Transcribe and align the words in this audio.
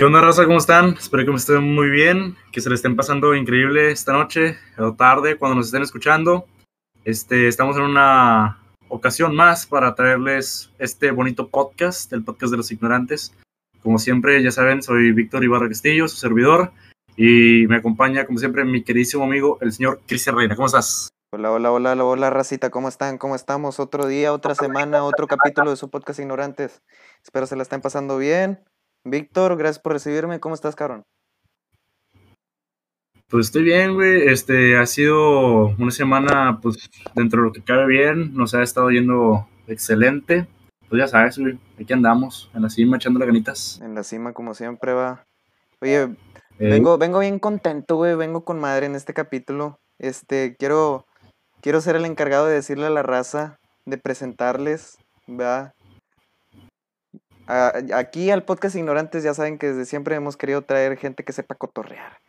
¿Qué 0.00 0.06
onda, 0.06 0.22
raza? 0.22 0.46
¿Cómo 0.46 0.56
están? 0.56 0.94
Espero 0.98 1.26
que 1.26 1.30
me 1.30 1.36
estén 1.36 1.74
muy 1.74 1.90
bien, 1.90 2.34
que 2.52 2.62
se 2.62 2.70
les 2.70 2.78
estén 2.78 2.96
pasando 2.96 3.34
increíble 3.34 3.90
esta 3.90 4.14
noche 4.14 4.56
o 4.78 4.94
tarde 4.94 5.36
cuando 5.36 5.56
nos 5.56 5.66
estén 5.66 5.82
escuchando. 5.82 6.46
Este, 7.04 7.48
estamos 7.48 7.76
en 7.76 7.82
una 7.82 8.62
ocasión 8.88 9.36
más 9.36 9.66
para 9.66 9.94
traerles 9.94 10.70
este 10.78 11.10
bonito 11.10 11.48
podcast, 11.48 12.10
el 12.14 12.24
podcast 12.24 12.50
de 12.50 12.56
los 12.56 12.72
ignorantes. 12.72 13.34
Como 13.82 13.98
siempre, 13.98 14.42
ya 14.42 14.50
saben, 14.50 14.82
soy 14.82 15.12
Víctor 15.12 15.44
Ibarra 15.44 15.68
Castillo, 15.68 16.08
su 16.08 16.16
servidor, 16.16 16.72
y 17.14 17.66
me 17.66 17.76
acompaña, 17.76 18.24
como 18.24 18.38
siempre, 18.38 18.64
mi 18.64 18.82
queridísimo 18.82 19.24
amigo, 19.24 19.58
el 19.60 19.70
señor 19.70 20.00
Cristian 20.06 20.34
Reina. 20.34 20.56
¿Cómo 20.56 20.68
estás? 20.68 21.10
Hola, 21.34 21.52
hola, 21.52 21.72
hola, 21.72 21.92
hola, 21.92 22.04
hola, 22.04 22.30
racita, 22.30 22.70
¿cómo 22.70 22.88
están? 22.88 23.18
¿Cómo 23.18 23.34
estamos? 23.34 23.78
Otro 23.78 24.06
día, 24.06 24.32
otra 24.32 24.54
semana, 24.54 25.04
otro 25.04 25.26
capítulo 25.26 25.68
de 25.68 25.76
su 25.76 25.90
podcast 25.90 26.20
Ignorantes. 26.20 26.80
Espero 27.22 27.44
se 27.44 27.54
la 27.54 27.64
estén 27.64 27.82
pasando 27.82 28.16
bien. 28.16 28.60
Víctor, 29.04 29.56
gracias 29.56 29.78
por 29.78 29.92
recibirme. 29.92 30.40
¿Cómo 30.40 30.54
estás, 30.54 30.76
cabrón? 30.76 31.04
Pues 33.28 33.46
estoy 33.46 33.62
bien, 33.62 33.94
güey. 33.94 34.28
Este, 34.28 34.76
ha 34.76 34.86
sido 34.86 35.68
una 35.78 35.90
semana, 35.90 36.58
pues, 36.60 36.90
dentro 37.14 37.42
de 37.42 37.48
lo 37.48 37.52
que 37.52 37.62
cabe 37.62 37.86
bien. 37.86 38.34
Nos 38.34 38.54
ha 38.54 38.62
estado 38.62 38.90
yendo 38.90 39.46
excelente. 39.66 40.48
Pues 40.88 41.00
ya 41.00 41.08
sabes, 41.08 41.38
güey, 41.38 41.58
aquí 41.80 41.92
andamos, 41.92 42.50
en 42.52 42.62
la 42.62 42.70
cima, 42.70 42.96
echando 42.96 43.20
las 43.20 43.28
ganitas. 43.28 43.80
En 43.80 43.94
la 43.94 44.02
cima, 44.02 44.32
como 44.32 44.54
siempre, 44.54 44.92
va. 44.92 45.24
Oye, 45.80 46.02
eh, 46.02 46.16
vengo, 46.58 46.98
vengo 46.98 47.20
bien 47.20 47.38
contento, 47.38 47.96
güey. 47.96 48.16
Vengo 48.16 48.44
con 48.44 48.58
madre 48.58 48.86
en 48.86 48.96
este 48.96 49.14
capítulo. 49.14 49.78
Este, 49.98 50.56
quiero 50.58 51.06
quiero 51.60 51.80
ser 51.80 51.96
el 51.96 52.04
encargado 52.04 52.46
de 52.46 52.54
decirle 52.54 52.86
a 52.86 52.90
la 52.90 53.02
raza, 53.02 53.58
de 53.84 53.98
presentarles, 53.98 54.98
¿verdad? 55.26 55.74
Aquí 57.50 58.30
al 58.30 58.44
podcast 58.44 58.76
Ignorantes 58.76 59.24
ya 59.24 59.34
saben 59.34 59.58
que 59.58 59.68
desde 59.68 59.84
siempre 59.84 60.14
hemos 60.14 60.36
querido 60.36 60.62
traer 60.62 60.96
gente 60.96 61.24
que 61.24 61.32
sepa 61.32 61.56
cotorrear. 61.56 62.20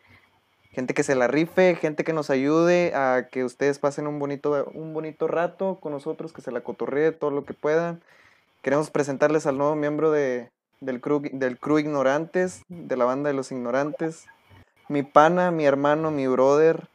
Gente 0.72 0.94
que 0.94 1.04
se 1.04 1.14
la 1.14 1.28
rife, 1.28 1.76
gente 1.76 2.02
que 2.02 2.12
nos 2.12 2.28
ayude 2.28 2.92
a 2.96 3.28
que 3.30 3.44
ustedes 3.44 3.78
pasen 3.78 4.08
un 4.08 4.18
bonito, 4.18 4.68
un 4.74 4.92
bonito 4.92 5.28
rato 5.28 5.78
con 5.80 5.92
nosotros, 5.92 6.32
que 6.32 6.42
se 6.42 6.50
la 6.50 6.62
cotorree 6.62 7.12
todo 7.12 7.30
lo 7.30 7.44
que 7.44 7.54
puedan. 7.54 8.02
Queremos 8.62 8.90
presentarles 8.90 9.46
al 9.46 9.58
nuevo 9.58 9.76
miembro 9.76 10.10
de, 10.10 10.50
del, 10.80 11.00
crew, 11.00 11.22
del 11.32 11.56
crew 11.56 11.78
Ignorantes, 11.78 12.62
de 12.68 12.96
la 12.96 13.04
banda 13.04 13.28
de 13.28 13.34
los 13.34 13.52
Ignorantes. 13.52 14.24
Mi 14.88 15.04
pana, 15.04 15.52
mi 15.52 15.66
hermano, 15.66 16.10
mi 16.10 16.26
brother, 16.26 16.88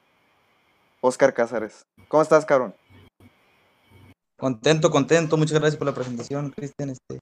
Oscar 1.00 1.34
Cázares. 1.34 1.86
¿Cómo 2.10 2.24
estás, 2.24 2.46
cabrón? 2.46 2.76
Contento, 4.38 4.92
contento. 4.92 5.38
Muchas 5.38 5.60
gracias 5.60 5.78
por 5.78 5.88
la 5.88 5.94
presentación, 5.94 6.50
Cristian. 6.52 6.90
Este, 6.90 7.20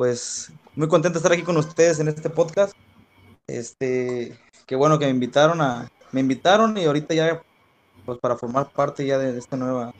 pues 0.00 0.50
muy 0.76 0.88
contento 0.88 1.18
de 1.18 1.18
estar 1.18 1.32
aquí 1.32 1.42
con 1.42 1.58
ustedes 1.58 2.00
en 2.00 2.08
este 2.08 2.30
podcast. 2.30 2.72
Este, 3.46 4.34
qué 4.64 4.74
bueno 4.74 4.98
que 4.98 5.04
me 5.04 5.10
invitaron 5.10 5.60
a, 5.60 5.90
me 6.10 6.20
invitaron 6.20 6.78
y 6.78 6.86
ahorita 6.86 7.12
ya, 7.12 7.42
pues 8.06 8.18
para 8.18 8.38
formar 8.38 8.70
parte 8.72 9.04
ya 9.04 9.18
de 9.18 9.38
esta 9.38 9.58
nueva, 9.58 9.92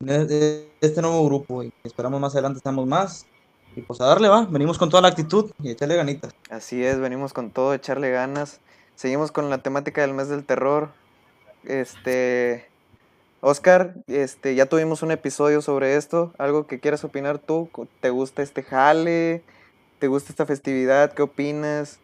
este 0.00 1.02
nuevo 1.02 1.26
grupo 1.26 1.62
y 1.62 1.70
esperamos 1.84 2.18
más 2.22 2.32
adelante 2.32 2.56
estamos 2.56 2.86
más. 2.86 3.26
Y 3.76 3.82
pues 3.82 4.00
a 4.00 4.06
darle 4.06 4.30
va, 4.30 4.46
venimos 4.46 4.78
con 4.78 4.88
toda 4.88 5.02
la 5.02 5.08
actitud 5.08 5.50
y 5.62 5.72
echarle 5.72 5.96
ganitas. 5.96 6.34
Así 6.48 6.82
es, 6.82 6.98
venimos 6.98 7.34
con 7.34 7.50
todo, 7.50 7.74
echarle 7.74 8.10
ganas. 8.10 8.60
Seguimos 8.94 9.30
con 9.30 9.50
la 9.50 9.58
temática 9.58 10.00
del 10.00 10.14
mes 10.14 10.30
del 10.30 10.46
terror. 10.46 10.88
Este, 11.64 12.66
Oscar, 13.40 13.96
este, 14.06 14.54
ya 14.54 14.66
tuvimos 14.66 15.02
un 15.02 15.10
episodio 15.10 15.62
sobre 15.62 15.96
esto. 15.96 16.32
¿Algo 16.38 16.66
que 16.66 16.80
quieras 16.80 17.04
opinar 17.04 17.38
tú? 17.38 17.68
¿Te 18.00 18.10
gusta 18.10 18.42
este 18.42 18.62
jale? 18.62 19.44
¿Te 19.98 20.08
gusta 20.08 20.30
esta 20.30 20.46
festividad? 20.46 21.12
¿Qué 21.12 21.22
opinas? 21.22 22.00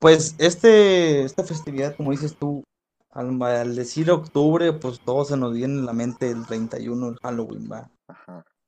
Pues 0.00 0.34
este, 0.38 1.22
esta 1.22 1.44
festividad, 1.44 1.96
como 1.96 2.10
dices 2.10 2.36
tú, 2.36 2.64
al, 3.10 3.76
decir 3.76 4.10
octubre, 4.10 4.72
pues 4.72 5.00
todo 5.00 5.24
se 5.24 5.36
nos 5.36 5.54
viene 5.54 5.74
en 5.74 5.86
la 5.86 5.92
mente 5.92 6.30
el 6.30 6.44
31, 6.46 7.08
el 7.08 7.16
Halloween, 7.22 7.70
va. 7.70 7.90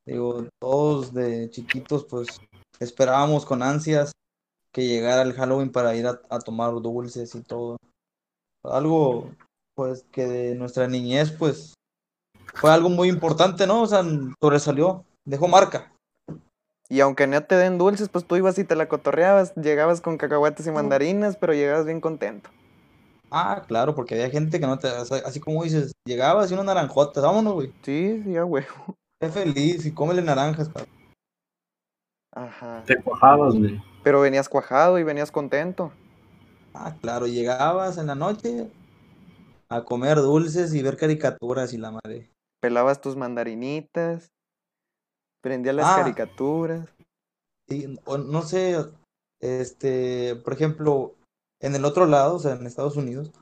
Digo, 0.06 0.46
todos 0.60 1.12
de 1.12 1.50
chiquitos, 1.50 2.04
pues 2.04 2.28
esperábamos 2.78 3.44
con 3.44 3.62
ansias 3.62 4.12
que 4.72 4.86
llegara 4.86 5.22
el 5.22 5.32
Halloween 5.32 5.72
para 5.72 5.96
ir 5.96 6.06
a 6.06 6.38
tomar 6.38 6.72
dulces 6.80 7.34
y 7.34 7.42
todo 7.42 7.76
algo 8.70 9.30
pues 9.76 10.04
que 10.10 10.26
de 10.26 10.54
nuestra 10.54 10.88
niñez 10.88 11.30
pues 11.30 11.74
fue 12.54 12.72
algo 12.72 12.88
muy 12.88 13.08
importante, 13.08 13.66
¿no? 13.66 13.82
O 13.82 13.86
sea, 13.86 14.02
sobresalió, 14.40 15.04
dejó 15.24 15.46
marca. 15.46 15.92
Y 16.88 17.00
aunque 17.00 17.26
no 17.26 17.42
te 17.42 17.56
den 17.56 17.78
dulces, 17.78 18.08
pues 18.08 18.24
tú 18.24 18.36
ibas 18.36 18.58
y 18.58 18.64
te 18.64 18.76
la 18.76 18.88
cotorreabas, 18.88 19.54
llegabas 19.56 20.00
con 20.00 20.18
cacahuates 20.18 20.66
y 20.66 20.70
mandarinas, 20.70 21.36
pero 21.36 21.52
llegabas 21.52 21.84
bien 21.84 22.00
contento. 22.00 22.48
Ah, 23.30 23.64
claro, 23.66 23.94
porque 23.94 24.14
había 24.14 24.30
gente 24.30 24.60
que 24.60 24.66
no 24.66 24.78
te, 24.78 24.88
así 24.88 25.40
como 25.40 25.64
dices, 25.64 25.92
llegabas 26.04 26.50
y 26.50 26.54
unas 26.54 26.66
naranjotas, 26.66 27.24
vámonos, 27.24 27.54
güey. 27.54 27.72
Sí, 27.82 28.22
sí, 28.24 28.36
a 28.36 28.44
huevo. 28.44 28.96
Qué 29.20 29.28
feliz 29.28 29.84
y 29.84 29.92
cómele 29.92 30.22
naranjas, 30.22 30.68
cabrón. 30.68 30.88
Ajá. 32.32 32.84
Te 32.86 32.96
cuajabas, 33.02 33.54
güey. 33.54 33.82
Pero 34.04 34.20
venías 34.20 34.48
cuajado 34.48 34.98
y 34.98 35.02
venías 35.02 35.32
contento. 35.32 35.90
Ah, 36.72 36.94
claro, 37.00 37.26
llegabas 37.26 37.98
en 37.98 38.06
la 38.06 38.14
noche 38.14 38.70
a 39.68 39.84
comer 39.84 40.18
dulces 40.18 40.74
y 40.74 40.82
ver 40.82 40.96
caricaturas 40.96 41.72
y 41.72 41.78
la 41.78 41.90
madre. 41.90 42.30
Pelabas 42.60 43.00
tus 43.00 43.16
mandarinitas, 43.16 44.28
prendías 45.42 45.74
las 45.74 45.86
ah. 45.86 45.96
caricaturas. 45.96 46.88
Sí, 47.68 47.98
no 48.06 48.42
sé, 48.42 48.76
este, 49.40 50.36
por 50.36 50.52
ejemplo, 50.52 51.14
en 51.60 51.74
el 51.74 51.84
otro 51.84 52.06
lado, 52.06 52.36
o 52.36 52.38
sea, 52.38 52.52
en 52.52 52.66
Estados 52.66 52.96
Unidos, 52.96 53.32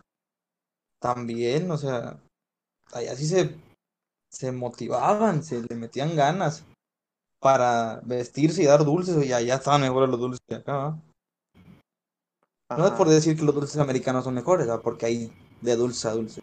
también, 1.01 1.71
o 1.71 1.77
sea, 1.77 2.19
allá 2.93 3.15
sí 3.17 3.27
se, 3.27 3.59
se 4.33 4.53
motivaban, 4.53 5.43
se 5.43 5.63
le 5.63 5.77
metían 5.77 6.17
ganas 6.17 6.65
para 7.41 8.01
vestirse 8.05 8.63
y 8.63 8.67
dar 8.67 8.84
dulces, 8.84 9.23
y 9.25 9.33
allá 9.33 9.57
estaban 9.57 9.83
mejores 9.83 10.09
los 10.09 10.21
dulces 10.21 10.41
que 10.49 10.55
acá. 10.55 10.99
No 12.77 12.87
es 12.87 12.93
por 12.93 13.09
decir 13.09 13.37
que 13.37 13.45
los 13.45 13.55
dulces 13.55 13.77
americanos 13.77 14.25
son 14.25 14.34
mejores, 14.34 14.67
porque 14.83 15.07
hay 15.07 15.33
de 15.65 15.77
dulce 15.77 16.07
a 16.07 16.13
dulce, 16.13 16.43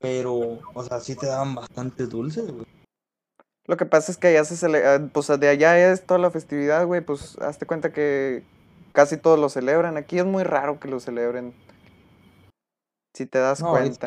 pero, 0.00 0.58
o 0.74 0.84
sea, 0.84 1.00
sí 1.00 1.14
te 1.14 1.26
daban 1.26 1.54
bastante 1.54 2.06
dulces, 2.06 2.50
güey. 2.50 2.66
Lo 3.66 3.76
que 3.76 3.84
pasa 3.84 4.10
es 4.10 4.16
que 4.16 4.28
allá 4.28 4.44
se 4.44 4.56
celebra, 4.56 5.10
pues 5.12 5.26
de 5.26 5.48
allá 5.48 5.92
es 5.92 6.06
toda 6.06 6.18
la 6.18 6.30
festividad, 6.30 6.86
güey, 6.86 7.02
pues 7.02 7.36
hazte 7.38 7.66
cuenta 7.66 7.92
que 7.92 8.42
casi 8.92 9.18
todos 9.18 9.38
lo 9.38 9.50
celebran. 9.50 9.98
Aquí 9.98 10.18
es 10.18 10.24
muy 10.24 10.42
raro 10.42 10.80
que 10.80 10.88
lo 10.88 11.00
celebren. 11.00 11.52
Si 13.14 13.26
te 13.26 13.38
das 13.38 13.60
cuenta. 13.62 14.06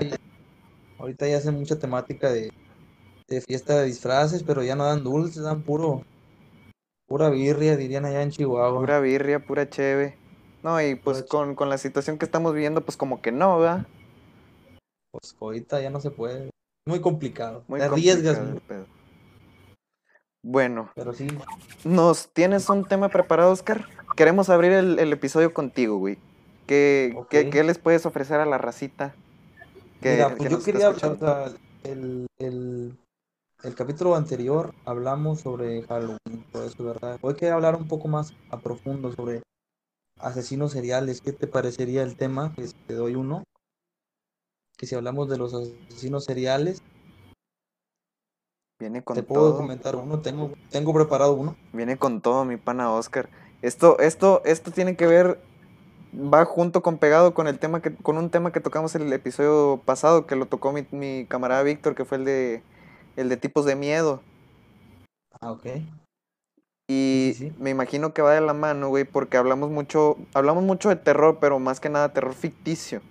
Ahorita 0.98 1.28
ya, 1.28 1.38
hacen 1.38 1.56
mucha 1.56 1.78
temática 1.78 2.32
de, 2.32 2.52
de 3.28 3.42
fiesta 3.42 3.80
de 3.80 3.86
disfraces, 3.86 4.42
pero 4.42 4.64
ya 4.64 4.76
no 4.76 4.86
dan 4.86 5.04
dulces, 5.04 5.44
dan 5.44 5.62
puro, 5.62 6.04
pura 7.08 7.30
birria, 7.30 7.78
dirían 7.78 8.06
allá 8.06 8.24
en 8.24 8.32
Chihuahua. 8.32 8.80
Pura 8.80 9.00
birria, 9.00 9.46
pura 9.46 9.70
cheve. 9.70 10.18
No, 10.64 10.82
y 10.82 10.96
pues 10.96 11.24
con, 11.24 11.54
con, 11.54 11.70
la 11.70 11.78
situación 11.78 12.18
que 12.18 12.26
estamos 12.26 12.54
viviendo, 12.54 12.82
pues 12.82 12.98
como 12.98 13.22
que 13.22 13.32
no, 13.32 13.60
¿verdad? 13.60 13.86
Pues 15.12 15.36
ahorita 15.40 15.82
ya 15.82 15.90
no 15.90 16.00
se 16.00 16.12
puede. 16.12 16.50
Muy 16.86 17.02
complicado. 17.02 17.64
Muy 17.68 17.82
arriesgas. 17.82 18.40
Bueno. 20.44 20.90
Pero 20.96 21.14
sí. 21.14 21.28
¿Nos 21.84 22.30
tienes 22.34 22.70
un 22.70 22.86
tema 22.86 23.10
preparado, 23.10 23.52
Oscar? 23.52 23.86
Queremos 24.16 24.50
abrir 24.50 24.72
el, 24.72 25.14
episodio 25.14 25.54
contigo, 25.54 25.98
güey. 25.98 26.18
¿Qué, 26.68 27.16
¿qué, 27.30 27.64
les 27.64 27.78
puedes 27.78 28.06
ofrecer 28.06 28.40
a 28.40 28.46
la 28.46 28.58
racita? 28.58 29.14
Que, 30.00 30.14
Mira, 30.14 30.36
pues 30.36 30.50
yo 30.50 30.64
quería, 30.64 30.90
o 30.90 30.96
el, 31.84 32.28
el, 32.40 32.98
el 33.64 33.76
capítulo 33.76 34.16
anterior 34.16 34.74
hablamos 34.86 35.42
sobre 35.42 35.84
Halloween, 35.84 36.46
todo 36.52 36.66
eso, 36.66 36.84
¿verdad? 36.84 37.20
Hoy 37.22 37.36
quiero 37.36 37.56
hablar 37.56 37.76
un 37.76 37.88
poco 37.88 38.08
más 38.08 38.34
a 38.50 38.60
profundo 38.60 39.12
sobre 39.12 39.44
asesinos 40.20 40.72
seriales, 40.72 41.22
¿qué 41.22 41.34
te 41.34 41.48
parecería 41.48 42.04
el 42.04 42.16
tema? 42.16 42.54
Que 42.56 42.68
te 42.88 42.94
doy 42.94 43.16
uno. 43.16 43.44
Que 44.82 44.88
si 44.88 44.96
hablamos 44.96 45.30
de 45.30 45.38
los 45.38 45.54
asesinos 45.54 46.26
seriales. 46.26 46.82
Viene 48.80 49.04
con 49.04 49.16
te 49.16 49.22
puedo 49.22 49.56
comentar 49.56 49.96
uno, 49.96 50.22
tengo, 50.22 50.54
tengo 50.72 50.92
preparado 50.92 51.34
uno. 51.34 51.56
Viene 51.72 51.98
con 51.98 52.20
todo, 52.20 52.46
mi 52.46 52.58
pana 52.58 52.92
Oscar. 52.92 53.30
Esto, 53.62 54.00
esto, 54.00 54.42
esto 54.44 54.72
tiene 54.72 54.96
que 54.96 55.06
ver, 55.06 55.40
va 56.16 56.46
junto 56.46 56.82
con 56.82 56.98
pegado 56.98 57.36
con 57.36 57.46
el 57.46 57.60
tema 57.60 57.84
que, 57.84 57.94
con 57.94 58.18
un 58.18 58.32
tema 58.32 58.52
que 58.52 58.60
tocamos 58.60 58.96
en 58.96 59.04
el 59.04 59.14
episodio 59.14 59.80
pasado, 59.86 60.26
que 60.26 60.36
lo 60.36 60.48
tocó 60.48 60.72
mi, 60.72 60.88
mi 60.90 61.28
camarada 61.28 61.62
Víctor, 61.62 61.94
que 61.94 62.04
fue 62.04 62.18
el 62.18 62.26
de 62.26 62.64
el 63.18 63.30
de 63.30 63.38
tipos 63.38 63.66
de 63.66 63.76
miedo. 63.76 64.24
Ah, 65.40 65.52
ok. 65.52 65.68
Y 66.88 67.54
me 67.60 67.70
imagino 67.70 68.16
que 68.16 68.24
va 68.24 68.34
de 68.34 68.42
la 68.42 68.56
mano, 68.56 68.90
güey, 68.90 69.04
porque 69.04 69.38
hablamos 69.38 69.70
mucho, 69.70 70.18
hablamos 70.34 70.64
mucho 70.64 70.90
de 70.90 70.96
terror, 70.96 71.38
pero 71.40 71.60
más 71.60 71.80
que 71.80 71.90
nada 71.90 72.14
terror 72.14 72.34
ficticio. 72.34 73.04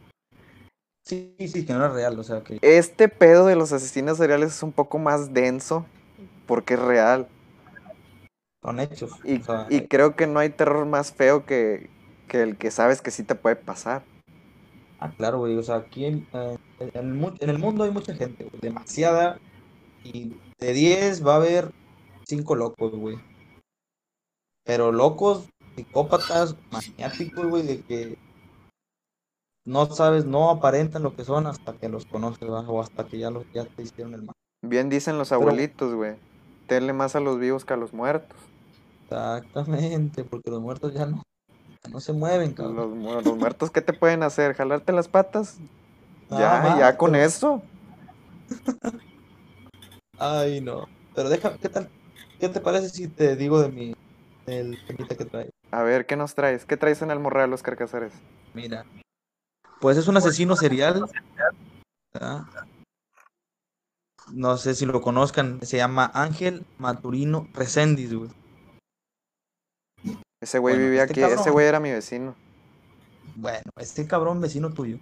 Sí, 1.11 1.35
sí, 1.49 1.67
que 1.67 1.73
no 1.73 1.85
es 1.87 1.93
real, 1.93 2.17
o 2.21 2.23
sea 2.23 2.45
que... 2.45 2.61
Este 2.63 3.09
pedo 3.09 3.45
de 3.45 3.57
los 3.57 3.73
asesinos 3.73 4.19
seriales 4.19 4.55
es 4.55 4.63
un 4.63 4.71
poco 4.71 4.97
más 5.01 5.35
denso, 5.35 5.85
porque 6.47 6.75
es 6.75 6.81
real. 6.81 7.27
Son 8.63 8.79
hechos. 8.79 9.11
Y, 9.25 9.41
o 9.41 9.43
sea, 9.43 9.67
y 9.69 9.89
creo 9.89 10.15
que 10.15 10.29
no 10.29 10.39
hay 10.39 10.51
terror 10.51 10.87
más 10.87 11.13
feo 11.13 11.45
que, 11.47 11.91
que 12.29 12.43
el 12.43 12.57
que 12.57 12.71
sabes 12.71 13.03
que 13.03 13.11
sí 13.11 13.25
te 13.25 13.35
puede 13.35 13.57
pasar. 13.57 14.05
Ah, 15.01 15.11
claro, 15.17 15.39
güey. 15.39 15.59
O 15.59 15.65
sea, 15.65 15.79
aquí 15.79 16.05
en, 16.05 16.29
eh, 16.33 16.57
en 16.79 16.91
el, 16.95 17.35
en 17.41 17.51
el 17.51 17.59
mundo 17.59 17.83
hay 17.83 17.91
mucha 17.91 18.15
gente, 18.15 18.45
güey. 18.45 18.61
Demasiada. 18.61 19.41
Y 20.05 20.37
de 20.61 20.73
10 20.73 21.27
va 21.27 21.33
a 21.33 21.37
haber 21.39 21.73
5 22.27 22.55
locos, 22.55 22.93
güey. 22.93 23.19
Pero 24.63 24.93
locos, 24.93 25.49
psicópatas, 25.75 26.55
maniáticos, 26.71 27.49
güey, 27.49 27.65
de 27.65 27.81
que 27.81 28.17
no 29.65 29.87
sabes, 29.87 30.25
no 30.25 30.51
aparentan 30.51 31.03
lo 31.03 31.15
que 31.15 31.25
son 31.25 31.47
hasta 31.47 31.75
que 31.75 31.89
los 31.89 32.07
conoces. 32.07 32.49
O 32.49 32.81
hasta 32.81 33.05
que 33.07 33.19
ya, 33.19 33.31
los, 33.31 33.45
ya 33.53 33.65
te 33.65 33.83
hicieron 33.83 34.15
el 34.15 34.23
mal. 34.23 34.35
Bien 34.63 34.89
dicen 34.89 35.19
los 35.19 35.33
abuelitos, 35.33 35.95
güey. 35.95 36.17
Tenle 36.67 36.93
más 36.93 37.17
a 37.17 37.21
los 37.21 37.39
vivos 37.39 37.65
que 37.65 37.75
a 37.75 37.77
los 37.77 37.93
muertos. 37.93 38.37
Exactamente, 39.05 40.25
porque 40.25 40.51
los 40.51 40.61
muertos 40.61 40.95
ya 40.95 41.07
no, 41.07 41.23
ya 41.83 41.91
no 41.91 42.01
se 42.01 42.13
mueven, 42.13 42.53
cabrón. 42.53 42.77
Los, 42.77 42.91
mu- 42.91 43.21
los 43.21 43.37
muertos, 43.37 43.71
¿qué 43.71 43.81
te 43.81 43.93
pueden 43.93 44.23
hacer? 44.23 44.55
¿Jalarte 44.55 44.93
las 44.93 45.09
patas? 45.09 45.59
Nada 46.31 46.63
ya, 46.63 46.69
más, 46.69 46.79
ya 46.79 46.97
con 46.97 47.13
pero- 47.13 47.25
eso. 47.25 47.63
Ay, 50.19 50.61
no. 50.61 50.87
Pero 51.15 51.29
deja, 51.29 51.57
¿qué 51.57 51.69
tal? 51.69 51.89
¿Qué 52.39 52.49
te 52.49 52.61
parece 52.61 52.89
si 52.91 53.09
te 53.09 53.37
digo 53.37 53.61
de 53.61 53.69
mi, 53.71 53.95
del 54.47 54.79
temita 54.87 55.17
que 55.17 55.25
trae? 55.25 55.51
A 55.71 55.83
ver, 55.83 56.07
¿qué 56.07 56.17
nos 56.17 56.35
traes? 56.35 56.65
¿Qué 56.65 56.77
traes 56.77 57.03
en 57.03 57.11
el 57.11 57.19
morral, 57.19 57.51
los 57.51 57.63
carcazares? 57.63 58.13
Mira. 58.55 58.85
Pues 59.81 59.97
es 59.97 60.09
un 60.09 60.17
asesino 60.17 60.57
serial. 60.57 61.07
¿verdad? 62.13 62.43
No 64.33 64.57
sé 64.57 64.75
si 64.75 64.87
lo 64.87 65.01
conozcan. 65.01 65.61
Se 65.63 65.79
llama 65.79 66.11
Ángel 66.15 66.65
Maturino 66.79 67.49
Reséndiz, 67.55 68.13
güey. 68.13 68.31
Ese 70.41 70.59
güey 70.59 70.75
Bueno, 70.75 70.89
vivía 70.89 71.05
este 71.05 71.25
aquí, 71.25 71.35
ese 71.35 71.51
güey 71.51 71.67
era 71.67 71.81
mi 71.81 71.91
vecino. 71.91 72.35
Bueno, 73.37 73.71
este 73.77 74.07
cabrón 74.07 74.41
vecino 74.41 74.71
tuyo. 74.73 74.99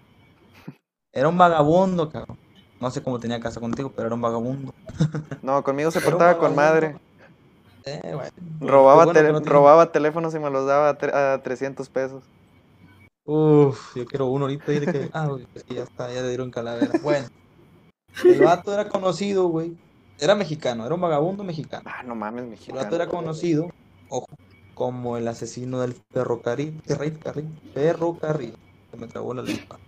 Era 1.13 1.29
un 1.29 1.39
vagabundo, 1.39 2.11
cabrón. 2.11 2.39
No 2.81 2.91
sé 2.91 3.03
cómo 3.03 3.19
tenía 3.19 3.41
casa 3.41 3.61
contigo, 3.61 3.93
pero 3.95 4.07
era 4.07 4.15
un 4.15 4.21
vagabundo. 4.21 4.75
No, 5.43 5.63
conmigo 5.65 5.91
se 5.91 6.01
portaba 6.01 6.39
con 6.39 6.55
madre. 6.55 6.97
Eh, 7.85 8.01
bueno. 8.15 8.31
Robaba, 8.61 9.05
bueno 9.07 9.33
no 9.33 9.41
robaba 9.41 9.93
teléfonos 9.93 10.35
y 10.35 10.39
me 10.39 10.51
los 10.51 10.67
daba 10.67 10.91
a, 10.91 11.35
a 11.35 11.43
300 11.43 11.89
pesos. 11.89 12.23
Uf, 13.31 13.95
yo 13.95 14.07
quiero 14.07 14.29
uno 14.29 14.47
ahorita 14.47 14.73
y 14.73 14.79
de 14.81 14.87
que. 14.87 15.11
Ah, 15.13 15.27
güey, 15.27 15.47
es 15.55 15.63
que 15.63 15.75
ya 15.75 15.83
está, 15.83 16.11
ya 16.11 16.23
le 16.23 16.29
dieron 16.31 16.51
calavera. 16.51 16.91
Bueno, 17.03 17.29
el 18.25 18.41
vato 18.41 18.73
era 18.73 18.89
conocido, 18.89 19.49
güey. 19.49 19.77
Era 20.19 20.35
mexicano, 20.35 20.87
era 20.87 20.95
un 20.95 21.01
vagabundo 21.03 21.45
mexicano. 21.45 21.85
Ah, 21.87 22.03
no 22.03 22.15
mames, 22.15 22.45
El 22.45 22.51
mexicano. 22.51 22.81
vato 22.83 22.97
era 22.97 23.07
conocido, 23.07 23.69
ojo, 24.09 24.27
como 24.75 25.19
el 25.19 25.29
asesino 25.29 25.81
del 25.81 25.93
ferrocarril. 26.11 26.81
Ferrocarril. 26.87 27.61
Ferrocarril. 27.75 28.55
Se 28.91 28.97
me 28.97 29.07
trabó 29.09 29.35
la 29.35 29.43
lengua. 29.43 29.79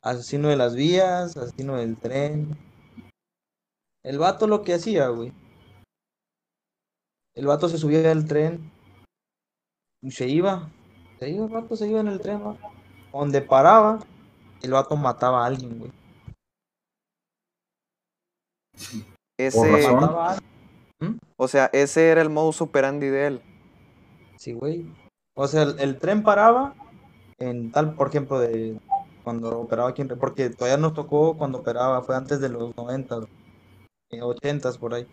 Asesino 0.00 0.46
de 0.48 0.56
las 0.56 0.76
vías, 0.76 1.36
asesino 1.36 1.76
del 1.76 1.96
tren. 1.96 2.56
El 4.04 4.18
vato 4.18 4.46
lo 4.46 4.62
que 4.62 4.74
hacía, 4.74 5.08
güey. 5.08 5.32
El 7.34 7.46
vato 7.46 7.68
se 7.68 7.78
subía 7.78 8.12
al 8.12 8.26
tren 8.26 8.70
y 10.02 10.12
se 10.12 10.28
iba. 10.28 10.70
Se 11.22 11.30
iba, 11.30 11.44
el 11.44 11.52
vato 11.52 11.76
se 11.76 11.86
iba 11.86 12.00
en 12.00 12.08
el 12.08 12.20
tren, 12.20 12.44
¿va? 12.44 12.56
Donde 13.12 13.42
paraba, 13.42 14.00
el 14.60 14.72
vato 14.72 14.96
mataba 14.96 15.44
a 15.44 15.46
alguien, 15.46 15.78
güey. 15.78 15.92
Ese, 19.38 19.86
alguien. 19.86 21.20
o 21.36 21.46
sea, 21.46 21.70
ese 21.72 22.08
era 22.08 22.22
el 22.22 22.28
modus 22.28 22.60
operandi 22.60 23.06
de 23.06 23.26
él. 23.28 23.42
Sí, 24.36 24.52
güey. 24.52 24.84
O 25.36 25.46
sea, 25.46 25.62
el, 25.62 25.78
el 25.78 25.98
tren 26.00 26.24
paraba 26.24 26.74
en 27.38 27.70
tal, 27.70 27.94
por 27.94 28.08
ejemplo, 28.08 28.40
de 28.40 28.80
cuando 29.22 29.60
operaba 29.60 29.90
aquí 29.90 30.02
en 30.02 30.08
porque 30.08 30.50
todavía 30.50 30.76
nos 30.76 30.92
tocó 30.92 31.38
cuando 31.38 31.58
operaba, 31.58 32.02
fue 32.02 32.16
antes 32.16 32.40
de 32.40 32.48
los 32.48 32.76
90, 32.76 33.20
eh, 34.10 34.22
80 34.22 34.72
por 34.72 34.94
ahí. 34.94 35.06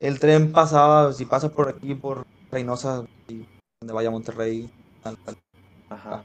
El 0.00 0.18
tren 0.18 0.50
pasaba, 0.50 1.12
si 1.12 1.26
pasa 1.26 1.48
por 1.48 1.68
aquí, 1.68 1.94
por 1.94 2.26
Reynosa, 2.50 3.06
y 3.28 3.46
donde 3.80 3.94
vaya 3.94 4.10
Monterrey. 4.10 4.70
Ajá. 5.88 6.24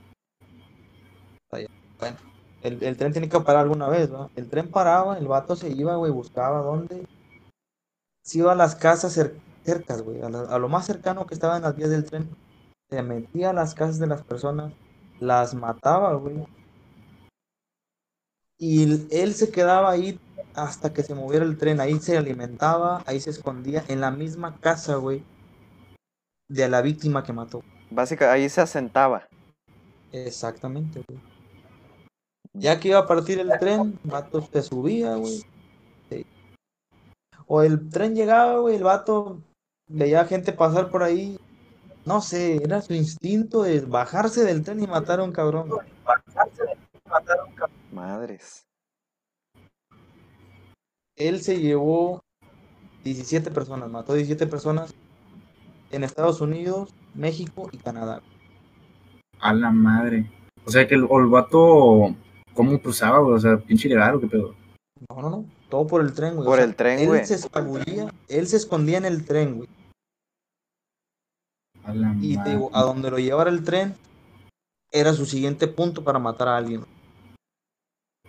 Bueno, 2.00 2.18
el, 2.64 2.84
el 2.84 2.98
tren 2.98 3.12
tiene 3.12 3.30
que 3.30 3.40
parar 3.40 3.62
alguna 3.64 3.88
vez, 3.88 4.12
¿va? 4.12 4.30
El 4.36 4.50
tren 4.50 4.70
paraba, 4.70 5.18
el 5.18 5.28
vato 5.28 5.56
se 5.56 5.70
iba, 5.70 5.96
güey, 5.96 6.12
buscaba 6.12 6.62
dónde. 6.62 7.08
Se 8.24 8.40
iba 8.40 8.52
a 8.52 8.56
las 8.56 8.76
casas 8.76 9.18
cer- 9.18 9.40
cercas, 9.64 10.02
güey, 10.02 10.22
a, 10.22 10.30
lo 10.30 10.70
más 10.70 10.86
cercano 10.86 11.26
que 11.26 11.34
estaba 11.34 11.56
en 11.58 11.64
las 11.64 11.76
vías 11.76 11.90
del 11.92 12.06
tren. 12.06 12.30
Se 12.90 13.02
metía 13.04 13.52
a 13.52 13.54
las 13.54 13.76
casas 13.76 14.00
de 14.00 14.08
las 14.08 14.24
personas, 14.24 14.74
las 15.20 15.54
mataba, 15.54 16.14
güey. 16.16 16.46
Y 18.58 18.84
él 19.12 19.34
se 19.34 19.52
quedaba 19.52 19.92
ahí 19.92 20.20
hasta 20.56 20.94
que 20.94 21.04
se 21.04 21.16
moviera 21.16 21.46
el 21.46 21.58
tren. 21.58 21.80
Ahí 21.80 22.00
se 22.00 22.18
alimentaba, 22.18 23.04
ahí 23.06 23.20
se 23.20 23.30
escondía, 23.30 23.84
en 23.88 24.02
la 24.02 24.12
misma 24.12 24.58
casa, 24.58 24.96
güey, 24.96 25.24
de 26.50 26.70
la 26.70 26.82
víctima 26.82 27.24
que 27.24 27.34
mató. 27.34 27.62
Básicamente, 27.90 28.42
ahí 28.42 28.50
se 28.50 28.62
asentaba. 28.62 29.28
Exactamente, 30.12 31.04
güey. 31.08 31.20
Ya 32.54 32.80
que 32.80 32.90
iba 32.90 33.00
a 33.00 33.08
partir 33.08 33.40
el 33.40 33.52
tren, 33.60 34.00
el 34.04 34.12
vato 34.12 34.42
se 34.42 34.62
subía, 34.62 35.16
güey. 35.16 35.42
Sí. 36.10 36.26
O 37.48 37.64
el 37.64 37.90
tren 37.90 38.16
llegaba, 38.16 38.60
güey, 38.60 38.76
el 38.76 38.84
vato 38.84 39.42
veía 39.88 40.26
gente 40.26 40.54
pasar 40.54 40.90
por 40.90 41.04
ahí. 41.04 41.40
No 42.06 42.22
sé, 42.22 42.58
era 42.58 42.82
su 42.82 42.94
instinto 42.94 43.64
de 43.64 43.82
bajarse 43.82 44.44
del 44.44 44.64
tren 44.64 44.84
y 44.84 44.88
matar 44.88 45.20
a 45.20 45.24
un 45.24 45.32
cabrón. 45.32 45.70
güey. 45.70 45.88
Madres. 47.92 48.66
Él 51.16 51.42
se 51.42 51.60
llevó 51.60 52.24
17 53.04 53.52
personas, 53.52 53.90
mató 53.90 54.14
17 54.14 54.48
personas 54.48 54.94
en 55.96 56.04
Estados 56.04 56.42
Unidos, 56.42 56.94
México 57.14 57.70
y 57.72 57.78
Canadá. 57.78 58.22
A 59.40 59.54
la 59.54 59.72
madre. 59.72 60.30
O 60.66 60.72
sea 60.72 60.88
que 60.88 60.96
el, 60.96 61.02
el 61.10 61.28
vato, 61.28 62.16
¿cómo 62.54 62.80
cruzaba, 62.82 63.20
güey? 63.20 63.36
O 63.36 63.40
sea, 63.40 63.58
pinche 63.58 63.88
ilegal 63.88 64.16
o 64.16 64.20
qué 64.22 64.28
pedo. 64.28 64.56
No, 65.10 65.22
no, 65.22 65.30
no, 65.30 65.46
todo 65.70 65.86
por 65.88 66.02
el 66.02 66.14
tren, 66.14 66.36
güey. 66.36 66.48
O 66.48 66.50
Por 66.50 66.58
sea, 66.58 66.66
el 66.66 66.76
tren, 66.76 67.00
él 67.00 67.08
güey. 67.08 67.26
se 67.26 67.36
escabullía, 67.36 68.10
él 68.30 68.48
se 68.48 68.56
escondía 68.58 68.98
en 69.00 69.06
el 69.06 69.26
tren, 69.26 69.58
güey. 69.58 69.70
A 71.84 71.94
la 71.94 72.16
Y 72.22 72.32
te 72.32 72.38
madre. 72.38 72.52
digo, 72.52 72.70
a 72.74 72.82
donde 72.84 73.12
lo 73.12 73.20
llevara 73.20 73.50
el 73.50 73.64
tren 73.64 73.96
era 74.92 75.12
su 75.14 75.26
siguiente 75.26 75.68
punto 75.68 76.04
para 76.04 76.20
matar 76.20 76.48
a 76.48 76.58
alguien. 76.58 76.86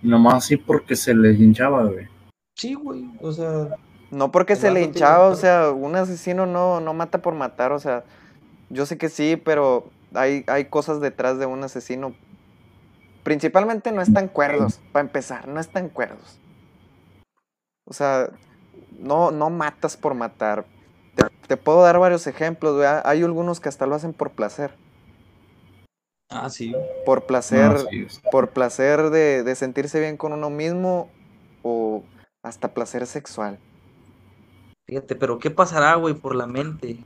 Nomás 0.03 0.35
así 0.45 0.57
porque 0.57 0.97
se 0.97 1.15
le 1.15 1.33
hinchaba, 1.33 1.85
güey. 1.85 2.09
Sí, 2.57 2.75
güey, 2.75 3.09
o 3.21 3.33
sea, 3.33 3.69
No 4.15 4.31
porque 4.31 4.53
El 4.55 4.59
se 4.61 4.71
le 4.71 4.83
hinchaba, 4.83 5.29
o 5.29 5.35
sea, 5.35 5.71
un 5.71 5.97
asesino 5.97 6.47
no, 6.47 6.81
no 6.81 6.95
mata 6.95 7.19
por 7.19 7.35
matar, 7.35 7.73
o 7.73 7.79
sea, 7.79 8.05
yo 8.71 8.87
sé 8.87 8.97
que 8.97 9.09
sí, 9.09 9.37
pero 9.37 9.91
hay, 10.15 10.45
hay 10.47 10.67
cosas 10.67 11.01
detrás 11.01 11.39
de 11.39 11.47
un 11.47 11.63
asesino. 11.65 12.15
Principalmente 13.25 13.91
no 13.91 14.03
están 14.03 14.29
cuerdos, 14.29 14.81
para 14.93 15.05
empezar, 15.07 15.49
no 15.49 15.59
están 15.61 15.89
cuerdos. 15.89 16.39
O 17.87 17.93
sea, 17.93 18.31
no, 18.99 19.31
no 19.31 19.51
matas 19.51 19.97
por 19.97 20.15
matar. 20.15 20.67
Te, 21.15 21.25
te 21.49 21.57
puedo 21.57 21.83
dar 21.83 21.99
varios 21.99 22.27
ejemplos. 22.27 22.85
Hay 23.05 23.23
algunos 23.23 23.61
que 23.61 23.69
hasta 23.69 23.87
lo 23.87 23.95
hacen 23.95 24.13
por 24.13 24.31
placer. 24.33 24.77
ah, 26.31 26.49
sí. 26.51 26.75
Por 27.05 27.27
placer, 27.27 27.73
No, 27.73 27.79
sí, 27.79 28.05
es- 28.07 28.21
por 28.31 28.51
placer 28.51 29.11
de, 29.11 29.43
de 29.43 29.55
sentirse 29.55 30.01
bien 30.01 30.17
con 30.17 30.33
uno 30.33 30.51
mismo 30.51 31.11
o 31.63 32.03
hasta 32.43 32.69
placer 32.69 33.07
sexual. 33.07 33.59
Fíjate, 34.87 35.17
pero 35.17 35.39
¿qué 35.39 35.51
pasará, 35.51 35.95
güey, 35.95 36.15
por 36.15 36.35
la 36.35 36.47
mente 36.47 36.99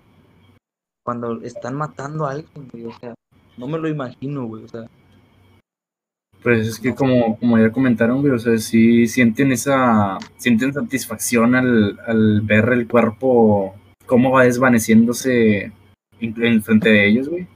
cuando 1.05 1.41
están 1.43 1.77
matando 1.77 2.27
a 2.27 2.33
alguien, 2.33 2.69
güey? 2.73 2.87
O 2.87 2.99
sea, 2.99 3.15
no 3.57 3.67
me 3.67 3.79
lo 3.79 3.89
imagino, 3.89 4.47
güey, 4.47 4.65
o 4.65 4.69
sea, 4.69 4.87
Pues 6.43 6.67
es 6.67 6.79
que 6.79 6.95
como, 6.95 7.39
como 7.39 7.59
ya 7.59 7.71
comentaron, 7.71 8.21
güey, 8.21 8.33
o 8.33 8.39
sea, 8.39 8.59
sí 8.59 9.07
sienten 9.07 9.53
esa, 9.53 10.19
sienten 10.37 10.73
satisfacción 10.73 11.55
al, 11.55 11.99
al 12.07 12.41
ver 12.43 12.69
el 12.73 12.89
cuerpo, 12.89 13.75
cómo 14.07 14.33
va 14.33 14.45
desvaneciéndose 14.45 15.73
en, 16.21 16.45
en 16.45 16.63
frente 16.63 16.91
de 16.91 17.09
ellos, 17.09 17.29
güey. 17.29 17.47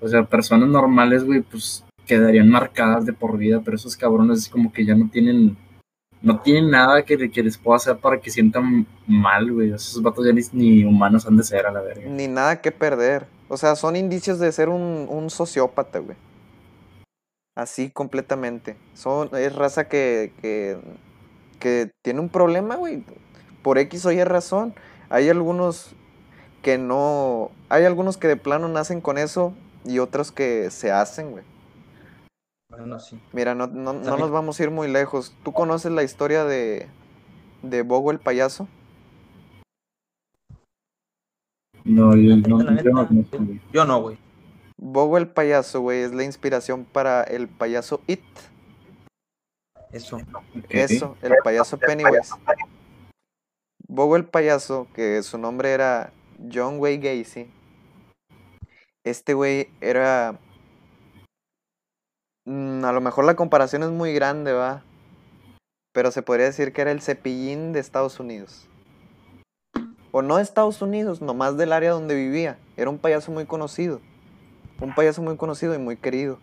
O 0.00 0.08
sea, 0.08 0.24
personas 0.24 0.68
normales, 0.68 1.24
güey, 1.24 1.42
pues 1.42 1.84
quedarían 2.06 2.48
marcadas 2.48 3.06
de 3.06 3.12
por 3.12 3.38
vida, 3.38 3.60
pero 3.64 3.76
esos 3.76 3.96
cabrones 3.96 4.40
es 4.40 4.48
como 4.48 4.72
que 4.72 4.84
ya 4.84 4.94
no 4.94 5.08
tienen, 5.08 5.56
no 6.22 6.40
tienen 6.40 6.70
nada 6.70 7.04
que, 7.04 7.30
que 7.30 7.42
les 7.42 7.58
pueda 7.58 7.76
hacer 7.76 7.96
para 7.98 8.20
que 8.20 8.30
sientan 8.30 8.86
mal, 9.06 9.50
güey. 9.50 9.72
Esos 9.72 10.02
vatos 10.02 10.24
ya 10.24 10.32
ni, 10.52 10.84
humanos 10.84 11.26
han 11.26 11.36
de 11.36 11.42
ser 11.42 11.66
a 11.66 11.72
la 11.72 11.80
verga. 11.80 12.08
Ni 12.08 12.28
nada 12.28 12.60
que 12.60 12.70
perder. 12.70 13.26
O 13.48 13.56
sea, 13.56 13.74
son 13.74 13.96
indicios 13.96 14.38
de 14.38 14.50
ser 14.52 14.68
un, 14.68 15.06
un 15.10 15.30
sociópata, 15.30 15.98
güey. 15.98 16.16
Así 17.54 17.90
completamente. 17.90 18.76
Son, 18.94 19.28
es 19.36 19.54
raza 19.54 19.88
que, 19.88 20.32
que, 20.40 20.78
que 21.58 21.90
tiene 22.02 22.20
un 22.20 22.28
problema, 22.28 22.76
güey. 22.76 23.04
Por 23.62 23.78
X 23.78 24.06
o 24.06 24.12
Y 24.12 24.22
razón. 24.24 24.74
Hay 25.10 25.28
algunos 25.28 25.94
que 26.62 26.78
no... 26.78 27.50
Hay 27.68 27.84
algunos 27.84 28.16
que 28.16 28.28
de 28.28 28.36
plano 28.36 28.68
nacen 28.68 29.00
con 29.00 29.18
eso 29.18 29.54
y 29.84 29.98
otros 29.98 30.30
que 30.32 30.70
se 30.70 30.92
hacen, 30.92 31.32
güey. 31.32 31.44
Bueno, 32.72 32.98
sí. 32.98 33.20
Mira, 33.32 33.54
no, 33.54 33.66
no, 33.66 33.92
no 33.92 34.16
nos 34.16 34.30
vamos 34.30 34.58
a 34.58 34.62
ir 34.62 34.70
muy 34.70 34.88
lejos. 34.88 35.34
¿Tú 35.44 35.52
conoces 35.52 35.92
la 35.92 36.02
historia 36.02 36.44
de, 36.44 36.88
de 37.62 37.82
Bogo 37.82 38.10
el 38.10 38.18
payaso? 38.18 38.66
No, 41.84 42.16
yo 42.16 42.36
no, 42.36 42.82
yo 42.82 42.90
no 42.92 43.06
güey. 43.06 43.60
Yo 43.72 43.84
no, 43.84 44.00
güey. 44.00 44.18
Bogo 44.78 45.18
el 45.18 45.28
payaso, 45.28 45.80
güey, 45.80 46.00
es 46.00 46.14
la 46.14 46.24
inspiración 46.24 46.84
para 46.84 47.22
el 47.22 47.46
payaso 47.46 48.00
It. 48.06 48.22
Eso. 49.92 50.18
Eso, 50.70 51.16
el 51.20 51.34
payaso 51.44 51.78
Pennywise. 51.78 52.34
Bogo 53.86 54.16
el 54.16 54.24
payaso, 54.24 54.88
que 54.94 55.22
su 55.22 55.36
nombre 55.36 55.72
era 55.72 56.12
John 56.52 56.78
Wayne 56.78 57.18
Gacy. 57.18 57.50
Este 59.04 59.34
güey 59.34 59.68
era... 59.82 60.38
mm, 62.44 62.84
a 62.84 62.92
lo 62.92 63.00
mejor 63.00 63.24
la 63.24 63.36
comparación 63.36 63.82
es 63.82 63.90
muy 63.90 64.12
grande, 64.12 64.52
va. 64.52 64.82
Pero 65.92 66.10
se 66.10 66.22
podría 66.22 66.46
decir 66.46 66.72
que 66.72 66.80
era 66.82 66.90
el 66.90 67.02
cepillín 67.02 67.72
de 67.72 67.80
Estados 67.80 68.18
Unidos. 68.20 68.68
O 70.10 70.22
no 70.22 70.36
de 70.36 70.42
Estados 70.42 70.82
Unidos, 70.82 71.20
nomás 71.20 71.56
del 71.56 71.72
área 71.72 71.92
donde 71.92 72.14
vivía. 72.14 72.58
Era 72.76 72.90
un 72.90 72.98
payaso 72.98 73.32
muy 73.32 73.46
conocido. 73.46 74.00
Un 74.80 74.94
payaso 74.94 75.22
muy 75.22 75.36
conocido 75.36 75.74
y 75.74 75.78
muy 75.78 75.96
querido. 75.96 76.38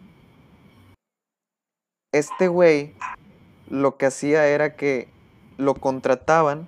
Este 2.12 2.48
güey 2.48 2.96
lo 3.70 3.98
que 3.98 4.08
hacía 4.08 4.48
era 4.48 4.76
que 4.76 5.08
lo 5.58 5.76
contrataban. 5.76 6.68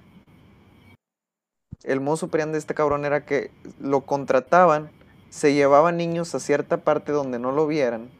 El 1.84 2.00
modo 2.00 2.18
superior 2.18 2.52
de 2.52 2.60
este 2.60 2.76
cabrón 2.76 3.06
era 3.06 3.26
que 3.26 3.50
lo 3.80 4.02
contrataban, 4.02 4.92
se 5.30 5.54
llevaban 5.54 5.98
niños 5.98 6.36
a 6.36 6.40
cierta 6.40 6.78
parte 6.78 7.12
donde 7.12 7.40
no 7.40 7.52
lo 7.52 7.66
vieran. 7.66 8.12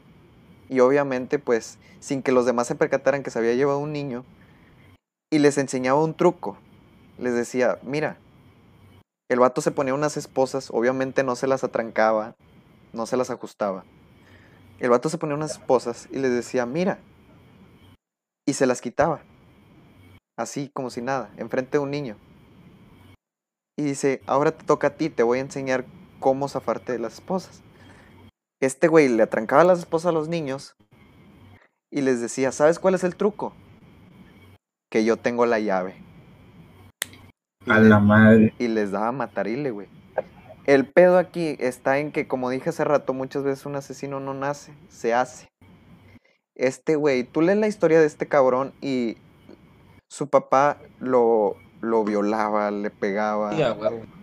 Y 0.68 0.80
obviamente, 0.80 1.38
pues, 1.38 1.78
sin 2.00 2.22
que 2.22 2.32
los 2.32 2.46
demás 2.46 2.66
se 2.66 2.74
percataran 2.74 3.22
que 3.22 3.30
se 3.30 3.38
había 3.38 3.54
llevado 3.54 3.78
un 3.78 3.92
niño. 3.92 4.24
Y 5.30 5.38
les 5.38 5.58
enseñaba 5.58 6.02
un 6.02 6.14
truco. 6.14 6.56
Les 7.18 7.34
decía, 7.34 7.78
mira, 7.82 8.18
el 9.30 9.38
vato 9.38 9.60
se 9.60 9.70
ponía 9.70 9.94
unas 9.94 10.16
esposas, 10.16 10.70
obviamente 10.70 11.24
no 11.24 11.36
se 11.36 11.46
las 11.46 11.64
atrancaba, 11.64 12.34
no 12.92 13.06
se 13.06 13.16
las 13.16 13.30
ajustaba. 13.30 13.84
El 14.78 14.90
vato 14.90 15.08
se 15.08 15.16
ponía 15.16 15.36
unas 15.36 15.52
esposas 15.52 16.08
y 16.10 16.18
les 16.18 16.32
decía, 16.32 16.66
mira, 16.66 16.98
y 18.46 18.54
se 18.54 18.66
las 18.66 18.80
quitaba. 18.80 19.22
Así 20.36 20.70
como 20.74 20.90
si 20.90 21.02
nada, 21.02 21.30
enfrente 21.36 21.78
de 21.78 21.78
un 21.78 21.90
niño. 21.90 22.16
Y 23.78 23.84
dice, 23.84 24.20
ahora 24.26 24.52
te 24.52 24.64
toca 24.64 24.88
a 24.88 24.96
ti, 24.96 25.08
te 25.08 25.22
voy 25.22 25.38
a 25.38 25.42
enseñar 25.42 25.86
cómo 26.20 26.48
zafarte 26.48 26.92
de 26.92 26.98
las 26.98 27.14
esposas. 27.14 27.62
Este 28.62 28.86
güey 28.86 29.08
le 29.08 29.24
atrancaba 29.24 29.64
las 29.64 29.80
esposas 29.80 30.10
a 30.10 30.12
los 30.12 30.28
niños 30.28 30.76
y 31.90 32.00
les 32.02 32.20
decía, 32.20 32.52
¿sabes 32.52 32.78
cuál 32.78 32.94
es 32.94 33.02
el 33.02 33.16
truco? 33.16 33.52
Que 34.88 35.04
yo 35.04 35.16
tengo 35.16 35.46
la 35.46 35.58
llave. 35.58 35.96
A 37.66 37.80
la 37.80 37.98
madre. 37.98 38.54
y 38.60 38.68
les 38.68 38.92
daba 38.92 39.10
matarile, 39.10 39.72
güey. 39.72 39.88
El 40.64 40.86
pedo 40.86 41.18
aquí 41.18 41.56
está 41.58 41.98
en 41.98 42.12
que, 42.12 42.28
como 42.28 42.50
dije 42.50 42.70
hace 42.70 42.84
rato, 42.84 43.12
muchas 43.12 43.42
veces 43.42 43.66
un 43.66 43.74
asesino 43.74 44.20
no 44.20 44.32
nace, 44.32 44.72
se 44.88 45.12
hace. 45.12 45.48
Este 46.54 46.94
güey, 46.94 47.24
tú 47.24 47.40
lees 47.40 47.58
la 47.58 47.66
historia 47.66 47.98
de 47.98 48.06
este 48.06 48.28
cabrón 48.28 48.72
y 48.80 49.16
su 50.08 50.28
papá 50.28 50.78
lo, 51.00 51.56
lo 51.82 52.04
violaba, 52.04 52.70
le 52.70 52.88
pegaba. 52.90 53.52
Sí, 53.54 53.62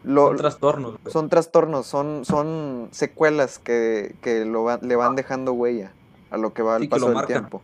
lo- 0.04 0.28
Son 0.30 0.38
trastornos, 0.38 0.98
güey. 1.02 1.14
son 1.14 1.30
trastornos, 1.30 1.86
son, 1.86 2.26
son 2.26 2.88
secuelas 2.92 3.60
que, 3.60 4.16
que 4.22 4.46
lo 4.46 4.64
va- 4.64 4.80
le 4.82 4.96
van 4.96 5.16
dejando 5.16 5.54
huella 5.54 5.92
a 6.32 6.38
lo 6.38 6.54
que 6.54 6.64
va 6.64 6.78
al 6.78 6.82
Sí, 6.82 6.88
lo 6.88 6.92
paso 6.96 7.12
del 7.12 7.26
tiempo. 7.28 7.62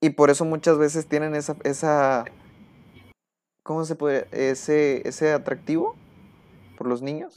Y 0.00 0.10
por 0.10 0.30
eso 0.30 0.44
muchas 0.44 0.78
veces 0.78 1.06
tienen 1.06 1.34
esa, 1.34 1.56
esa 1.64 2.24
¿cómo 3.64 3.84
se 3.84 3.94
puede? 3.94 4.26
Ese, 4.32 5.06
ese 5.06 5.32
atractivo 5.32 5.94
por 6.78 6.86
los 6.88 7.02
niños. 7.02 7.34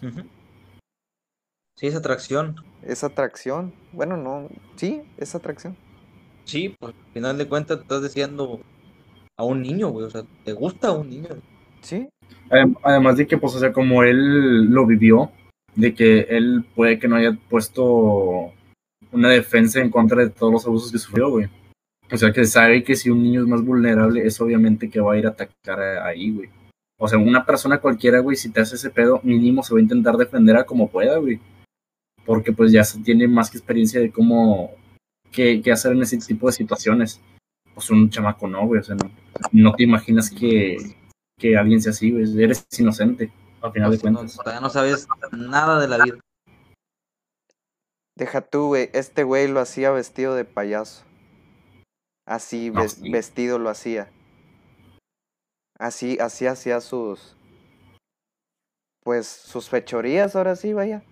Sí, 1.77 1.87
esa 1.87 1.97
atracción. 1.97 2.55
esa 2.83 3.07
atracción. 3.07 3.73
Bueno, 3.91 4.15
no, 4.17 4.47
sí, 4.77 5.03
esa 5.17 5.37
atracción. 5.39 5.75
Sí, 6.45 6.75
pues 6.79 6.93
al 6.95 7.13
final 7.13 7.37
de 7.37 7.47
cuentas 7.49 7.79
estás 7.81 8.01
diciendo 8.03 8.59
a 9.37 9.43
un 9.43 9.61
niño, 9.61 9.89
güey. 9.89 10.05
O 10.05 10.09
sea, 10.09 10.23
te 10.43 10.53
gusta 10.53 10.89
a 10.89 10.93
un 10.93 11.09
niño. 11.09 11.29
Sí, 11.81 12.07
Adem- 12.49 12.77
Además 12.83 13.17
de 13.17 13.27
que, 13.27 13.37
pues, 13.37 13.55
o 13.55 13.59
sea, 13.59 13.71
como 13.73 14.03
él 14.03 14.65
lo 14.65 14.85
vivió, 14.85 15.31
de 15.75 15.93
que 15.93 16.21
él 16.29 16.65
puede 16.75 16.97
que 16.99 17.07
no 17.07 17.15
haya 17.17 17.37
puesto 17.49 18.51
una 19.11 19.29
defensa 19.29 19.79
en 19.81 19.89
contra 19.89 20.21
de 20.23 20.29
todos 20.29 20.51
los 20.53 20.65
abusos 20.65 20.91
que 20.91 20.97
sufrió, 20.97 21.29
güey. 21.29 21.47
O 22.11 22.17
sea, 22.17 22.31
que 22.31 22.45
sabe 22.45 22.83
que 22.83 22.95
si 22.95 23.09
un 23.09 23.23
niño 23.23 23.41
es 23.41 23.47
más 23.47 23.63
vulnerable, 23.63 24.25
es 24.25 24.39
obviamente 24.41 24.89
que 24.89 24.99
va 24.99 25.13
a 25.13 25.17
ir 25.17 25.25
a 25.25 25.29
atacar 25.29 25.79
a- 25.79 26.05
ahí, 26.07 26.31
güey. 26.31 26.49
O 26.99 27.07
sea, 27.07 27.17
una 27.19 27.45
persona 27.45 27.79
cualquiera, 27.79 28.19
güey, 28.19 28.37
si 28.37 28.49
te 28.51 28.61
hace 28.61 28.75
ese 28.75 28.89
pedo, 28.89 29.19
mínimo 29.23 29.63
se 29.63 29.73
va 29.73 29.79
a 29.79 29.83
intentar 29.83 30.15
defender 30.17 30.55
a 30.55 30.65
como 30.65 30.89
pueda, 30.89 31.17
güey. 31.17 31.39
Porque 32.25 32.51
pues 32.53 32.71
ya 32.71 32.83
se 32.83 32.99
tiene 33.01 33.27
más 33.27 33.49
que 33.51 33.57
experiencia 33.57 33.99
de 33.99 34.11
cómo, 34.11 34.71
qué, 35.31 35.61
qué 35.61 35.71
hacer 35.71 35.91
en 35.91 36.01
ese 36.03 36.17
tipo 36.17 36.47
de 36.47 36.53
situaciones. 36.53 37.19
Pues 37.73 37.89
un 37.89 38.09
chamaco 38.09 38.47
no, 38.47 38.65
güey. 38.65 38.79
O 38.79 38.83
sea, 38.83 38.95
no, 38.95 39.11
no 39.51 39.73
te 39.73 39.83
imaginas 39.83 40.29
que, 40.29 40.77
que 41.37 41.57
alguien 41.57 41.81
sea 41.81 41.91
así, 41.91 42.11
güey. 42.11 42.41
Eres 42.43 42.65
inocente, 42.77 43.31
al 43.61 43.71
final 43.71 43.91
de 43.91 43.97
Pues, 43.99 44.11
no, 44.13 44.19
cuentas. 44.19 44.37
todavía 44.37 44.61
no 44.61 44.69
sabes 44.69 45.07
nada 45.31 45.79
de 45.79 45.87
la 45.87 46.03
vida. 46.03 46.17
deja 48.17 48.41
tú, 48.41 48.67
güey, 48.67 48.89
este 48.93 49.23
güey 49.23 49.47
lo 49.47 49.59
hacía 49.59 49.91
vestido 49.91 50.35
de 50.35 50.45
payaso. 50.45 51.03
Así, 52.25 52.71
No, 52.71 52.81
ves- 52.81 52.93
sí. 52.93 53.09
vestido 53.11 53.59
lo 53.59 53.69
hacía. 53.69 54.09
Así, 55.77 56.17
así 56.21 56.47
hacía 56.47 56.79
sus, 56.79 57.35
pues, 59.03 59.27
sus 59.27 59.69
fechorías, 59.69 60.35
ahora 60.35 60.55
sí, 60.55 60.71
vaya. 60.71 61.03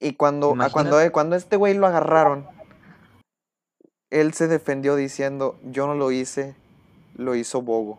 Y 0.00 0.12
cuando, 0.14 0.50
a 0.50 0.52
Imagínate. 0.54 0.72
cuando, 0.72 1.12
cuando 1.12 1.36
este 1.36 1.56
güey 1.56 1.74
lo 1.74 1.88
agarraron, 1.88 2.46
él 4.10 4.32
se 4.34 4.46
defendió 4.46 4.94
diciendo, 4.94 5.58
yo 5.64 5.88
no 5.88 5.94
lo 5.94 6.12
hice, 6.12 6.54
lo 7.18 7.34
hizo 7.34 7.60
Bogo. 7.60 7.98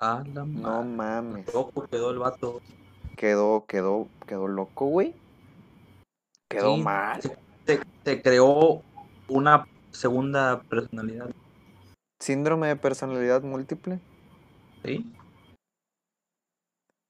A 0.00 0.22
la 0.34 0.44
No 0.44 0.82
madre. 0.82 0.88
mames. 0.88 1.54
Loco 1.54 1.86
quedó 1.86 2.10
el 2.10 2.18
vato. 2.18 2.60
Quedó, 3.16 3.64
quedó, 3.66 4.08
quedó 4.26 4.48
loco, 4.48 4.86
güey. 4.86 5.14
Quedó 6.50 6.76
Sí, 6.76 6.82
mal. 6.82 7.20
Se 8.04 8.20
creó 8.20 8.82
una 9.28 9.66
segunda 9.92 10.60
personalidad. 10.62 11.30
Síndrome 12.20 12.66
de 12.68 12.76
personalidad 12.76 13.42
múltiple. 13.42 14.00
¿Sí? 14.84 15.10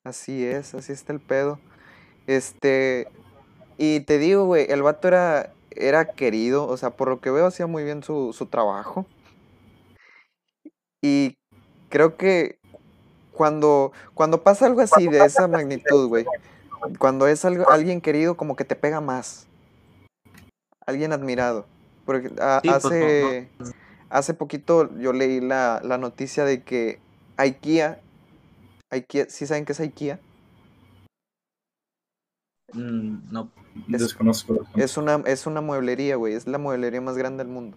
Así 0.05 0.45
es, 0.45 0.75
así 0.75 0.93
está 0.93 1.13
el 1.13 1.21
pedo. 1.21 1.59
Este, 2.27 3.09
y 3.79 4.01
te 4.01 4.19
digo, 4.19 4.45
güey, 4.45 4.67
el 4.71 4.83
vato 4.83 5.09
era, 5.09 5.53
era 5.71 6.05
querido, 6.13 6.67
o 6.69 6.77
sea, 6.77 6.91
por 6.91 7.09
lo 7.09 7.21
que 7.21 7.31
veo 7.31 7.47
hacía 7.47 7.67
muy 7.67 7.85
bien 7.85 8.03
su, 8.03 8.33
su 8.35 8.47
trabajo. 8.47 9.07
Y 11.07 11.37
creo 11.91 12.17
que 12.17 12.59
cuando, 13.33 13.93
cuando 14.15 14.43
pasa 14.43 14.65
algo 14.65 14.81
así 14.81 15.07
de 15.07 15.27
esa 15.27 15.47
magnitud, 15.49 16.09
güey, 16.09 16.25
cuando 16.99 17.27
es 17.29 17.45
algo, 17.45 17.69
alguien 17.69 18.01
querido, 18.01 18.39
como 18.39 18.57
que 18.57 18.65
te 18.65 18.75
pega 18.75 19.03
más. 19.03 19.47
Alguien 20.87 21.13
admirado. 21.13 21.67
Porque 22.07 22.29
a- 22.41 22.61
Sí, 22.63 22.69
pues, 22.71 22.85
no- 22.85 22.89
hace, 22.89 23.49
hace 24.09 24.33
poquito 24.33 24.97
yo 24.99 25.13
leí 25.13 25.43
la, 25.43 25.83
la 25.85 25.99
noticia 25.99 26.47
de 26.47 26.63
que 26.63 27.01
IKEA, 27.37 28.01
IKEA, 28.91 29.27
¿sí 29.29 29.47
saben 29.47 29.67
qué 29.67 29.73
es 29.73 29.81
IKEA? 29.81 30.19
Mm, 32.73 33.31
no. 33.31 33.51
Es- 33.93 34.01
Desconozco. 34.01 34.67
Es 34.77 34.97
una, 34.97 35.17
es 35.27 35.47
una 35.47 35.61
mueblería, 35.61 36.17
güey. 36.17 36.33
Es 36.33 36.47
la 36.47 36.57
mueblería 36.57 37.03
más 37.03 37.19
grande 37.19 37.45
del 37.45 37.53
mundo. 37.53 37.77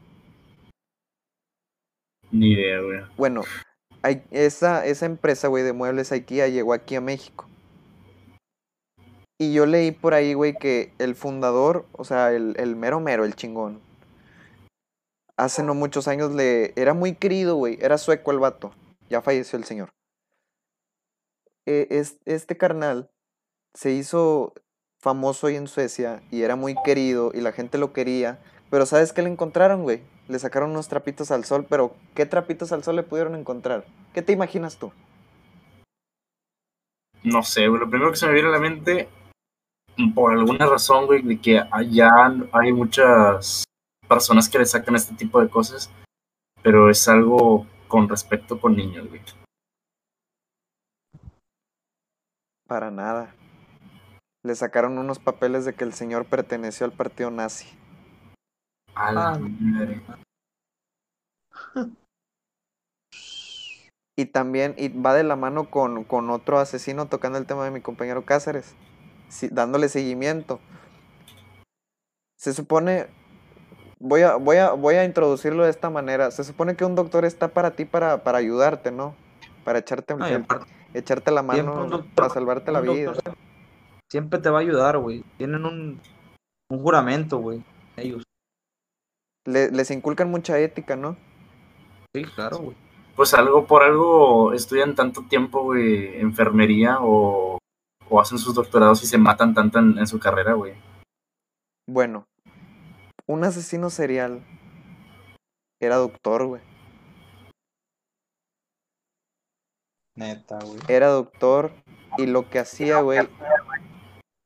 Ni 2.38 2.54
idea, 2.54 2.82
güey. 2.82 3.00
Bueno, 3.18 3.44
hay- 4.04 4.24
esa, 4.32 4.86
esa 4.86 5.06
empresa, 5.06 5.48
güey, 5.48 5.64
de 5.64 5.74
muebles 5.74 6.12
IKEA 6.12 6.48
llegó 6.48 6.74
aquí 6.74 6.96
a 6.96 7.02
México. 7.02 7.48
Y 9.40 9.54
yo 9.54 9.66
leí 9.66 9.92
por 9.92 10.14
ahí, 10.14 10.34
güey, 10.34 10.54
que 10.58 10.94
el 10.98 11.16
fundador, 11.16 11.86
o 11.94 12.04
sea, 12.04 12.32
el, 12.34 12.56
el 12.58 12.76
mero 12.76 13.00
mero, 13.00 13.24
el 13.24 13.36
chingón, 13.36 13.80
hace 15.38 15.62
no 15.64 15.76
muchos 15.76 16.08
años 16.08 16.34
le... 16.34 16.74
Era 16.76 16.94
muy 16.94 17.14
querido, 17.16 17.56
güey. 17.56 17.78
Era 17.82 17.98
sueco 17.98 18.32
el 18.32 18.40
vato. 18.40 18.72
Ya 19.10 19.22
falleció 19.22 19.58
el 19.60 19.66
señor. 19.66 19.90
Eh, 21.68 21.88
es, 21.92 22.18
este 22.26 22.58
carnal 22.58 23.10
se 23.76 23.92
hizo 23.92 24.54
famoso 25.00 25.48
ahí 25.48 25.56
en 25.56 25.68
Suecia 25.68 26.24
y 26.32 26.42
era 26.42 26.56
muy 26.56 26.76
querido 26.84 27.32
y 27.34 27.42
la 27.42 27.52
gente 27.52 27.78
lo 27.78 27.94
quería. 27.94 28.40
Pero 28.72 28.86
¿sabes 28.86 29.14
qué 29.14 29.22
le 29.22 29.30
encontraron, 29.30 29.84
güey? 29.84 30.02
Le 30.28 30.40
sacaron 30.40 30.72
unos 30.72 30.88
trapitos 30.88 31.32
al 31.32 31.46
sol, 31.46 31.66
pero 31.70 31.96
¿qué 32.16 32.26
trapitos 32.26 32.72
al 32.72 32.84
sol 32.84 32.98
le 32.98 33.04
pudieron 33.04 33.36
encontrar? 33.36 33.86
¿Qué 34.14 34.22
te 34.22 34.34
imaginas 34.34 34.78
tú? 34.78 34.92
no 37.28 37.44
sé, 37.44 37.68
güey, 37.68 37.80
lo 37.80 37.90
primero 37.90 38.12
que 38.12 38.18
se 38.18 38.28
me 38.28 38.34
viene 38.34 38.50
a 38.50 38.52
la 38.52 38.60
mente, 38.60 39.10
por 40.16 40.34
alguna 40.34 40.66
razón, 40.66 41.06
güey, 41.06 41.22
de 41.22 41.40
que 41.40 41.60
allá 41.72 42.10
hay 42.52 42.72
muchas 42.72 43.64
personas 44.08 44.48
que 44.50 44.60
le 44.60 44.66
sacan 44.66 44.96
este 44.96 45.16
tipo 45.16 45.42
de 45.42 45.50
cosas, 45.50 45.92
pero 46.62 46.90
es 46.90 47.08
algo 47.08 47.66
con 47.88 48.08
respecto 48.08 48.60
con 48.60 48.76
niños, 48.76 49.08
güey. 49.10 49.22
Para 52.68 52.92
nada. 52.92 53.34
Le 54.44 54.56
sacaron 54.56 54.98
unos 54.98 55.20
papeles 55.20 55.66
de 55.66 55.74
que 55.74 55.84
el 55.84 55.94
señor 55.94 56.26
perteneció 56.26 56.86
al 56.86 56.92
partido 56.92 57.32
nazi. 57.32 57.68
A 59.00 59.12
la 59.12 59.30
Ah. 59.34 59.40
madre. 59.40 60.02
Y 64.20 64.26
también 64.26 64.74
y 64.78 64.90
va 64.90 65.14
de 65.14 65.24
la 65.24 65.36
mano 65.36 65.70
con, 65.70 66.04
con 66.04 66.32
otro 66.32 66.58
asesino 66.58 67.06
tocando 67.06 67.38
el 67.38 67.46
tema 67.46 67.64
de 67.66 67.72
mi 67.72 67.82
compañero 67.82 68.26
Cáceres, 68.26 68.76
dándole 69.52 69.90
seguimiento. 69.90 70.60
Se 72.40 72.54
supone, 72.54 73.08
voy 74.00 74.22
a, 74.24 74.36
voy, 74.38 74.58
a, 74.58 74.72
voy 74.72 74.96
a 74.96 75.06
introducirlo 75.06 75.64
de 75.66 75.70
esta 75.70 75.92
manera, 75.92 76.32
se 76.32 76.44
supone 76.44 76.76
que 76.76 76.84
un 76.86 76.96
doctor 76.96 77.26
está 77.26 77.50
para 77.50 77.72
ti 77.72 77.86
para, 77.86 78.24
para 78.24 78.40
ayudarte, 78.40 78.92
¿no? 78.92 79.16
Para 79.64 79.80
echarte, 79.80 80.16
echarte 80.96 81.30
la 81.32 81.44
mano 81.44 81.86
doctor- 81.88 82.06
para 82.16 82.30
salvarte 82.30 82.72
la 82.72 82.82
vida. 82.82 83.14
Siempre 84.10 84.40
te 84.40 84.50
va 84.50 84.60
a 84.60 84.62
ayudar, 84.62 84.98
güey. 84.98 85.24
Tienen 85.38 85.64
un, 85.66 86.00
un 86.72 86.80
juramento, 86.82 87.38
güey. 87.38 87.64
Ellos. 87.98 88.24
Le- 89.48 89.72
les 89.72 89.90
inculcan 89.92 90.30
mucha 90.30 90.60
ética, 90.60 90.96
¿no? 90.96 91.16
Sí, 92.14 92.24
claro, 92.36 92.58
güey. 92.58 92.78
Pues 93.16 93.34
algo 93.34 93.66
por 93.66 93.82
algo 93.82 94.54
estudian 94.54 94.94
tanto 94.94 95.24
tiempo, 95.28 95.64
güey, 95.64 96.20
enfermería 96.20 96.98
o, 97.02 97.58
o 98.10 98.22
hacen 98.22 98.38
sus 98.38 98.54
doctorados 98.54 99.02
y 99.04 99.08
se 99.08 99.18
matan 99.18 99.54
tanto 99.56 99.80
en, 99.80 99.98
en 99.98 100.06
su 100.06 100.20
carrera, 100.20 100.54
güey. 100.54 100.74
Bueno, 101.90 102.26
un 103.26 103.44
asesino 103.44 103.90
serial 103.90 104.44
era 105.82 105.96
doctor, 105.96 106.46
güey. 106.46 106.62
Neta, 110.16 110.60
güey. 110.64 110.80
Era 110.88 111.08
doctor 111.08 111.72
y 112.18 112.26
lo 112.26 112.50
que 112.50 112.60
hacía, 112.60 113.02
güey, 113.02 113.20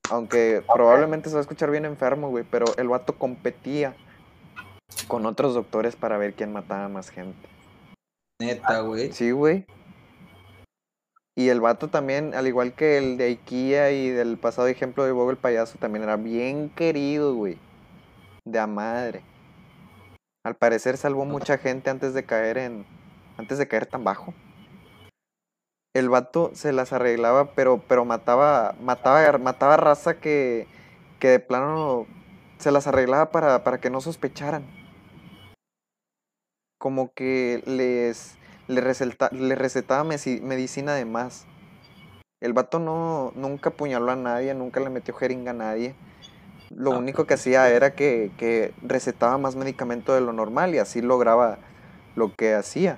aunque 0.10 0.63
probablemente 0.74 1.29
se 1.29 1.36
va 1.36 1.39
a 1.39 1.41
escuchar 1.41 1.72
bien 1.72 1.86
enfermo, 1.86 2.29
güey, 2.29 2.43
pero 2.50 2.65
el 2.77 2.89
vato 2.89 3.17
competía 3.17 3.96
con 5.08 5.26
otros 5.26 5.54
doctores 5.54 5.96
para 5.96 6.18
ver 6.18 6.34
quién 6.34 6.52
mataba 6.52 6.88
más 6.88 7.10
gente. 7.10 7.48
Neta, 8.40 8.80
güey. 8.82 9.12
Sí, 9.12 9.32
güey. 9.32 9.66
Y 11.36 11.50
el 11.50 11.62
vato 11.62 11.88
también, 11.88 12.34
al 12.34 12.48
igual 12.48 12.74
que 12.74 12.98
el 12.98 13.18
de 13.18 13.26
IKEA 13.26 13.92
y 13.92 14.10
del 14.10 14.38
pasado 14.38 14.68
ejemplo 14.68 15.06
de 15.06 15.12
Bobo 15.12 15.32
el 15.32 15.38
payaso, 15.38 15.78
también 15.78 16.04
era 16.04 16.18
bien 16.18 16.70
querido, 16.70 17.36
güey. 17.36 17.58
De 18.46 18.60
a 18.60 18.68
madre. 18.68 19.22
Al 20.44 20.56
parecer 20.56 20.98
salvó 20.98 21.24
mucha 21.24 21.58
gente 21.58 21.90
antes 21.90 22.14
de 22.14 22.26
caer 22.26 22.58
en. 22.58 22.86
antes 23.38 23.58
de 23.58 23.68
caer 23.68 23.86
tan 23.86 24.04
bajo. 24.04 24.34
El 25.94 26.10
vato 26.10 26.52
se 26.54 26.74
las 26.74 26.94
arreglaba, 26.94 27.54
pero, 27.54 27.82
pero 27.88 28.04
mataba. 28.06 28.76
mataba, 28.82 29.38
mataba 29.38 29.78
raza 29.78 30.20
que. 30.20 30.68
que 31.20 31.30
de 31.30 31.40
plano 31.40 32.08
se 32.58 32.72
las 32.72 32.88
arreglaba 32.88 33.32
para, 33.32 33.64
para 33.64 33.80
que 33.80 33.90
no 33.90 34.02
sospecharan. 34.02 34.81
Como 36.82 37.14
que 37.14 37.62
les 37.68 38.38
le, 38.68 38.82
recelta- 38.82 39.30
le 39.32 39.54
recetaba 39.54 40.04
medicina 40.04 40.96
de 40.96 41.06
más. 41.06 41.46
El 42.40 42.54
vato 42.54 42.80
no, 42.80 43.32
nunca 43.36 43.70
apuñaló 43.70 44.12
a 44.12 44.16
nadie, 44.16 44.56
nunca 44.56 44.80
le 44.80 44.90
metió 44.90 45.14
jeringa 45.14 45.52
a 45.52 45.54
nadie. 45.54 45.94
Lo 46.72 46.92
Ah, 46.92 46.98
único 46.98 47.28
que 47.28 47.36
hacía 47.36 47.70
era 47.70 47.94
que, 47.94 48.32
que 48.38 48.74
recetaba 48.82 49.38
más 49.38 49.55
medicamento 49.55 50.16
de 50.16 50.22
lo 50.22 50.34
normal 50.34 50.74
y 50.74 50.79
así 50.79 51.01
lograba 51.03 51.60
lo 52.16 52.34
que 52.36 52.55
hacía. 52.55 52.98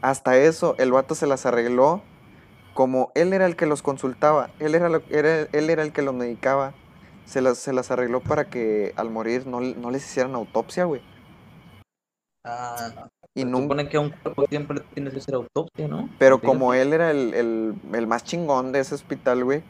Hasta 0.00 0.36
eso, 0.36 0.74
el 0.78 0.90
vato 0.90 1.14
se 1.14 1.28
las 1.28 1.46
arregló 1.46 2.02
como 2.74 3.12
él 3.14 3.32
era 3.34 3.46
el 3.46 3.54
que 3.54 3.66
los 3.66 3.82
consultaba, 3.82 4.50
él 4.58 4.74
era, 4.74 4.88
lo- 4.88 5.02
era- 5.10 5.46
él 5.52 5.70
era 5.70 5.82
el 5.84 5.92
que 5.92 6.02
los 6.02 6.14
medicaba. 6.14 6.74
Se 7.26 7.40
las, 7.40 7.58
se 7.58 7.72
las 7.72 7.92
arregló 7.92 8.20
para 8.20 8.50
que 8.50 8.92
al 8.96 9.10
morir 9.10 9.46
no, 9.46 9.60
no 9.60 9.90
les 9.92 10.04
hicieran 10.04 10.34
autopsia, 10.34 10.84
güey. 10.84 11.02
Ah, 12.44 12.90
no. 12.94 13.21
Y 13.34 13.40
Se 13.40 13.46
nunca, 13.46 13.62
supone 13.62 13.88
que 13.88 13.96
a 13.96 14.00
un 14.00 14.10
cuerpo 14.10 14.44
siempre 14.46 14.80
tienes 14.94 15.12
que 15.14 15.18
hacer 15.20 15.34
autopsia, 15.34 15.88
¿no? 15.88 16.08
Pero 16.18 16.36
Fíjate. 16.38 16.46
como 16.46 16.74
él 16.74 16.92
era 16.92 17.10
el, 17.10 17.32
el- 17.34 17.74
el 17.94 18.06
más 18.06 18.24
chingón 18.24 18.72
de 18.72 18.80
ese 18.80 18.94
hospital, 18.94 19.44
güey, 19.44 19.62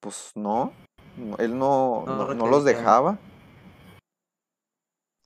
pues 0.00 0.30
no. 0.34 0.72
no, 1.16 1.36
él 1.38 1.58
no, 1.58 2.04
No 2.06 2.16
no, 2.28 2.34
no 2.34 2.46
los 2.46 2.64
dejaba. 2.64 3.18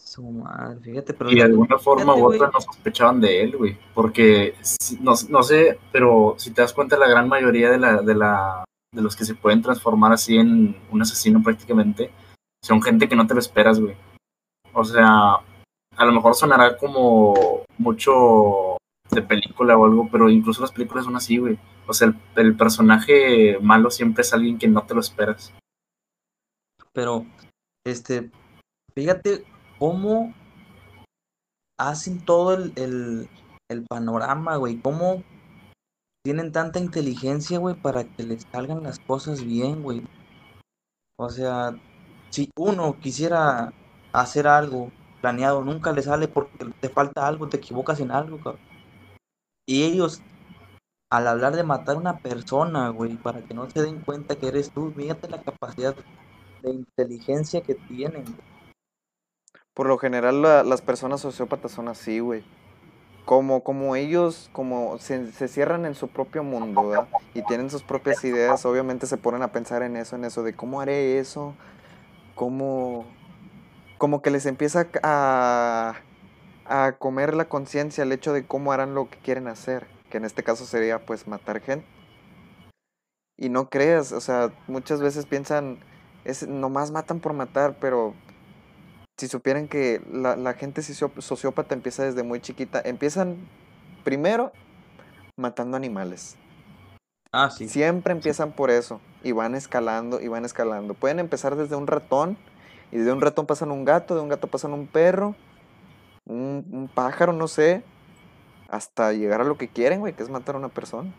Su 0.00 0.22
madre, 0.22 0.80
fíjate, 0.80 1.12
pero 1.12 1.30
Y 1.30 1.36
de 1.36 1.42
alguna 1.42 1.78
forma 1.78 2.14
Fíjate, 2.14 2.20
u 2.22 2.24
otra 2.26 2.38
güey. 2.38 2.50
no 2.54 2.60
sospechaban 2.60 3.20
de 3.20 3.42
él, 3.42 3.56
güey. 3.56 3.78
Porque 3.94 4.54
si- 4.62 4.98
no, 5.00 5.12
no 5.28 5.42
sé, 5.42 5.78
pero 5.92 6.34
si 6.38 6.50
te 6.52 6.62
das 6.62 6.72
cuenta, 6.72 6.96
la 6.96 7.08
gran 7.08 7.28
mayoría 7.28 7.70
de, 7.70 7.78
la, 7.78 8.00
de, 8.02 8.14
la, 8.14 8.64
de 8.92 9.02
los 9.02 9.14
que 9.14 9.24
se 9.24 9.34
pueden 9.34 9.60
transformar 9.62 10.12
así 10.12 10.36
en 10.38 10.76
un 10.90 11.02
asesino 11.02 11.42
prácticamente 11.42 12.10
son 12.64 12.82
gente 12.82 13.08
que 13.08 13.14
no 13.16 13.26
te 13.26 13.34
lo 13.34 13.40
esperas, 13.40 13.78
güey. 13.80 13.96
O 14.72 14.84
sea, 14.84 15.36
a 15.98 16.04
lo 16.04 16.12
mejor 16.12 16.34
sonará 16.34 16.76
como 16.76 17.64
mucho 17.76 18.76
de 19.10 19.22
película 19.22 19.76
o 19.76 19.84
algo, 19.84 20.08
pero 20.10 20.30
incluso 20.30 20.62
las 20.62 20.70
películas 20.70 21.04
son 21.04 21.16
así, 21.16 21.38
güey. 21.38 21.58
O 21.88 21.92
sea, 21.92 22.14
el, 22.36 22.56
personaje 22.56 23.58
malo 23.60 23.90
siempre 23.90 24.22
es 24.22 24.32
alguien 24.32 24.58
que 24.58 24.68
no 24.68 24.86
te 24.86 24.94
lo 24.94 25.00
esperas. 25.00 25.52
Pero, 26.92 27.26
este, 27.84 28.30
fíjate 28.94 29.44
cómo 29.78 30.32
hacen 31.78 32.24
todo 32.24 32.54
el, 32.54 32.72
el, 32.76 33.28
el 33.68 33.84
panorama, 33.84 34.56
güey. 34.56 34.80
Cómo 34.80 35.24
tienen 36.24 36.52
tanta 36.52 36.78
inteligencia, 36.78 37.58
güey, 37.58 37.74
para 37.74 38.04
que 38.04 38.22
les 38.22 38.42
salgan 38.52 38.84
las 38.84 39.00
cosas 39.00 39.42
bien, 39.42 39.82
güey. 39.82 40.04
O 41.18 41.28
sea, 41.28 41.74
si 42.30 42.50
uno 42.56 43.00
quisiera 43.00 43.72
hacer 44.12 44.46
algo 44.46 44.92
planeado, 45.20 45.64
nunca 45.64 45.92
le 45.92 46.02
sale 46.02 46.28
porque 46.28 46.66
te 46.80 46.88
falta 46.88 47.26
algo, 47.26 47.48
te 47.48 47.56
equivocas 47.58 48.00
en 48.00 48.10
algo. 48.10 48.38
Y 49.66 49.84
ellos, 49.84 50.22
al 51.10 51.26
hablar 51.28 51.54
de 51.56 51.64
matar 51.64 51.96
a 51.96 51.98
una 51.98 52.18
persona, 52.18 52.88
güey, 52.90 53.16
para 53.16 53.42
que 53.42 53.54
no 53.54 53.68
se 53.70 53.82
den 53.82 54.00
cuenta 54.00 54.36
que 54.36 54.48
eres 54.48 54.70
tú, 54.70 54.92
fíjate 54.96 55.28
la 55.28 55.42
capacidad 55.42 55.94
de 56.62 56.70
inteligencia 56.70 57.60
que 57.62 57.74
tienen. 57.74 58.24
Por 59.74 59.86
lo 59.86 59.98
general 59.98 60.42
la- 60.42 60.62
las 60.64 60.82
personas 60.82 61.20
sociópatas 61.20 61.72
son 61.72 61.88
así, 61.88 62.18
güey. 62.18 62.42
Como, 63.24 63.62
como 63.62 63.94
ellos, 63.94 64.48
como 64.52 64.98
se, 64.98 65.30
se 65.32 65.48
cierran 65.48 65.84
en 65.84 65.94
su 65.94 66.08
propio 66.08 66.42
mundo, 66.42 66.88
¿verdad? 66.88 67.08
Y 67.34 67.42
tienen 67.42 67.68
sus 67.68 67.82
propias 67.82 68.24
ideas, 68.24 68.64
obviamente 68.64 69.06
se 69.06 69.18
ponen 69.18 69.42
a 69.42 69.52
pensar 69.52 69.82
en 69.82 69.96
eso, 69.96 70.16
en 70.16 70.24
eso, 70.24 70.42
de 70.42 70.54
cómo 70.54 70.80
haré 70.80 71.18
eso, 71.18 71.54
cómo... 72.34 73.04
Como 73.98 74.22
que 74.22 74.30
les 74.30 74.46
empieza 74.46 74.86
a, 75.02 75.94
a 76.64 76.92
comer 76.98 77.34
la 77.34 77.48
conciencia 77.48 78.04
el 78.04 78.12
hecho 78.12 78.32
de 78.32 78.46
cómo 78.46 78.72
harán 78.72 78.94
lo 78.94 79.10
que 79.10 79.18
quieren 79.18 79.48
hacer, 79.48 79.86
que 80.10 80.18
en 80.18 80.24
este 80.24 80.42
caso 80.42 80.64
sería 80.64 81.04
pues 81.04 81.26
matar 81.26 81.60
gente. 81.60 81.86
Y 83.36 83.48
no 83.48 83.68
creas, 83.68 84.12
o 84.12 84.20
sea, 84.20 84.52
muchas 84.66 85.00
veces 85.00 85.26
piensan, 85.26 85.78
es, 86.24 86.46
nomás 86.46 86.90
matan 86.90 87.20
por 87.20 87.32
matar, 87.32 87.76
pero 87.80 88.14
si 89.16 89.28
supieran 89.28 89.68
que 89.68 90.00
la, 90.10 90.36
la 90.36 90.54
gente 90.54 90.82
sociópata 90.82 91.74
empieza 91.74 92.04
desde 92.04 92.22
muy 92.22 92.40
chiquita, 92.40 92.80
empiezan 92.84 93.36
primero 94.04 94.52
matando 95.36 95.76
animales. 95.76 96.36
Ah, 97.32 97.50
sí. 97.50 97.68
Siempre 97.68 98.12
empiezan 98.12 98.52
por 98.52 98.70
eso 98.70 99.00
y 99.22 99.32
van 99.32 99.54
escalando 99.54 100.20
y 100.20 100.28
van 100.28 100.44
escalando. 100.44 100.94
Pueden 100.94 101.18
empezar 101.18 101.56
desde 101.56 101.76
un 101.76 101.86
ratón 101.86 102.38
y 102.92 102.98
de 102.98 103.12
un 103.12 103.20
ratón 103.20 103.46
pasan 103.46 103.70
a 103.70 103.72
un 103.74 103.84
gato, 103.84 104.14
de 104.14 104.20
un 104.20 104.28
gato 104.28 104.46
pasan 104.46 104.72
a 104.72 104.74
un 104.74 104.86
perro, 104.86 105.34
un, 106.26 106.64
un 106.70 106.88
pájaro, 106.88 107.32
no 107.32 107.48
sé, 107.48 107.82
hasta 108.68 109.12
llegar 109.12 109.40
a 109.40 109.44
lo 109.44 109.56
que 109.56 109.68
quieren, 109.68 110.00
güey, 110.00 110.12
que 110.14 110.22
es 110.22 110.30
matar 110.30 110.54
a 110.54 110.58
una 110.58 110.68
persona. 110.68 111.12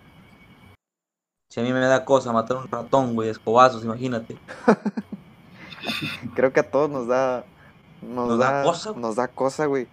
Si 1.51 1.59
a 1.59 1.63
mí 1.63 1.73
me 1.73 1.79
da 1.79 2.05
cosa 2.05 2.31
matar 2.31 2.57
un 2.57 2.67
ratón, 2.67 3.15
güey, 3.15 3.29
escobazos, 3.29 3.83
imagínate. 3.83 4.37
Creo 6.35 6.53
que 6.53 6.59
a 6.59 6.69
todos 6.69 6.89
nos 6.89 7.07
da. 7.07 7.43
Nos, 8.01 8.29
¿Nos 8.29 8.39
da 8.39 8.51
da, 8.51 8.63
cosa? 8.63 8.93
Nos 8.95 9.15
da 9.15 9.27
cosa, 9.27 9.65
güey. 9.65 9.87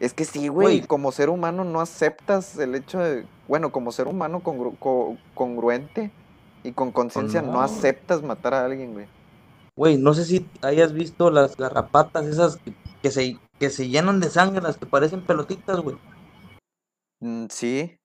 Es 0.00 0.14
que 0.14 0.24
sí, 0.24 0.48
güey. 0.48 0.78
Güey. 0.78 0.86
Como 0.86 1.12
ser 1.12 1.30
humano 1.30 1.64
no 1.64 1.80
aceptas 1.80 2.56
el 2.58 2.74
hecho 2.74 2.98
de. 2.98 3.26
Bueno, 3.46 3.70
como 3.72 3.92
ser 3.92 4.08
humano 4.08 4.40
congru- 4.42 4.76
co- 4.78 5.16
congruente 5.34 6.10
y 6.64 6.72
con 6.72 6.92
conciencia 6.92 7.42
no. 7.42 7.52
no. 7.52 7.60
aceptas 7.60 8.22
matar 8.22 8.54
a 8.54 8.64
alguien, 8.64 8.94
güey. 8.94 9.06
Güey, 9.76 9.96
no 9.96 10.12
sé 10.14 10.24
si 10.24 10.46
hayas 10.62 10.92
visto 10.92 11.30
las 11.30 11.56
garrapatas 11.56 12.26
esas 12.26 12.56
que, 12.56 12.74
que 13.02 13.10
se, 13.10 13.38
que 13.58 13.70
se 13.70 13.88
llenan 13.88 14.20
de 14.20 14.28
sangre, 14.30 14.60
las 14.62 14.76
que 14.76 14.86
parecen 14.86 15.24
pelotitas, 15.24 15.80
güey. 15.80 15.96
Mm, 17.20 17.46
sí. 17.48 17.96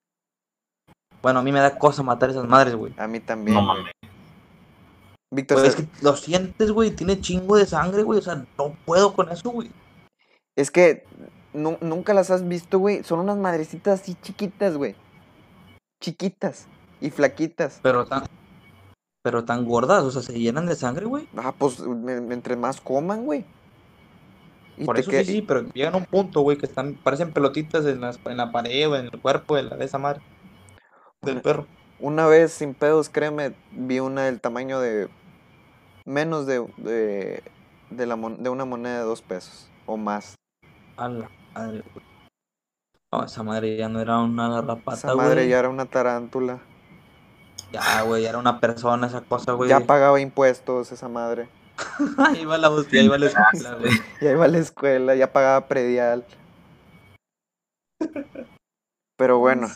Bueno, 1.22 1.40
a 1.40 1.44
mí 1.44 1.52
me 1.52 1.60
da 1.60 1.78
cosa 1.78 2.04
matar 2.04 2.30
a 2.30 2.32
esas 2.34 2.48
madres, 2.48 2.76
güey. 2.76 2.94
A 2.98 3.08
mí 3.08 3.20
también. 3.20 3.56
No 3.56 3.66
güey. 3.66 3.78
mames. 3.80 3.94
Víctor, 5.34 5.58
Pues 5.60 5.70
es 5.70 5.76
que 5.76 5.88
lo 6.04 6.16
sientes, 6.16 6.72
güey, 6.72 6.92
tiene 6.92 7.20
chingo 7.20 7.58
de 7.58 7.66
sangre, 7.66 8.04
güey. 8.04 8.20
O 8.20 8.22
sea, 8.22 8.46
no 8.58 8.78
puedo 8.86 9.14
con 9.14 9.30
eso, 9.30 9.50
güey. 9.50 9.70
es 10.56 10.72
que 10.72 11.04
nu- 11.54 11.78
nunca 11.82 12.14
las 12.14 12.32
has 12.32 12.48
visto, 12.48 12.80
güey. 12.80 13.04
Son 13.04 13.20
unas 13.20 13.38
madrecitas 13.38 14.00
así 14.02 14.16
chiquitas, 14.22 14.78
güey. 14.78 14.96
Chiquitas 16.02 16.68
y 17.02 17.10
flaquitas. 17.10 17.80
Pero 17.84 18.06
tan, 18.06 18.24
pero 19.28 19.44
tan 19.44 19.66
gordas, 19.66 20.04
o 20.04 20.12
sea, 20.12 20.22
se 20.22 20.40
llenan 20.40 20.68
de 20.68 20.76
sangre, 20.76 21.06
güey. 21.06 21.28
Ah, 21.36 21.52
pues 21.58 21.82
me- 21.82 22.14
entre 22.34 22.56
más 22.56 22.80
coman, 22.80 23.26
güey. 23.26 23.44
Y 24.78 24.86
Por 24.86 24.98
eso 24.98 25.12
que- 25.12 25.26
sí, 25.26 25.34
sí, 25.34 25.42
pero 25.42 25.64
llegan 25.74 25.96
a 25.96 25.98
un 25.98 26.06
punto, 26.06 26.40
güey, 26.42 26.58
que 26.58 26.66
están, 26.66 26.94
parecen 26.94 27.34
pelotitas 27.34 27.86
en, 27.86 28.00
las, 28.00 28.20
en 28.26 28.38
la 28.38 28.54
pared 28.54 28.90
o 28.90 28.96
en 28.96 29.06
el 29.12 29.20
cuerpo 29.20 29.58
de, 29.58 29.64
la, 29.64 29.76
de 29.76 29.84
esa 29.84 29.98
madre. 29.98 30.22
Del 31.22 31.34
Una- 31.36 31.42
perro. 31.42 31.68
Una 32.00 32.26
vez, 32.28 32.54
sin 32.54 32.74
pedos, 32.74 33.10
créeme, 33.10 33.54
vi 33.74 34.00
una 34.00 34.24
del 34.24 34.40
tamaño 34.40 34.80
de 34.80 35.10
menos 36.06 36.46
de, 36.46 36.66
de, 36.78 37.44
de 37.90 38.06
la, 38.06 38.16
mon- 38.16 38.42
de 38.42 38.50
una 38.50 38.64
moneda 38.64 39.00
de 39.00 39.04
dos 39.04 39.22
pesos 39.22 39.70
o 39.86 39.98
más. 39.98 40.36
A 40.96 41.10
la 41.10 41.30
madre, 41.54 41.84
güey. 41.94 42.06
No, 43.12 43.26
esa 43.26 43.44
madre 43.44 43.76
ya 43.76 43.90
no 43.90 44.00
era 44.00 44.20
una 44.20 44.48
garrapata, 44.48 44.98
Esa 44.98 45.16
madre 45.16 45.42
güey. 45.42 45.50
ya 45.50 45.60
era 45.60 45.68
una 45.70 45.86
tarántula. 45.86 46.60
Ya, 47.72 48.02
güey, 48.04 48.24
ya 48.24 48.30
era 48.30 48.38
una 48.38 48.60
persona 48.60 49.08
esa 49.08 49.22
cosa, 49.22 49.54
güey. 49.54 49.70
Ya 49.70 49.82
pagaba 49.82 50.20
impuestos 50.22 50.92
esa 50.92 51.08
madre. 51.10 51.50
ahí 52.18 52.46
va 52.46 52.58
la 52.58 52.70
hostia, 52.70 53.02
ahí 53.02 53.08
va 53.08 53.18
la 53.18 53.28
escuela, 53.28 53.76
güey. 53.76 53.92
Ya 54.22 54.32
iba 54.32 54.46
a 54.46 54.48
la 54.48 54.58
escuela, 54.58 55.16
ya 55.16 55.32
pagaba 55.32 55.68
predial. 55.68 56.26
Pero 59.18 59.40
bueno, 59.40 59.68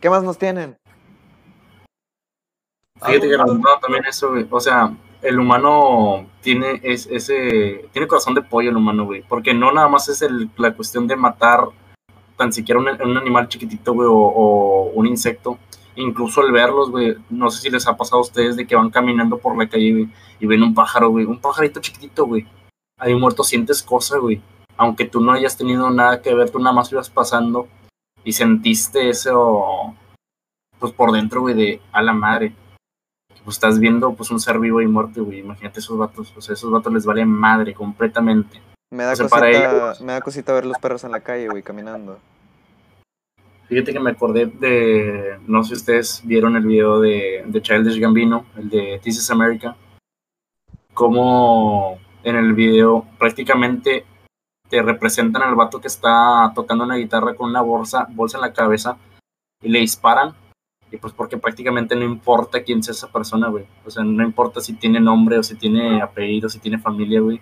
¿qué 0.00 0.10
más 0.10 0.22
nos 0.24 0.38
tienen? 0.38 0.76
Fíjate 3.04 3.28
que 3.28 3.34
Ah, 3.34 3.44
no, 3.46 3.60
también 3.80 4.04
eso, 4.04 4.30
güey. 4.30 4.46
O 4.50 4.60
sea, 4.60 4.92
el 5.22 5.38
humano 5.38 6.26
tiene 6.40 6.80
es, 6.82 7.06
ese 7.06 7.88
tiene 7.92 8.08
corazón 8.08 8.34
de 8.34 8.42
pollo 8.42 8.70
el 8.70 8.76
humano, 8.76 9.04
güey, 9.04 9.22
porque 9.22 9.54
no 9.54 9.72
nada 9.72 9.88
más 9.88 10.08
es 10.08 10.22
el- 10.22 10.50
la 10.56 10.74
cuestión 10.74 11.06
de 11.06 11.16
matar 11.16 11.64
tan 12.36 12.52
siquiera 12.52 12.80
un, 12.80 12.88
un 12.88 13.16
animal 13.16 13.48
chiquitito, 13.48 13.92
güey, 13.94 14.08
o, 14.08 14.14
o 14.14 14.82
un 14.94 15.06
insecto. 15.06 15.58
Incluso 15.96 16.40
el 16.44 16.52
verlos, 16.52 16.90
güey, 16.90 17.16
no 17.30 17.50
sé 17.50 17.60
si 17.62 17.70
les 17.70 17.86
ha 17.86 17.96
pasado 17.96 18.18
a 18.18 18.22
ustedes 18.22 18.56
de 18.56 18.66
que 18.66 18.76
van 18.76 18.90
caminando 18.90 19.38
por 19.38 19.56
la 19.56 19.68
calle, 19.68 19.92
güey, 19.92 20.08
y 20.40 20.46
ven 20.46 20.62
un 20.62 20.74
pájaro, 20.74 21.10
güey, 21.10 21.24
un 21.26 21.38
pajarito 21.40 21.80
chiquitito, 21.80 22.26
güey. 22.26 22.46
Ahí 22.98 23.14
muerto 23.14 23.44
sientes 23.44 23.82
cosa, 23.82 24.18
güey. 24.18 24.40
Aunque 24.76 25.04
tú 25.04 25.20
no 25.20 25.32
hayas 25.32 25.56
tenido 25.56 25.90
nada 25.90 26.22
que 26.22 26.34
ver, 26.34 26.50
tú 26.50 26.58
nada 26.58 26.72
más 26.74 26.90
ibas 26.92 27.10
pasando 27.10 27.68
y 28.24 28.32
sentiste 28.32 29.10
eso, 29.10 29.94
pues 30.78 30.92
por 30.92 31.12
dentro, 31.12 31.42
güey, 31.42 31.54
de 31.54 31.80
a 31.92 32.02
la 32.02 32.12
madre 32.12 32.54
pues 33.44 33.56
estás 33.56 33.80
viendo 33.80 34.12
pues 34.14 34.30
un 34.30 34.38
ser 34.38 34.60
vivo 34.60 34.80
y 34.80 34.86
muerto, 34.86 35.24
güey. 35.24 35.40
Imagínate 35.40 35.80
esos 35.80 35.98
vatos, 35.98 36.32
o 36.36 36.40
sea, 36.40 36.52
esos 36.54 36.70
vatos 36.70 36.92
les 36.92 37.04
vale 37.04 37.24
madre 37.26 37.74
completamente. 37.74 38.62
Me 38.92 39.02
da, 39.02 39.12
O 39.12 39.16
sea, 39.16 39.28
cosita, 39.28 39.48
ellos- 39.50 40.00
me 40.00 40.12
da 40.12 40.20
cosita 40.20 40.52
ver 40.52 40.64
los 40.64 40.78
perros 40.78 41.02
en 41.02 41.10
la 41.10 41.20
calle, 41.20 41.48
güey, 41.48 41.62
caminando. 41.64 42.18
Fíjate 43.72 43.94
que 43.94 44.00
me 44.00 44.10
acordé 44.10 44.44
de, 44.44 45.38
no 45.46 45.62
sé 45.62 45.68
si 45.68 45.80
ustedes 45.80 46.20
vieron 46.26 46.56
el 46.56 46.66
video 46.66 47.00
de, 47.00 47.42
de 47.46 47.62
Childish 47.62 47.98
Gambino, 47.98 48.44
el 48.58 48.68
de 48.68 49.00
This 49.02 49.16
is 49.16 49.30
America, 49.30 49.74
como 50.92 51.98
en 52.22 52.36
el 52.36 52.52
video 52.52 53.06
prácticamente 53.18 54.04
te 54.68 54.82
representan 54.82 55.40
al 55.40 55.54
vato 55.54 55.80
que 55.80 55.86
está 55.86 56.52
tocando 56.54 56.84
una 56.84 56.96
guitarra 56.96 57.32
con 57.32 57.48
una 57.48 57.62
bolsa, 57.62 58.06
bolsa 58.10 58.36
en 58.36 58.42
la 58.42 58.52
cabeza 58.52 58.98
y 59.62 59.70
le 59.70 59.78
disparan. 59.78 60.34
Y 60.90 60.98
pues 60.98 61.14
porque 61.14 61.38
prácticamente 61.38 61.96
no 61.96 62.04
importa 62.04 62.62
quién 62.62 62.82
sea 62.82 62.92
esa 62.92 63.10
persona, 63.10 63.48
güey. 63.48 63.64
O 63.86 63.90
sea, 63.90 64.04
no 64.04 64.22
importa 64.22 64.60
si 64.60 64.74
tiene 64.74 65.00
nombre 65.00 65.38
o 65.38 65.42
si 65.42 65.54
tiene 65.54 66.02
apellido, 66.02 66.50
si 66.50 66.58
tiene 66.58 66.78
familia, 66.78 67.22
güey. 67.22 67.40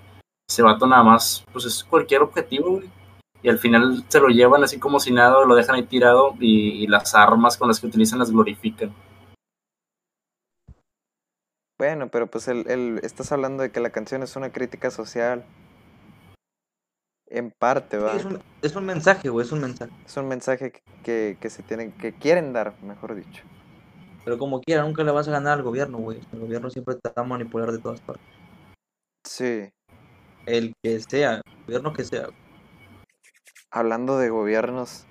Ese 0.49 0.63
vato 0.63 0.87
nada 0.87 1.03
más, 1.03 1.45
pues 1.53 1.65
es 1.65 1.83
cualquier 1.83 2.23
objetivo, 2.23 2.71
güey. 2.71 3.00
Y 3.43 3.49
al 3.49 3.59
final 3.59 4.05
se 4.09 4.21
lo 4.21 4.29
llevan 4.29 4.63
así 4.65 4.79
como 4.79 5.01
si 5.01 5.13
nada, 5.13 5.45
lo 5.45 5.55
dejan 5.55 5.77
ahí 5.77 5.85
tirado 5.85 6.35
y, 6.41 6.85
y 6.85 6.87
las 6.87 7.15
armas 7.15 7.57
con 7.57 7.69
las 7.69 7.81
que 7.81 7.87
utilizan 7.87 8.19
las 8.19 8.31
glorifican. 8.31 8.95
Bueno, 11.79 12.11
pero 12.11 12.27
pues 12.27 12.49
el, 12.49 12.69
el, 12.71 13.01
estás 13.03 13.33
hablando 13.33 13.63
de 13.63 13.73
que 13.73 13.81
la 13.81 13.91
canción 13.91 14.23
es 14.23 14.37
una 14.37 14.51
crítica 14.53 14.91
social. 14.91 15.45
En 17.29 17.53
parte, 17.53 17.97
Sí, 17.97 18.03
¿va? 18.03 18.13
es, 18.17 18.25
un, 18.25 18.43
es 18.61 18.77
un 18.77 18.85
mensaje, 18.85 19.29
güey, 19.29 19.47
es 19.47 19.53
un 19.53 19.61
mensaje. 19.61 19.93
Es 20.05 20.17
un 20.17 20.29
mensaje 20.29 20.73
que- 20.73 20.83
que, 21.05 21.39
que 21.41 21.49
se 21.49 21.63
tienen, 21.63 21.93
que 21.93 22.13
quieren 22.13 22.53
dar, 22.53 22.75
mejor 22.83 23.15
dicho. 23.15 23.45
Pero 24.25 24.37
como 24.37 24.61
quiera, 24.61 24.83
nunca 24.83 25.03
le 25.05 25.13
vas 25.13 25.29
a 25.29 25.31
ganar 25.31 25.55
al 25.59 25.63
gobierno, 25.63 25.97
güey. 25.99 26.21
El 26.33 26.41
gobierno 26.41 26.69
siempre 26.69 26.97
te 26.97 27.09
va 27.09 27.23
a 27.23 27.25
manipular 27.25 27.73
de 27.73 27.79
todas 27.79 28.01
partes. 28.03 28.27
Sí. 29.25 29.71
El 30.45 30.75
que 30.83 31.01
sea, 31.01 31.37
el 31.37 31.43
gobierno 31.67 31.93
que 31.95 32.05
sea. 32.05 32.29
Hablando 33.71 34.19
de 34.19 34.31
gobiernos, 34.31 35.07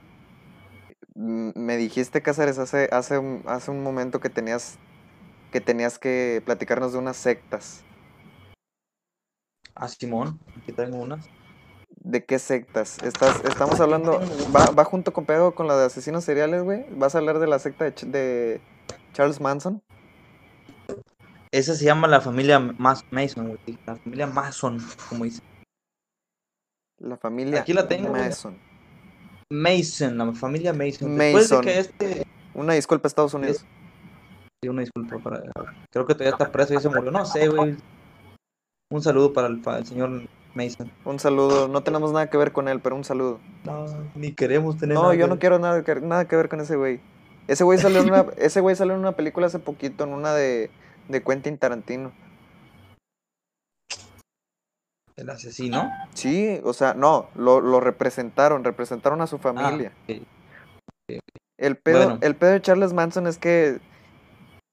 me 1.16 1.78
dijiste, 1.78 2.22
Cáceres, 2.22 2.60
hace, 2.60 2.90
hace, 2.92 3.18
un, 3.18 3.44
hace 3.46 3.72
un 3.72 3.84
momento 3.84 4.20
que 4.20 4.30
tenías, 4.30 4.78
que 5.52 5.62
tenías 5.62 5.98
que 6.00 6.42
platicarnos 6.46 6.92
de 6.94 7.00
unas 7.00 7.18
sectas. 7.18 7.84
Ah, 9.76 9.88
Simón, 9.88 10.40
aquí 10.58 10.74
tengo 10.74 10.98
unas. 10.98 11.28
¿De 12.02 12.26
qué 12.26 12.40
sectas? 12.40 12.98
Estás, 13.04 13.42
estamos 13.46 13.80
hablando, 13.80 14.20
va, 14.56 14.66
va 14.72 14.84
junto 14.84 15.14
con 15.14 15.26
pedo 15.26 15.54
con 15.56 15.68
la 15.68 15.78
de 15.78 15.86
asesinos 15.86 16.24
seriales, 16.24 16.64
güey. 16.64 16.86
¿Vas 16.98 17.16
a 17.16 17.20
hablar 17.20 17.40
de 17.40 17.48
la 17.48 17.60
secta 17.60 17.86
de, 17.86 17.96
Ch- 17.96 18.10
de 18.10 18.62
Charles 19.14 19.40
Manson? 19.40 19.82
Esa 21.52 21.76
se 21.76 21.86
llama 21.86 22.08
la 22.08 22.22
familia 22.22 22.60
Mas 22.60 23.04
Mason, 23.12 23.48
güey. 23.48 23.80
La 23.86 23.96
familia 23.96 24.28
Mason, 24.28 24.80
como 25.10 25.24
dice. 25.26 25.42
La 27.00 27.18
familia 27.18 27.62
Aquí 27.62 27.74
la 27.74 27.88
tengo. 27.88 28.12
Mason. 28.12 28.58
Mason, 29.50 30.18
la 30.18 30.32
familia 30.34 30.74
Mason. 30.74 31.18
De 31.18 31.34
Mason. 31.34 31.62
que 31.62 31.80
este. 31.80 32.26
Una 32.54 32.74
disculpa, 32.74 33.08
Estados 33.08 33.34
Unidos. 33.34 33.66
Sí, 34.62 34.70
una 34.70 34.82
disculpa 34.82 35.18
para. 35.20 35.44
Creo 35.92 36.06
que 36.06 36.14
todavía 36.14 36.32
está 36.32 36.52
preso 36.52 36.74
y 36.74 36.80
se 36.80 36.90
murió. 36.90 37.12
No 37.12 37.26
sé, 37.26 37.48
güey. 37.48 37.78
Un 38.92 39.02
saludo 39.02 39.34
para 39.34 39.48
el, 39.48 39.62
para 39.62 39.80
el 39.80 39.86
señor 39.86 40.24
Mason. 40.54 40.92
Un 41.06 41.20
saludo. 41.20 41.68
No 41.68 41.84
tenemos 41.84 42.12
nada 42.12 42.30
que 42.30 42.38
ver 42.38 42.52
con 42.52 42.68
él, 42.68 42.80
pero 42.82 42.96
un 42.96 43.04
saludo. 43.04 43.40
No, 43.64 43.86
ni 44.16 44.34
queremos 44.34 44.78
tener 44.78 44.96
No, 44.96 45.04
nada 45.04 45.16
yo 45.16 45.26
que 45.26 45.30
no 45.30 45.40
quiero 45.40 45.60
nada 45.60 45.84
que, 45.84 45.96
nada 45.96 46.28
que 46.28 46.36
ver 46.36 46.50
con 46.50 46.60
ese 46.60 46.76
güey. 46.76 47.00
Ese 47.48 47.64
güey 47.64 47.80
salió 47.80 48.02
en 48.02 48.10
una, 48.10 48.26
ese 48.38 48.60
güey 48.62 48.76
salió 48.76 48.94
en 48.94 49.00
una 49.00 49.14
película 49.14 49.48
hace 49.48 49.60
poquito, 49.60 50.04
en 50.04 50.14
una 50.14 50.34
de, 50.34 50.70
de 51.08 51.24
Quentin 51.24 51.58
Tarantino. 51.58 52.12
El 55.20 55.30
asesino. 55.30 55.92
Sí, 56.14 56.62
o 56.64 56.72
sea, 56.74 56.94
no, 56.94 57.30
lo, 57.36 57.60
lo 57.62 57.80
representaron, 57.82 58.64
representaron 58.64 59.22
a 59.22 59.28
su 59.28 59.36
Ah, 59.36 59.40
familia. 59.40 59.92
El 61.58 61.76
pedo, 61.76 62.06
Bueno. 62.06 62.20
el 62.22 62.36
pedo 62.36 62.52
de 62.52 62.62
Charles 62.62 62.94
Manson 62.94 63.28
es 63.28 63.38
que 63.38 63.80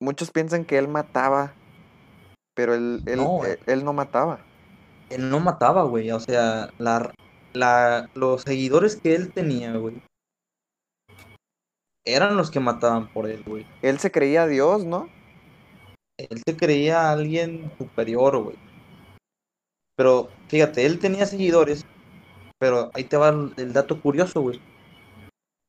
muchos 0.01 0.31
piensan 0.31 0.65
que 0.65 0.79
él 0.79 0.87
mataba, 0.87 1.53
pero 2.55 2.75
él, 2.75 3.03
él, 3.07 3.17
No, 3.19 3.45
él, 3.45 3.59
él 3.67 3.85
no 3.85 3.93
mataba. 3.93 4.39
Él 5.11 5.29
no 5.31 5.41
mataba, 5.41 5.83
güey. 5.83 6.11
O 6.13 6.21
sea, 6.21 6.71
la, 6.79 7.13
la, 7.53 8.09
los 8.15 8.43
seguidores 8.43 8.97
que 8.97 9.15
él 9.17 9.33
tenía, 9.33 9.73
güey. 9.77 10.01
Eran 12.07 12.37
los 12.37 12.53
que 12.53 12.61
mataban 12.61 13.09
por 13.13 13.29
él, 13.29 13.43
güey. 13.45 13.67
Él 13.83 13.99
se 13.99 14.13
creía 14.13 14.47
Dios, 14.47 14.85
¿no? 14.85 15.09
Él 16.19 16.41
se 16.47 16.57
creía 16.57 17.11
alguien 17.11 17.73
superior, 17.79 18.39
güey. 18.39 18.57
Pero 19.97 20.29
fíjate, 20.49 20.85
él 20.85 20.99
tenía 20.99 21.27
seguidores, 21.27 21.87
pero 22.59 22.91
ahí 22.95 23.05
te 23.05 23.17
va 23.17 23.31
el, 23.31 23.73
dato 23.73 24.01
curioso, 24.01 24.41
güey. 24.43 24.61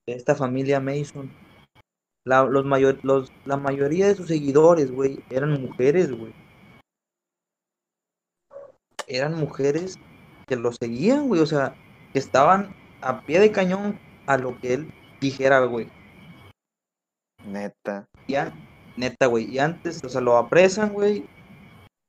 De 0.06 0.16
esta 0.16 0.36
familia 0.36 0.80
Mason. 0.80 1.32
La, 2.26 2.44
los 2.44 2.66
mayor, 2.66 3.00
los, 3.04 3.32
la 3.46 3.56
mayoría 3.56 4.08
de 4.08 4.16
sus 4.16 4.28
seguidores, 4.28 4.92
güey, 4.92 5.24
eran 5.30 5.62
mujeres, 5.62 6.12
güey. 6.12 6.34
Eran 9.08 9.36
mujeres 9.36 9.98
que 10.46 10.58
lo 10.58 10.74
seguían, 10.74 11.30
güey. 11.30 11.40
O 11.42 11.46
sea, 11.46 11.74
que 12.12 12.20
estaban 12.20 12.76
a 13.02 13.22
pie 13.22 13.40
de 13.40 13.54
cañón 13.54 13.98
a 14.26 14.38
lo 14.38 14.60
que 14.60 14.74
él 14.74 14.94
dijera, 15.22 15.62
güey. 15.62 15.90
Neta. 17.46 18.06
Y 18.28 18.36
an- 18.36 18.54
neta, 18.98 19.28
güey. 19.28 19.46
Y 19.46 19.60
antes, 19.60 20.04
o 20.04 20.10
sea, 20.10 20.20
lo 20.20 20.38
apresan, 20.38 20.92
güey. 20.92 21.26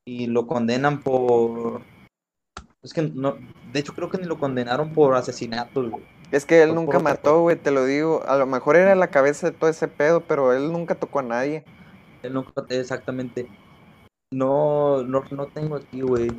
Y 0.05 0.27
lo 0.27 0.49
condenan 0.49 1.01
por. 1.01 1.83
Es 2.83 2.93
que 2.93 3.03
no. 3.03 3.37
De 3.73 3.81
hecho, 3.81 3.95
creo 3.95 4.09
que 4.11 4.19
ni 4.19 4.25
lo 4.25 4.39
condenaron 4.39 4.93
por 4.93 5.15
asesinatos, 5.15 5.91
güey. 5.91 6.05
Es 6.31 6.45
que 6.45 6.63
él 6.63 6.71
Por- 6.71 6.77
nunca 6.79 6.99
mató, 6.99 7.41
güey, 7.41 7.57
te 7.57 7.71
lo 7.71 7.85
digo. 7.85 8.23
A 8.27 8.37
lo 8.37 8.47
mejor 8.47 8.77
era 8.77 8.95
la 8.95 9.09
cabeza 9.09 9.51
de 9.51 9.57
todo 9.57 9.71
ese 9.71 9.89
pedo, 9.89 10.21
pero 10.21 10.53
él 10.53 10.71
nunca 10.73 10.95
tocó 10.95 11.19
a 11.21 11.23
nadie. 11.23 11.65
Él 12.23 12.35
nunca 12.35 12.65
exactamente. 12.69 13.49
No, 14.33 15.03
no, 15.05 15.25
no 15.31 15.47
tengo 15.47 15.77
aquí, 15.77 16.03
güey. 16.03 16.31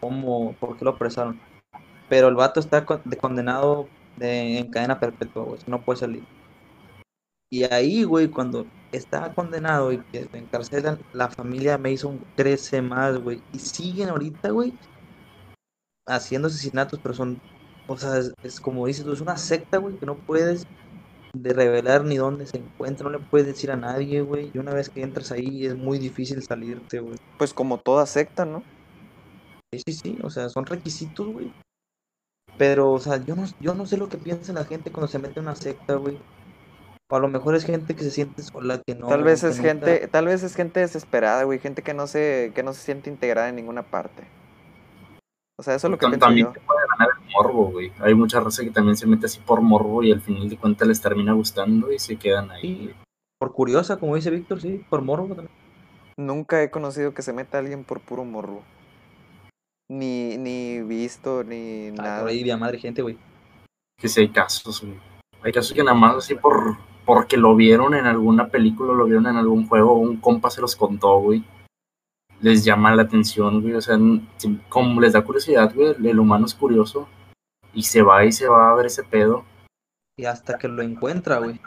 ¿Cómo? 0.00 0.54
¿Por 0.54 0.76
qué 0.76 0.84
lo 0.84 0.92
apresaron? 0.92 1.40
Pero 2.08 2.28
el 2.28 2.34
vato 2.36 2.60
está 2.60 2.84
con- 2.86 3.02
de- 3.04 3.16
condenado 3.16 3.88
de, 4.16 4.58
en 4.58 4.70
cadena 4.70 4.98
perpetua, 5.00 5.44
güey. 5.44 5.58
No 5.66 5.82
puede 5.82 5.98
salir. 6.00 6.24
Y 7.50 7.64
ahí, 7.64 8.04
güey, 8.04 8.28
cuando 8.28 8.66
estaba 8.92 9.34
condenado 9.34 9.92
y 9.92 9.98
que 9.98 10.26
encarcelan, 10.32 10.98
la 11.12 11.28
familia 11.28 11.76
Mason 11.76 12.18
crece 12.36 12.80
más, 12.80 13.18
güey. 13.18 13.42
Y 13.52 13.58
siguen 13.58 14.08
ahorita, 14.08 14.50
güey, 14.50 14.72
haciendo 16.06 16.48
asesinatos, 16.48 17.00
pero 17.02 17.14
son, 17.14 17.40
o 17.86 17.96
sea, 17.96 18.18
es, 18.18 18.32
es 18.42 18.60
como 18.60 18.86
dices 18.86 19.04
tú, 19.04 19.12
es 19.12 19.20
una 19.20 19.36
secta, 19.36 19.78
güey, 19.78 19.96
que 19.96 20.06
no 20.06 20.16
puedes 20.16 20.66
de 21.34 21.54
revelar 21.54 22.04
ni 22.04 22.16
dónde 22.16 22.46
se 22.46 22.58
encuentra, 22.58 23.04
no 23.04 23.18
le 23.18 23.24
puedes 23.24 23.46
decir 23.46 23.70
a 23.70 23.76
nadie, 23.76 24.20
güey. 24.20 24.50
Y 24.52 24.58
una 24.58 24.74
vez 24.74 24.90
que 24.90 25.02
entras 25.02 25.32
ahí 25.32 25.66
es 25.66 25.76
muy 25.76 25.98
difícil 25.98 26.42
salirte, 26.42 27.00
güey. 27.00 27.16
Pues 27.38 27.54
como 27.54 27.78
toda 27.78 28.06
secta, 28.06 28.44
¿no? 28.44 28.62
Sí, 29.72 29.82
sí, 29.86 29.92
sí, 29.94 30.18
o 30.22 30.30
sea, 30.30 30.48
son 30.50 30.66
requisitos, 30.66 31.26
güey. 31.26 31.52
Pero, 32.58 32.92
o 32.92 32.98
sea, 32.98 33.16
yo 33.24 33.34
no, 33.34 33.44
yo 33.60 33.74
no 33.74 33.86
sé 33.86 33.96
lo 33.96 34.08
que 34.08 34.18
piensa 34.18 34.52
la 34.52 34.66
gente 34.66 34.92
cuando 34.92 35.08
se 35.08 35.18
mete 35.18 35.40
en 35.40 35.46
una 35.46 35.56
secta, 35.56 35.94
güey. 35.94 36.18
O 37.08 37.16
a 37.16 37.20
lo 37.20 37.28
mejor 37.28 37.54
es 37.54 37.64
gente 37.64 37.94
que 37.94 38.04
se 38.04 38.10
siente 38.10 38.42
sola, 38.42 38.80
que 38.86 38.94
no. 38.94 39.08
tal 39.08 39.22
vez 39.22 39.42
es 39.42 39.58
gente, 39.58 40.08
tal 40.08 40.26
vez 40.26 40.42
es 40.42 40.54
gente 40.54 40.80
desesperada, 40.80 41.44
güey, 41.44 41.58
gente 41.58 41.82
que 41.82 41.94
no 41.94 42.06
se, 42.06 42.52
que 42.54 42.62
no 42.62 42.72
se 42.72 42.82
siente 42.82 43.10
integrada 43.10 43.48
en 43.48 43.56
ninguna 43.56 43.82
parte. 43.82 44.24
O 45.58 45.62
sea, 45.62 45.74
eso 45.74 45.86
es 45.86 45.90
lo 45.90 45.98
que 45.98 46.06
pienso 46.06 46.18
también 46.26 46.46
yo. 46.46 46.52
te 46.52 46.60
puede 46.60 46.80
ganar 46.88 47.08
el 47.16 47.30
morbo, 47.34 47.70
güey. 47.70 47.92
Hay 48.00 48.14
mucha 48.14 48.40
raza 48.40 48.62
que 48.64 48.70
también 48.70 48.96
se 48.96 49.06
mete 49.06 49.26
así 49.26 49.38
por 49.40 49.60
morbo 49.60 50.02
y 50.02 50.10
al 50.12 50.20
final 50.20 50.48
de 50.48 50.56
cuentas 50.56 50.88
les 50.88 51.00
termina 51.00 51.32
gustando 51.32 51.92
y 51.92 51.98
se 51.98 52.16
quedan 52.16 52.50
ahí. 52.50 52.88
Sí, 52.88 52.94
por 53.38 53.52
curiosa, 53.52 53.98
como 53.98 54.16
dice 54.16 54.30
Víctor, 54.30 54.60
sí, 54.60 54.84
por 54.88 55.02
morbo 55.02 55.28
también. 55.34 55.50
Nunca 56.16 56.62
he 56.62 56.70
conocido 56.70 57.14
que 57.14 57.22
se 57.22 57.32
meta 57.32 57.58
alguien 57.58 57.84
por 57.84 58.00
puro 58.00 58.24
morro. 58.24 58.62
Ni, 59.90 60.36
ni 60.38 60.80
visto, 60.82 61.44
ni 61.44 61.88
Ah, 61.88 61.92
nada. 62.02 62.20
por 62.20 62.30
ahí 62.30 62.56
madre 62.56 62.78
gente, 62.78 63.02
güey. 63.02 63.18
Que 63.98 64.08
sí 64.08 64.20
hay 64.20 64.28
casos, 64.28 64.80
güey. 64.82 64.94
Hay 65.42 65.52
casos 65.52 65.72
que 65.72 65.82
nada 65.84 65.96
más 65.96 66.16
así 66.16 66.34
por 66.34 66.76
porque 67.04 67.36
lo 67.36 67.56
vieron 67.56 67.94
en 67.94 68.06
alguna 68.06 68.48
película, 68.48 68.92
lo 68.94 69.04
vieron 69.06 69.26
en 69.26 69.36
algún 69.36 69.66
juego, 69.66 69.94
un 69.94 70.18
compa 70.18 70.50
se 70.50 70.60
los 70.60 70.76
contó, 70.76 71.18
güey. 71.18 71.42
Les 72.42 72.64
llama 72.64 72.94
la 72.94 73.02
atención, 73.02 73.62
güey. 73.62 73.74
O 73.74 73.80
sea, 73.80 73.96
como 74.68 75.00
les 75.00 75.14
da 75.14 75.24
curiosidad, 75.24 75.72
güey, 75.74 75.94
el 76.06 76.18
humano 76.18 76.44
es 76.44 76.54
curioso. 76.54 77.08
Y 77.72 77.84
se 77.84 78.02
va 78.02 78.24
y 78.24 78.32
se 78.32 78.48
va 78.48 78.70
a 78.70 78.74
ver 78.74 78.86
ese 78.86 79.02
pedo. 79.02 79.44
Y 80.18 80.26
hasta 80.26 80.58
que 80.58 80.68
lo 80.68 80.82
encuentra, 80.82 81.38
güey. 81.38 81.58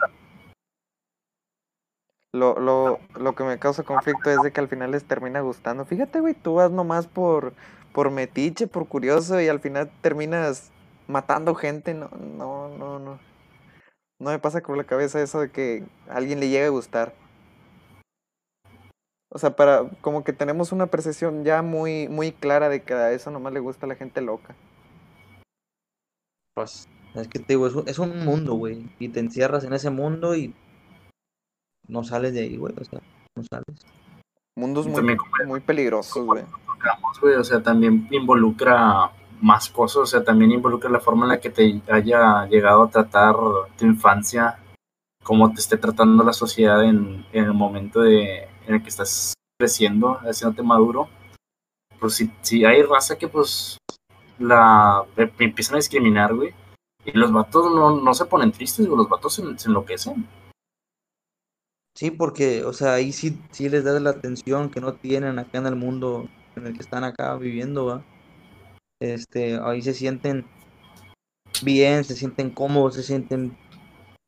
Lo, 2.32 2.60
lo, 2.60 3.00
lo 3.18 3.34
que 3.34 3.44
me 3.44 3.58
causa 3.58 3.82
conflicto 3.82 4.30
es 4.30 4.40
de 4.42 4.52
que 4.52 4.60
al 4.60 4.68
final 4.68 4.90
les 4.90 5.04
termina 5.04 5.40
gustando. 5.40 5.86
Fíjate, 5.86 6.20
güey, 6.20 6.34
tú 6.34 6.54
vas 6.54 6.70
nomás 6.70 7.06
por, 7.06 7.54
por 7.92 8.10
metiche, 8.10 8.66
por 8.66 8.86
curioso, 8.86 9.40
y 9.40 9.48
al 9.48 9.60
final 9.60 9.90
terminas 10.02 10.70
matando 11.08 11.54
gente. 11.54 11.94
No, 11.94 12.10
no, 12.36 12.68
no, 12.68 12.98
no. 12.98 13.18
No 14.18 14.30
me 14.30 14.38
pasa 14.38 14.60
por 14.60 14.76
la 14.76 14.84
cabeza 14.84 15.22
eso 15.22 15.40
de 15.40 15.50
que 15.50 15.84
a 16.08 16.16
alguien 16.16 16.40
le 16.40 16.48
llegue 16.48 16.66
a 16.66 16.70
gustar. 16.70 17.14
O 19.36 19.38
sea, 19.38 19.54
para, 19.54 19.86
como 20.00 20.24
que 20.24 20.32
tenemos 20.32 20.72
una 20.72 20.86
percepción 20.86 21.44
ya 21.44 21.60
muy, 21.60 22.08
muy 22.08 22.32
clara 22.32 22.70
de 22.70 22.82
que 22.82 22.94
a 22.94 23.12
eso 23.12 23.30
nomás 23.30 23.52
le 23.52 23.60
gusta 23.60 23.84
a 23.84 23.88
la 23.90 23.94
gente 23.94 24.22
loca. 24.22 24.54
Pues, 26.54 26.88
es 27.14 27.28
que 27.28 27.38
te 27.38 27.44
digo, 27.52 27.66
es 27.66 27.74
un, 27.74 27.86
es 27.86 27.98
un 27.98 28.24
mundo, 28.24 28.54
güey. 28.54 28.88
Y 28.98 29.10
te 29.10 29.20
encierras 29.20 29.62
en 29.64 29.74
ese 29.74 29.90
mundo 29.90 30.34
y 30.34 30.54
no 31.86 32.02
sales 32.02 32.32
de 32.32 32.40
ahí, 32.40 32.56
güey. 32.56 32.72
O 32.80 32.84
sea, 32.84 32.98
no 33.36 33.42
sales. 33.44 33.84
Mundos 34.56 34.86
muy, 34.86 34.96
También 34.96 35.18
como- 35.18 35.48
muy 35.48 35.60
peligrosos, 35.60 36.24
güey. 36.24 36.42
o 37.38 37.44
sea, 37.44 37.62
también 37.62 38.08
involucra 38.10 39.10
más 39.42 39.68
cosas, 39.68 39.96
o 39.98 40.06
sea, 40.06 40.24
también 40.24 40.50
involucra 40.50 40.88
la 40.88 41.00
forma 41.00 41.26
en 41.26 41.32
la 41.32 41.40
que 41.40 41.50
te 41.50 41.82
haya 41.90 42.46
llegado 42.46 42.84
a 42.84 42.90
tratar 42.90 43.36
tu 43.76 43.84
infancia, 43.84 44.58
cómo 45.22 45.52
te 45.52 45.60
esté 45.60 45.76
tratando 45.76 46.24
la 46.24 46.32
sociedad 46.32 46.82
en, 46.82 47.26
en 47.34 47.44
el 47.44 47.52
momento 47.52 48.00
de, 48.00 48.48
en 48.66 48.74
el 48.74 48.82
que 48.82 48.88
estás 48.88 49.34
creciendo, 49.58 50.18
haciéndote 50.20 50.62
maduro. 50.62 51.08
Pues 51.98 52.14
si, 52.14 52.30
si 52.42 52.64
hay 52.64 52.82
raza 52.82 53.16
que 53.16 53.28
pues 53.28 53.78
la 54.38 55.04
em- 55.16 55.30
empiezan 55.38 55.74
a 55.74 55.78
discriminar, 55.78 56.34
güey, 56.34 56.54
y 57.04 57.12
los 57.12 57.32
vatos 57.32 57.72
no, 57.74 58.00
no 58.00 58.14
se 58.14 58.26
ponen 58.26 58.52
tristes, 58.52 58.86
güey, 58.86 58.98
los 58.98 59.08
vatos 59.08 59.34
se, 59.34 59.58
se 59.58 59.68
enloquecen. 59.68 60.28
Sí, 61.96 62.10
porque, 62.10 62.62
o 62.64 62.74
sea, 62.74 62.94
ahí 62.94 63.12
sí, 63.12 63.40
sí 63.50 63.70
les 63.70 63.82
das 63.82 64.02
la 64.02 64.10
atención 64.10 64.68
que 64.68 64.82
no 64.82 64.94
tienen 64.94 65.38
acá 65.38 65.58
en 65.58 65.66
el 65.66 65.76
mundo 65.76 66.28
en 66.54 66.66
el 66.66 66.74
que 66.74 66.80
están 66.80 67.04
acá 67.04 67.36
viviendo, 67.36 67.86
¿va? 67.86 68.04
Este, 69.00 69.58
ahí 69.62 69.80
se 69.80 69.94
sienten 69.94 70.46
bien, 71.62 72.04
se 72.04 72.14
sienten 72.14 72.50
cómodos, 72.50 72.94
se 72.96 73.02
sienten, 73.02 73.56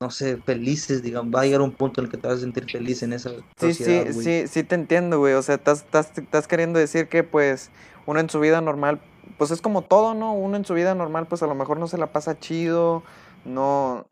no 0.01 0.11
sé, 0.11 0.37
felices, 0.37 1.03
digamos. 1.03 1.35
Va 1.35 1.41
a 1.41 1.45
llegar 1.45 1.61
un 1.61 1.73
punto 1.73 2.01
en 2.01 2.07
el 2.07 2.11
que 2.11 2.19
te 2.19 2.29
vas 2.29 2.39
a 2.39 2.41
sentir 2.41 2.71
feliz 2.71 3.03
en 3.03 3.13
esa 3.13 3.31
Sí, 3.57 3.75
sociedad, 3.75 4.07
sí, 4.13 4.23
sí, 4.23 4.45
sí 4.47 4.63
te 4.63 4.77
entiendo, 4.77 5.19
güey. 5.19 5.35
O 5.35 5.43
sea, 5.43 5.57
estás, 5.57 6.47
queriendo 6.49 6.79
decir 6.79 7.09
que 7.09 7.25
pues 7.25 7.71
uno 8.07 8.21
en 8.21 8.31
su 8.31 8.39
vida 8.39 8.61
normal, 8.61 9.01
pues 9.39 9.51
es 9.51 9.61
como 9.61 9.83
todo, 9.83 10.15
¿no? 10.15 10.35
Uno 10.35 10.57
en 10.57 10.65
su 10.65 10.75
vida 10.75 10.95
normal, 10.95 11.27
pues 11.27 11.43
a 11.43 11.47
lo 11.49 11.55
mejor 11.55 11.79
no 11.79 11.89
se 11.89 11.99
la 11.99 12.13
pasa 12.13 12.39
chido, 12.39 13.03
no, 13.45 14.07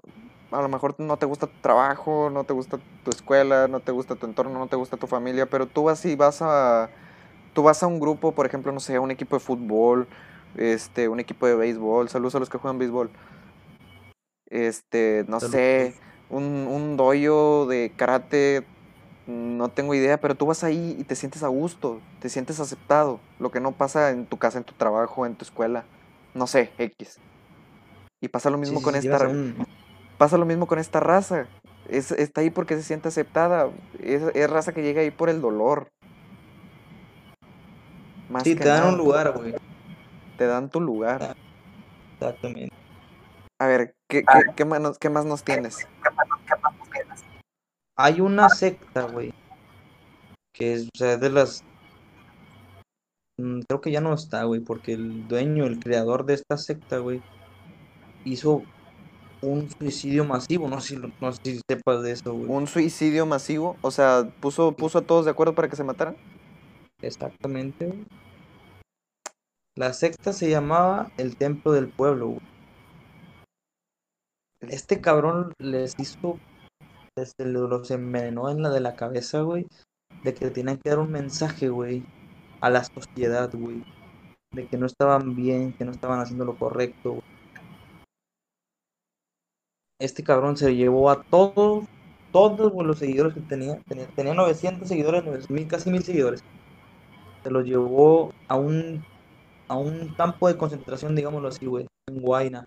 a 0.51 0.61
lo 0.61 0.69
mejor 0.69 0.97
no 0.99 1.17
te 1.19 1.27
gusta 1.27 1.47
tu 1.47 1.61
trabajo, 1.61 2.31
no 2.31 2.43
te 2.43 2.53
gusta 2.53 2.79
tu 3.05 3.11
escuela, 3.11 3.69
no 3.69 3.79
te 3.79 3.93
gusta 3.93 4.17
tu 4.17 4.27
entorno, 4.27 4.59
no 4.59 4.67
te 4.67 4.77
gusta 4.77 4.97
tu 4.97 5.07
familia, 5.07 5.47
pero 5.47 5.67
tú 5.67 5.85
vas 5.85 6.05
y 6.05 6.17
vas 6.17 6.43
a, 6.43 6.91
tú 7.55 7.63
vas 7.63 7.83
a 7.85 7.87
un 7.87 8.01
grupo, 8.01 8.33
por 8.33 8.45
ejemplo, 8.45 8.73
no 8.73 8.81
sé, 8.81 8.99
un 8.99 9.13
equipo 9.13 9.37
de 9.37 9.41
fútbol, 9.41 10.09
este, 10.57 11.09
un 11.09 11.21
equipo 11.21 11.47
de 11.47 11.55
béisbol, 11.55 12.09
saludos 12.09 12.35
a 12.35 12.41
los 12.41 12.51
que 12.51 12.59
juegan 12.59 12.79
béisbol, 12.79 13.09
este, 14.47 15.25
no 15.29 15.41
sé, 15.41 15.99
un, 16.29 16.45
un 16.69 16.97
doyo 16.97 17.67
de 17.67 17.95
karate, 17.97 18.71
no 19.27 19.73
tengo 19.73 19.95
idea, 19.95 20.21
pero 20.21 20.37
tú 20.37 20.47
vas 20.47 20.65
ahí 20.65 20.97
y 20.99 21.05
te 21.05 21.17
sientes 21.17 21.43
a 21.43 21.49
gusto, 21.49 22.07
te 22.19 22.29
sientes 22.31 22.61
aceptado, 22.61 23.27
lo 23.39 23.51
que 23.51 23.61
no 23.61 23.77
pasa 23.77 24.11
en 24.11 24.29
tu 24.29 24.39
casa, 24.39 24.59
en 24.59 24.65
tu 24.65 24.75
trabajo, 24.75 25.27
en 25.27 25.37
tu 25.37 25.45
escuela, 25.45 25.89
no 26.35 26.47
sé, 26.47 26.75
X. 26.79 27.23
Y 28.21 28.29
pasa 28.29 28.51
lo 28.51 28.59
mismo 28.59 28.81
sí, 28.81 28.83
con 28.83 28.97
sí, 28.97 29.09
esta 29.09 29.29
un- 29.29 29.65
pasa 30.19 30.39
lo 30.39 30.47
mismo 30.47 30.67
con 30.67 30.79
esta 30.79 31.01
raza. 31.01 31.53
Es, 31.85 32.13
está 32.13 32.41
ahí 32.43 32.51
porque 32.51 32.77
se 32.77 32.83
siente 32.83 33.09
aceptada. 33.09 33.73
Es, 34.01 34.23
es 34.35 34.51
raza 34.51 34.73
que 34.75 34.83
llega 34.83 35.03
ahí 35.03 35.11
por 35.11 35.29
el 35.31 35.41
dolor. 35.41 35.93
Más 38.29 38.45
Sí, 38.45 38.55
que 38.55 38.61
te 38.61 38.69
dan 38.69 38.85
un 38.85 38.97
lugar, 38.97 39.33
güey. 39.33 39.55
Te 40.37 40.47
dan 40.47 40.71
tu 40.71 40.81
lugar. 40.81 41.29
Exactamente. 42.21 42.86
A 43.59 43.67
ver, 43.67 43.95
¿qué, 44.09 44.23
qué, 44.23 44.41
qué 44.55 44.65
más, 44.65 44.81
nos- 44.81 44.99
qué 44.99 45.09
más 45.11 45.25
nos 45.25 45.43
tienes? 45.43 45.87
Hay 47.97 48.21
una 48.21 48.49
secta, 48.51 49.03
güey, 49.05 49.33
que 50.53 50.75
es, 50.75 50.85
o 50.85 50.99
sea, 50.99 51.15
es 51.15 51.21
de 51.21 51.31
las... 51.31 51.65
mm, 53.39 53.61
Creo 53.67 53.81
que 53.81 53.91
ya 53.91 54.01
no 54.03 54.13
está, 54.13 54.45
güey, 54.45 54.61
porque 54.61 54.93
el 54.93 55.27
dueño, 55.29 55.65
el 55.65 55.79
creador 55.81 56.27
de 56.27 56.35
esta 56.35 56.59
secta, 56.59 56.99
güey, 56.99 57.23
hizo 58.25 58.63
un 59.41 59.71
suicidio 59.71 60.25
masivo. 60.27 60.69
No 60.69 60.81
sé 60.81 60.97
si, 60.97 61.13
no 61.21 61.33
sé 61.33 61.41
si 61.43 61.61
sepas 61.71 62.03
de 62.03 62.13
eso, 62.13 62.35
güey. 62.35 62.51
Un 62.51 62.67
suicidio 62.67 63.25
masivo. 63.25 63.77
O 63.81 63.91
sea, 63.91 64.29
puso, 64.41 64.73
puso 64.73 64.99
a 64.99 65.03
todos 65.03 65.25
de 65.25 65.31
acuerdo 65.31 65.55
para 65.55 65.69
que 65.69 65.77
se 65.77 65.85
mataran. 65.85 66.17
Exactamente, 67.01 67.87
güey. 67.87 68.05
La 69.75 69.93
secta 69.93 70.33
se 70.33 70.51
llamaba 70.51 71.11
el 71.19 71.37
Templo 71.37 71.73
del 71.73 71.89
Pueblo, 71.89 72.27
güey. 72.29 72.41
Este 74.61 75.01
cabrón 75.01 75.53
les 75.59 75.95
hizo, 75.99 76.39
les, 77.17 77.35
lo- 77.39 77.69
los 77.69 77.91
envenenó 77.91 78.51
en 78.51 78.63
la 78.63 78.71
de 78.71 78.81
la 78.81 78.97
cabeza, 78.97 79.43
güey, 79.43 79.67
de 80.25 80.35
que 80.35 80.51
tenían 80.51 80.79
que 80.79 80.91
dar 80.91 80.99
un 80.99 81.11
mensaje, 81.13 81.69
güey, 81.69 82.05
a 82.61 82.71
la 82.71 82.85
sociedad, 82.85 83.51
güey, 83.53 83.85
de 84.53 84.67
que 84.67 84.77
no 84.79 84.87
estaban 84.87 85.37
bien, 85.37 85.73
que 85.75 85.85
no 85.85 85.93
estaban 85.93 86.21
haciendo 86.21 86.45
lo 86.45 86.57
correcto, 86.59 87.11
güey. 87.13 87.23
Este 89.99 90.23
cabrón 90.23 90.57
se 90.57 90.75
llevó 90.75 91.11
a 91.11 91.23
todos, 91.23 91.85
todos 92.33 92.73
los 92.85 92.99
seguidores 92.99 93.35
que 93.35 93.41
tenía, 93.41 93.79
tenía, 93.89 94.07
tenía 94.09 94.35
900 94.35 94.89
seguidores, 94.89 95.25
9000, 95.25 95.69
casi 95.69 95.91
1000 95.91 96.03
seguidores. 96.03 96.45
Se 97.43 97.51
los 97.51 97.65
llevó 97.65 98.33
a 98.49 98.57
un, 98.57 99.05
a 99.69 99.77
un 99.77 100.15
campo 100.15 100.49
de 100.49 100.57
concentración, 100.57 101.15
digámoslo 101.15 101.49
así, 101.49 101.67
güey, 101.67 101.87
en 102.09 102.21
Guayna. 102.21 102.65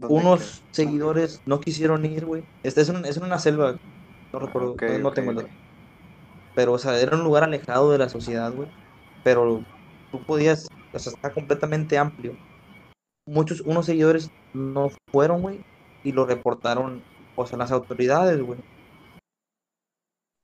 ¿Dónde 0.00 0.20
Unos 0.20 0.62
seguidores 0.72 1.42
no 1.46 1.60
quisieron 1.60 2.04
ir, 2.06 2.24
güey. 2.24 2.42
Este 2.62 2.80
es, 2.80 2.88
un- 2.88 3.04
es 3.04 3.16
una 3.18 3.38
selva, 3.38 3.76
no 4.32 4.38
recuerdo, 4.38 4.72
Ok, 4.72 4.82
no, 4.82 4.98
no 4.98 5.08
ok, 5.08 5.14
tengo. 5.14 5.42
Pero, 6.54 6.72
o 6.72 6.78
sea, 6.78 6.98
era 6.98 7.16
un 7.16 7.24
lugar 7.24 7.44
alejado 7.44 7.92
de 7.92 7.98
la 7.98 8.08
sociedad, 8.08 8.52
güey. 8.52 8.68
Pero 9.22 9.64
tú 10.10 10.24
podías, 10.24 10.66
o 10.92 10.98
sea, 10.98 11.12
está 11.12 11.32
completamente 11.32 11.98
amplio. 11.98 12.36
Muchos, 13.26 13.60
unos 13.60 13.86
seguidores 13.86 14.28
no 14.54 14.88
fueron, 15.12 15.42
güey, 15.42 15.60
y 16.02 16.12
lo 16.12 16.26
reportaron, 16.26 17.02
o 17.36 17.46
sea, 17.46 17.58
las 17.58 17.70
autoridades, 17.70 18.40
güey. 18.40 18.58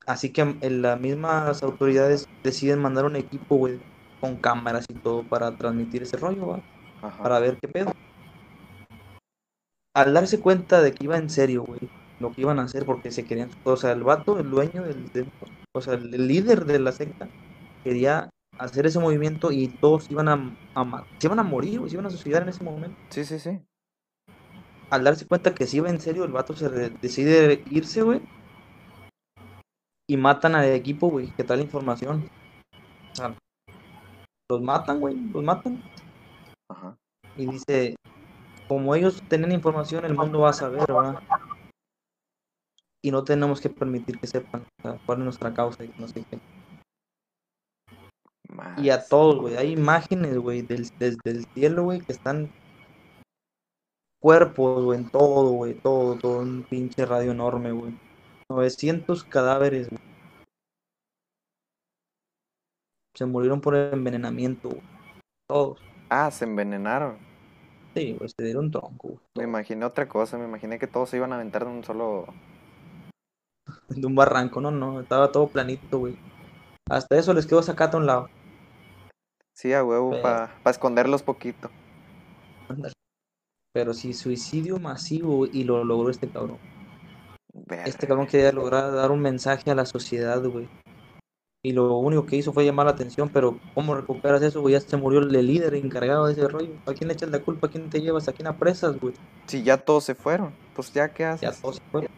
Así 0.06 0.32
que 0.32 0.42
en 0.42 0.82
las 0.82 1.00
mismas 1.00 1.62
autoridades 1.62 2.26
deciden 2.44 2.80
mandar 2.80 3.06
un 3.06 3.16
equipo, 3.16 3.56
güey, 3.56 3.80
con 4.20 4.36
cámaras 4.36 4.84
y 4.88 4.94
todo 4.94 5.24
para 5.24 5.56
transmitir 5.56 6.02
ese 6.02 6.16
rollo. 6.16 6.62
Ajá. 7.02 7.22
para 7.22 7.40
ver 7.40 7.58
qué 7.60 7.68
pedo. 7.68 7.92
Al 9.96 10.12
darse 10.12 10.40
cuenta 10.40 10.82
de 10.82 10.92
que 10.92 11.04
iba 11.04 11.16
en 11.16 11.30
serio, 11.30 11.64
güey, 11.64 11.80
lo 12.20 12.30
que 12.30 12.42
iban 12.42 12.58
a 12.58 12.64
hacer 12.64 12.84
porque 12.84 13.10
se 13.10 13.24
querían, 13.24 13.48
o 13.64 13.76
sea, 13.78 13.92
el 13.92 14.02
vato, 14.02 14.38
el 14.38 14.50
dueño 14.50 14.82
del, 14.82 15.32
o 15.74 15.80
sea, 15.80 15.94
el 15.94 16.28
líder 16.28 16.66
de 16.66 16.78
la 16.78 16.92
secta 16.92 17.30
quería 17.82 18.28
hacer 18.58 18.84
ese 18.84 18.98
movimiento 18.98 19.52
y 19.52 19.68
todos 19.68 20.10
iban 20.10 20.28
a, 20.28 20.54
a 20.74 21.04
se 21.18 21.28
iban 21.28 21.38
a 21.38 21.44
morir, 21.44 21.78
güey, 21.78 21.88
se 21.88 21.96
iban 21.96 22.04
a 22.04 22.10
suicidar 22.10 22.42
en 22.42 22.50
ese 22.50 22.62
momento. 22.62 22.94
Sí, 23.08 23.24
sí, 23.24 23.38
sí. 23.38 23.58
Al 24.90 25.02
darse 25.02 25.26
cuenta 25.26 25.54
que 25.54 25.66
sí 25.66 25.78
iba 25.78 25.88
en 25.88 25.98
serio, 25.98 26.24
el 26.24 26.32
vato 26.32 26.54
se 26.54 26.68
decide 26.68 27.64
irse, 27.70 28.02
güey, 28.02 28.20
y 30.06 30.18
matan 30.18 30.56
al 30.56 30.66
equipo, 30.72 31.08
güey, 31.08 31.28
que 31.36 31.42
trae 31.42 31.56
la 31.56 31.64
información. 31.64 32.28
O 33.12 33.14
sea, 33.14 33.34
los 34.50 34.60
matan, 34.60 35.00
güey, 35.00 35.16
los 35.16 35.42
matan. 35.42 35.82
Ajá. 36.68 36.98
Y 37.38 37.46
dice, 37.46 37.96
como 38.68 38.94
ellos 38.94 39.22
tienen 39.28 39.52
información, 39.52 40.04
el 40.04 40.14
mundo 40.14 40.40
va 40.40 40.50
a 40.50 40.54
saber, 40.54 40.86
¿verdad? 40.86 41.20
Y 43.02 43.10
no 43.10 43.24
tenemos 43.24 43.60
que 43.60 43.70
permitir 43.70 44.18
que 44.18 44.26
sepan 44.26 44.64
cuál 45.04 45.18
es 45.18 45.24
nuestra 45.24 45.54
causa 45.54 45.84
y 45.84 45.92
no 45.98 46.08
sé 46.08 46.24
qué. 46.28 46.38
Y 48.78 48.90
a 48.90 49.04
todos, 49.04 49.40
güey, 49.40 49.56
hay 49.56 49.72
imágenes, 49.72 50.38
güey, 50.38 50.62
del, 50.62 50.88
desde 50.98 51.20
el 51.24 51.44
cielo, 51.46 51.84
güey, 51.84 52.00
que 52.00 52.12
están 52.12 52.50
cuerpos, 54.20 54.84
güey, 54.84 55.00
en 55.00 55.10
todo, 55.10 55.50
güey, 55.50 55.74
todo, 55.74 56.16
todo, 56.18 56.40
un 56.40 56.64
pinche 56.68 57.04
radio 57.06 57.32
enorme, 57.32 57.72
güey. 57.72 57.98
900 58.48 59.24
cadáveres, 59.24 59.88
güey. 59.90 60.02
Se 63.14 63.26
murieron 63.26 63.60
por 63.60 63.76
envenenamiento, 63.76 64.68
güey. 64.68 64.82
Todos. 65.48 65.80
Ah, 66.08 66.30
se 66.30 66.44
envenenaron. 66.44 67.25
Sí, 67.96 68.12
güey, 68.12 68.28
se 68.28 68.44
dieron 68.44 68.70
tronco, 68.70 69.08
güey. 69.08 69.20
Me 69.36 69.44
imaginé 69.44 69.86
otra 69.86 70.06
cosa, 70.06 70.36
me 70.36 70.44
imaginé 70.44 70.78
que 70.78 70.86
todos 70.86 71.08
se 71.08 71.16
iban 71.16 71.32
a 71.32 71.36
aventar 71.36 71.64
de 71.64 71.70
un 71.70 71.82
solo... 71.82 72.26
de 73.88 74.06
un 74.06 74.14
barranco, 74.14 74.60
no, 74.60 74.70
no, 74.70 75.00
estaba 75.00 75.32
todo 75.32 75.48
planito, 75.48 76.00
güey. 76.00 76.18
Hasta 76.90 77.16
eso 77.16 77.32
les 77.32 77.46
quedó 77.46 77.62
sacata 77.62 77.96
a 77.96 78.00
un 78.00 78.06
lado. 78.06 78.28
Sí, 79.54 79.72
a 79.72 79.82
huevo, 79.82 80.10
Pero- 80.10 80.22
para 80.22 80.52
esconderlos 80.66 81.22
poquito. 81.22 81.70
Pero 83.72 83.94
sí, 83.94 84.12
suicidio 84.12 84.78
masivo 84.78 85.46
y 85.46 85.64
lo 85.64 85.82
logró 85.82 86.10
este 86.10 86.28
cabrón. 86.28 86.58
Este 87.86 88.06
cabrón 88.06 88.26
quería 88.26 88.52
lograr 88.52 88.92
dar 88.92 89.10
un 89.10 89.20
mensaje 89.20 89.70
a 89.70 89.74
la 89.74 89.86
sociedad, 89.86 90.44
güey. 90.44 90.68
Y 91.64 91.72
lo 91.72 91.96
único 91.98 92.26
que 92.26 92.36
hizo 92.36 92.52
fue 92.52 92.64
llamar 92.64 92.86
la 92.86 92.92
atención, 92.92 93.28
pero 93.28 93.58
¿cómo 93.74 93.94
recuperas 93.94 94.40
eso, 94.42 94.60
güey? 94.60 94.74
Ya 94.74 94.80
se 94.80 94.96
murió 94.96 95.18
el 95.20 95.32
líder 95.46 95.74
encargado 95.74 96.26
de 96.26 96.32
ese 96.32 96.46
rollo. 96.46 96.74
¿A 96.86 96.92
quién 96.92 97.08
le 97.08 97.14
echas 97.14 97.30
la 97.30 97.40
culpa? 97.40 97.66
¿A 97.66 97.70
quién 97.70 97.90
te 97.90 98.00
llevas? 98.00 98.28
¿A 98.28 98.32
quién 98.32 98.46
apresas, 98.46 99.00
güey? 99.00 99.14
Si 99.46 99.62
ya 99.64 99.76
todos 99.76 100.04
se 100.04 100.14
fueron, 100.14 100.54
pues 100.74 100.92
ya 100.92 101.08
qué 101.12 101.24
Ya 101.24 101.32
haces. 101.32 101.60
todo 101.60 101.72
se 101.72 101.82
fue. 101.90 102.08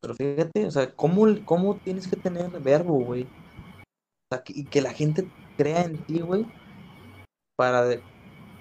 Pero 0.00 0.14
fíjate, 0.14 0.66
o 0.66 0.70
sea, 0.70 0.90
¿cómo, 0.94 1.26
cómo 1.44 1.76
tienes 1.76 2.08
que 2.08 2.16
tener 2.16 2.48
verbo, 2.60 2.94
güey? 3.04 3.24
O 3.24 4.34
sea, 4.34 4.42
que, 4.42 4.52
y 4.56 4.64
que 4.64 4.80
la 4.80 4.92
gente 4.92 5.28
crea 5.56 5.82
en 5.84 5.98
ti, 6.04 6.20
güey, 6.20 6.46
para, 7.56 7.84
de- 7.84 8.02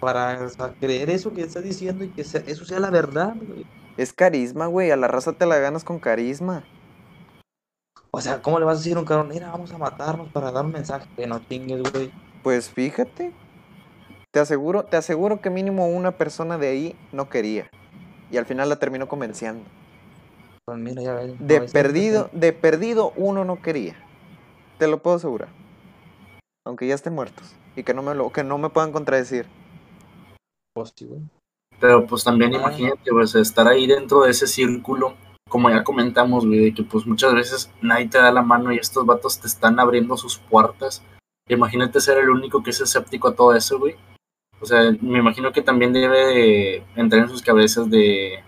para 0.02 0.46
o 0.46 0.50
sea, 0.50 0.74
creer 0.74 1.10
eso 1.10 1.34
que 1.34 1.42
estás 1.42 1.64
diciendo 1.64 2.04
y 2.04 2.10
que 2.10 2.24
sea- 2.24 2.44
eso 2.46 2.66
sea 2.66 2.80
la 2.80 2.90
verdad, 2.92 3.36
güey. 3.36 3.66
Es 3.98 4.14
carisma, 4.14 4.68
güey, 4.68 4.92
a 4.92 4.96
la 4.98 5.08
raza 5.08 5.34
te 5.34 5.46
la 5.46 5.58
ganas 5.60 5.84
con 5.84 6.00
carisma. 6.00 6.64
O 8.12 8.22
sea, 8.22 8.42
¿cómo 8.42 8.60
le 8.60 8.66
vas 8.66 8.78
a 8.78 8.80
decir 8.80 8.98
a 8.98 9.00
un 9.00 9.06
cabrón, 9.06 9.28
mira, 9.28 9.52
vamos 9.52 9.72
a 9.72 9.78
matarnos 9.78 10.30
para 10.30 10.52
dar 10.52 10.66
un 10.66 10.72
mensaje? 10.72 11.08
Que 11.16 11.28
no 11.28 11.40
chingues, 11.48 11.92
güey. 11.92 12.12
Pues 12.42 12.70
fíjate, 12.70 13.34
te 14.32 14.40
aseguro, 14.40 14.84
te 14.84 14.98
aseguro 14.98 15.42
que 15.42 15.50
mínimo 15.50 15.88
una 15.88 16.12
persona 16.12 16.58
de 16.58 16.70
ahí 16.70 16.96
no 17.12 17.30
quería. 17.30 17.70
Y 18.32 18.38
al 18.38 18.46
final 18.46 18.70
la 18.70 18.78
terminó 18.78 19.08
convenciendo. 19.08 19.64
Pues 20.66 20.78
mira, 20.78 21.02
ya 21.02 21.14
ves. 21.14 21.32
De 21.40 21.60
900, 21.60 21.72
perdido, 21.72 22.30
de 22.32 22.54
perdido 22.54 23.14
uno 23.16 23.44
no 23.44 23.62
quería. 23.62 23.96
Te 24.78 24.88
lo 24.88 25.02
puedo 25.02 25.18
asegurar. 25.18 25.50
Aunque 26.66 26.88
ya 26.88 26.96
estén 26.96 27.14
muertos. 27.14 27.56
Y 27.76 27.84
que 27.84 27.94
no 27.94 28.04
me 28.04 28.16
lo, 28.16 28.32
que 28.32 28.44
no 28.44 28.58
me 28.58 28.70
puedan 28.70 28.92
contradecir. 28.92 29.48
Pues 30.74 30.94
sí, 30.96 31.06
güey. 31.06 31.22
Pero 31.80 32.06
pues 32.06 32.24
también 32.24 32.54
imagínate, 32.54 33.10
pues 33.12 33.36
estar 33.36 33.68
ahí 33.68 33.88
dentro 33.88 34.22
de 34.22 34.32
ese 34.32 34.48
círculo, 34.48 35.16
como 35.50 35.70
ya 35.70 35.84
comentamos, 35.84 36.46
güey, 36.46 36.60
de 36.60 36.74
que 36.74 36.84
pues 36.84 37.06
muchas 37.06 37.34
veces 37.34 37.72
nadie 37.82 38.08
te 38.08 38.20
da 38.20 38.32
la 38.32 38.42
mano 38.42 38.72
y 38.72 38.78
estos 38.78 39.06
vatos 39.06 39.40
te 39.40 39.48
están 39.48 39.80
abriendo 39.80 40.16
sus 40.16 40.38
puertas. 40.38 41.04
Imagínate 41.50 42.00
ser 42.00 42.20
el 42.20 42.30
único 42.30 42.64
que 42.64 42.70
es 42.70 42.80
escéptico 42.80 43.28
a 43.28 43.36
todo 43.36 43.54
eso, 43.56 43.80
güey. 43.80 43.96
O 44.62 44.66
sea, 44.66 44.92
me 45.02 45.20
imagino 45.20 45.52
que 45.52 45.62
también 45.62 45.92
debe 45.92 46.26
de 46.26 46.84
entrar 46.96 47.24
en 47.24 47.30
sus 47.30 47.42
cabezas 47.42 47.90
de, 47.90 48.44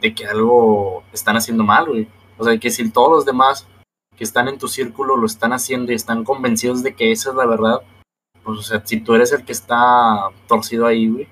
de 0.00 0.14
que 0.14 0.26
algo 0.26 1.02
están 1.12 1.36
haciendo 1.36 1.64
mal, 1.64 1.86
güey. 1.86 2.08
O 2.38 2.44
sea, 2.44 2.58
que 2.58 2.70
si 2.70 2.90
todos 2.90 3.10
los 3.10 3.24
demás 3.24 3.66
que 4.16 4.24
están 4.24 4.48
en 4.48 4.58
tu 4.58 4.68
círculo 4.68 5.16
lo 5.16 5.26
están 5.26 5.52
haciendo 5.52 5.92
y 5.92 5.96
están 5.96 6.24
convencidos 6.24 6.82
de 6.82 6.94
que 6.94 7.10
esa 7.10 7.30
es 7.30 7.36
la 7.36 7.46
verdad, 7.46 7.80
pues, 8.44 8.58
o 8.58 8.62
sea, 8.62 8.84
si 8.84 9.00
tú 9.00 9.14
eres 9.14 9.32
el 9.32 9.44
que 9.44 9.52
está 9.52 10.28
torcido 10.46 10.86
ahí, 10.86 11.08
güey. 11.08 11.28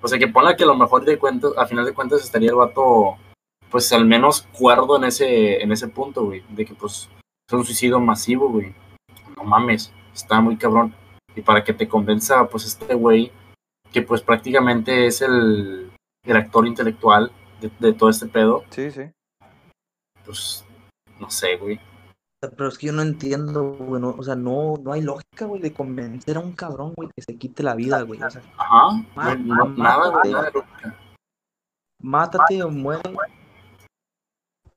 O 0.00 0.08
sea, 0.08 0.18
que 0.18 0.28
ponla 0.28 0.56
que 0.56 0.64
a 0.64 0.68
lo 0.68 0.76
mejor 0.76 1.04
de 1.04 1.18
cuentas, 1.18 1.52
a 1.56 1.66
final 1.66 1.84
de 1.84 1.94
cuentas 1.94 2.22
estaría 2.22 2.50
el 2.50 2.56
vato, 2.56 3.16
pues 3.76 3.92
al 3.92 4.06
menos 4.06 4.48
cuerdo 4.58 4.96
en 4.96 5.04
ese, 5.04 5.62
en 5.62 5.70
ese 5.70 5.86
punto, 5.88 6.24
güey. 6.24 6.42
De 6.48 6.64
que 6.64 6.74
pues 6.74 7.10
es 7.46 7.52
un 7.52 7.62
suicidio 7.62 8.00
masivo, 8.00 8.48
güey. 8.48 8.74
No 9.36 9.44
mames, 9.44 9.92
está 10.14 10.40
muy 10.40 10.56
cabrón. 10.56 10.94
Y 11.34 11.42
para 11.42 11.62
que 11.62 11.74
te 11.74 11.86
convenza, 11.86 12.48
pues 12.48 12.64
este 12.64 12.94
güey, 12.94 13.30
que 13.92 14.00
pues 14.00 14.22
prácticamente 14.22 15.06
es 15.06 15.20
el, 15.20 15.92
el 16.24 16.36
actor 16.38 16.66
intelectual 16.66 17.30
de, 17.60 17.70
de 17.78 17.92
todo 17.92 18.08
este 18.08 18.24
pedo, 18.28 18.64
Sí, 18.70 18.90
sí. 18.90 19.02
pues 20.24 20.64
no 21.20 21.28
sé, 21.28 21.56
güey. 21.58 21.78
Pero 22.40 22.68
es 22.68 22.78
que 22.78 22.86
yo 22.86 22.94
no 22.94 23.02
entiendo, 23.02 23.74
güey. 23.74 24.00
no- 24.00 24.14
o 24.16 24.22
sea, 24.22 24.36
no, 24.36 24.76
no 24.82 24.92
hay 24.92 25.02
lógica, 25.02 25.44
güey, 25.44 25.60
de 25.60 25.74
convencer 25.74 26.38
a 26.38 26.40
un 26.40 26.52
cabrón, 26.52 26.94
güey, 26.96 27.10
que 27.14 27.20
se 27.20 27.36
quite 27.36 27.62
la 27.62 27.74
vida, 27.74 28.00
güey. 28.00 28.22
O 28.22 28.30
sea, 28.30 28.40
Ajá, 28.56 29.04
Ma- 29.14 29.34
no- 29.34 29.66
nada, 29.68 30.08
güey, 30.08 30.12
mátate. 30.12 30.30
nada 30.30 30.44
de 30.44 30.52
lógica. 30.52 30.94
mátate 32.02 32.62
o 32.62 32.70
muere 32.70 33.02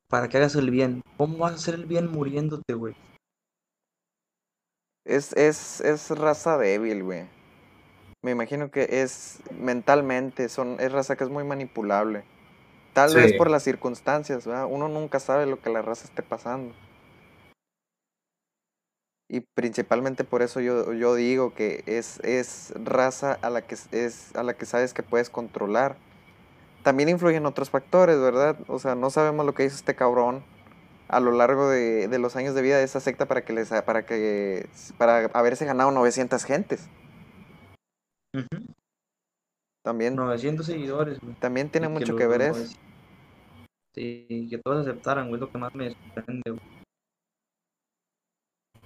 para 0.10 0.28
que 0.28 0.38
hagas 0.38 0.56
el 0.56 0.72
bien. 0.72 1.02
¿Cómo 1.18 1.38
vas 1.38 1.54
a 1.54 1.56
hacer 1.56 1.76
el 1.76 1.86
bien 1.86 2.12
muriéndote, 2.12 2.74
güey? 2.74 2.96
Es, 5.06 5.34
es, 5.34 5.82
es 5.82 6.10
raza 6.12 6.58
débil, 6.58 7.04
güey. 7.04 7.28
Me 8.22 8.32
imagino 8.32 8.70
que 8.70 9.02
es 9.02 9.40
mentalmente, 9.52 10.50
son, 10.50 10.78
es 10.80 10.92
raza 10.92 11.16
que 11.16 11.24
es 11.24 11.30
muy 11.30 11.44
manipulable. 11.44 12.24
Tal 12.94 13.12
Sí. 13.12 13.16
vez 13.16 13.34
por 13.34 13.50
las 13.50 13.64
circunstancias, 13.64 14.46
¿verdad? 14.46 14.68
Uno 14.70 14.90
nunca 14.90 15.20
sabe 15.20 15.46
lo 15.46 15.62
que 15.62 15.70
la 15.70 15.82
raza 15.82 16.06
esté 16.06 16.22
pasando. 16.22 16.74
Y 19.32 19.42
principalmente 19.42 20.24
por 20.24 20.42
eso 20.42 20.60
yo, 20.60 20.92
yo 20.94 21.14
digo 21.14 21.54
que 21.54 21.84
es, 21.86 22.20
es 22.22 22.74
raza 22.84 23.34
a 23.34 23.50
la 23.52 23.62
que 23.62 23.76
es 23.92 24.36
a 24.36 24.42
la 24.42 24.56
que 24.56 24.66
sabes 24.66 24.94
que 24.94 25.04
puedes 25.04 25.30
controlar. 25.30 25.98
También 26.84 27.10
influyen 27.10 27.46
otros 27.46 27.70
factores, 27.70 28.20
¿verdad? 28.20 28.58
O 28.68 28.80
sea, 28.80 28.96
no 28.96 29.10
sabemos 29.10 29.46
lo 29.46 29.54
que 29.54 29.66
hizo 29.66 29.76
este 29.76 29.96
cabrón 29.96 30.44
a 31.08 31.20
lo 31.20 31.32
largo 31.32 31.70
de, 31.70 32.08
de 32.08 32.20
los 32.20 32.36
años 32.36 32.56
de 32.56 32.62
vida 32.62 32.78
de 32.78 32.84
esa 32.84 33.00
secta 33.00 33.26
para 33.28 33.44
que 33.44 33.54
les 33.54 33.70
para 33.82 34.06
que 34.06 34.70
para 34.98 35.26
haberse 35.34 35.66
ganado 35.66 35.92
900 35.92 36.44
gentes. 36.46 36.88
También 39.84 40.16
900 40.16 40.66
seguidores, 40.66 41.20
güey. 41.20 41.34
también 41.36 41.70
tiene 41.70 41.88
Y 41.88 41.90
mucho 41.90 42.16
que 42.16 42.28
ver 42.28 42.42
eso. 42.42 42.60
900 42.60 42.90
Sí, 43.96 44.48
que 44.50 44.60
todos 44.60 44.88
aceptaran, 44.88 45.30
güey, 45.30 45.42
lo 45.42 45.52
que 45.52 45.58
más 45.58 45.74
me 45.74 45.90
sorprende, 45.90 46.52
güey. 46.52 46.62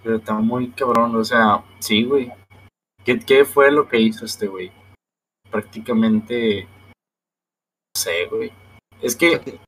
Pero 0.02 0.16
está 0.16 0.34
muy 0.36 0.72
cabrón, 0.72 1.16
o 1.16 1.24
sea, 1.24 1.64
sí, 1.80 2.04
güey. 2.04 2.32
¿Qué, 3.04 3.20
¿Qué 3.20 3.44
fue 3.44 3.72
lo 3.72 3.88
que 3.88 4.00
hizo 4.00 4.26
este 4.26 4.48
güey? 4.48 4.72
Prácticamente, 5.52 6.68
sé, 8.04 8.26
güey. 8.26 8.52
Es 9.02 9.16
que, 9.16 9.60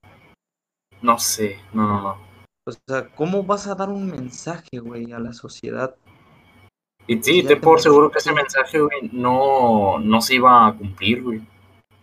no 1.01 1.17
sé, 1.19 1.59
no, 1.73 1.87
no, 1.87 2.01
no. 2.01 2.17
o 2.67 2.71
sea, 2.87 3.07
¿cómo 3.15 3.43
vas 3.43 3.67
a 3.67 3.75
dar 3.75 3.89
un 3.89 4.09
mensaje, 4.09 4.79
güey, 4.79 5.11
a 5.11 5.19
la 5.19 5.33
sociedad? 5.33 5.95
Y 7.07 7.21
sí, 7.21 7.43
te 7.43 7.55
por 7.57 7.79
seguro 7.79 8.09
que 8.09 8.17
ese 8.17 8.33
mensaje, 8.33 8.79
güey, 8.79 9.09
no, 9.11 9.99
no 9.99 10.21
se 10.21 10.35
iba 10.35 10.67
a 10.67 10.73
cumplir, 10.73 11.21
güey. 11.23 11.41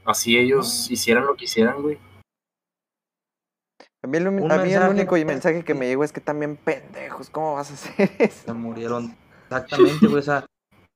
Así 0.04 0.36
ellos 0.38 0.90
hicieran 0.90 1.26
lo 1.26 1.34
que 1.36 1.44
hicieran, 1.44 1.82
güey. 1.82 1.98
A 4.04 4.08
mí, 4.08 4.18
el, 4.18 4.28
Un 4.28 4.50
a 4.50 4.56
mí 4.58 4.62
el 4.72 4.80
mensaje 4.80 4.90
único 4.90 5.16
no- 5.16 5.24
mensaje 5.26 5.64
que 5.64 5.74
me 5.74 5.86
llegó 5.86 6.02
es 6.04 6.12
que 6.12 6.20
también 6.20 6.56
pendejos, 6.56 7.30
¿cómo 7.30 7.54
vas 7.54 7.70
a 7.70 7.74
hacer 7.74 8.10
eso? 8.18 8.46
Se 8.46 8.52
murieron. 8.52 9.16
Exactamente, 9.44 10.06
güey. 10.06 10.18
O 10.18 10.22
sea, 10.22 10.44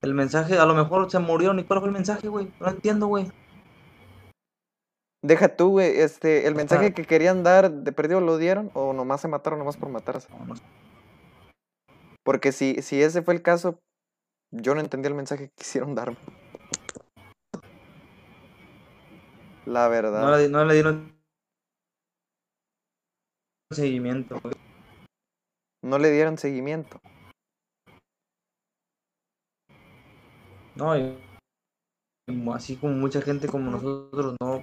el 0.03 0.15
mensaje, 0.15 0.59
a 0.59 0.67
lo 0.67 0.75
mejor 0.75 1.11
se 1.11 1.19
murieron. 1.19 1.59
¿Y 1.59 1.65
cuál 1.65 1.81
fue 1.81 1.89
el 1.89 1.95
mensaje, 1.95 2.29
güey? 2.29 2.49
No 2.61 2.69
entiendo, 2.69 3.07
güey. 3.07 3.31
Deja 5.27 5.57
tú, 5.57 5.71
güey, 5.71 5.99
este, 5.99 6.47
el 6.47 6.55
mensaje 6.55 6.95
que 6.95 7.05
querían 7.05 7.43
dar, 7.43 7.69
¿de 7.73 7.91
perdido 7.91 8.21
lo 8.21 8.39
dieron 8.39 8.71
o 8.75 8.93
nomás 8.93 9.21
se 9.21 9.27
mataron 9.27 9.59
nomás 9.59 9.77
por 9.77 9.89
matarse? 9.89 10.29
Porque 12.23 12.53
si, 12.53 12.81
si 12.81 13.03
ese 13.03 13.23
fue 13.23 13.35
el 13.35 13.43
caso, 13.43 13.81
yo 14.53 14.77
no 14.77 14.81
entendí 14.81 15.09
el 15.09 15.15
mensaje 15.15 15.49
que 15.49 15.55
quisieron 15.59 15.97
darme. 15.97 16.17
La 19.65 19.89
verdad. 19.89 20.23
No 20.23 20.37
le, 20.37 20.49
no 20.49 20.65
le 20.65 20.75
dieron 20.75 21.13
seguimiento. 23.73 24.39
güey. 24.41 24.55
No 25.83 25.99
le 25.99 26.13
dieron 26.13 26.39
seguimiento. 26.39 27.01
No, 30.77 30.97
y- 30.97 31.19
y 32.29 32.51
así 32.53 32.77
como 32.77 32.93
mucha 32.95 33.21
gente 33.23 33.49
como 33.49 33.73
nosotros 33.73 34.37
no 34.41 34.63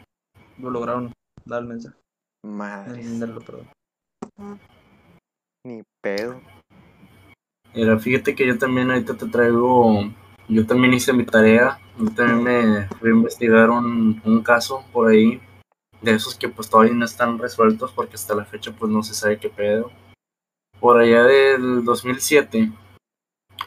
lo 0.57 0.69
lograron 0.69 1.11
dar 1.45 1.61
el 1.61 1.67
mensaje. 1.67 1.95
Madre. 2.45 3.01
entenderlo, 3.01 3.41
perdón. 3.41 3.69
Ni 5.65 5.81
pedo. 6.01 6.41
Mira, 7.73 7.97
fíjate 7.97 8.35
que 8.35 8.45
yo 8.45 8.57
también 8.57 8.91
ahorita 8.91 9.15
te 9.15 9.27
traigo, 9.27 10.03
yo 10.47 10.67
también 10.67 10.93
hice 10.93 11.13
mi 11.13 11.25
tarea, 11.25 11.79
yo 11.97 12.11
también 12.11 12.43
me 12.43 12.87
fui 12.99 13.09
a 13.09 13.13
investigar 13.13 13.69
un, 13.69 14.21
un 14.25 14.43
caso 14.43 14.85
por 14.91 15.09
ahí, 15.09 15.41
de 16.01 16.11
esos 16.11 16.35
que 16.35 16.49
pues 16.49 16.69
todavía 16.69 16.93
no 16.93 17.05
están 17.05 17.39
resueltos 17.39 17.91
porque 17.93 18.15
hasta 18.15 18.35
la 18.35 18.45
fecha 18.45 18.71
pues 18.71 18.91
no 18.91 19.01
se 19.01 19.13
sabe 19.13 19.39
qué 19.39 19.49
pedo. 19.49 19.91
Por 20.79 20.99
allá 20.99 21.23
del 21.23 21.83
2007, 21.85 22.71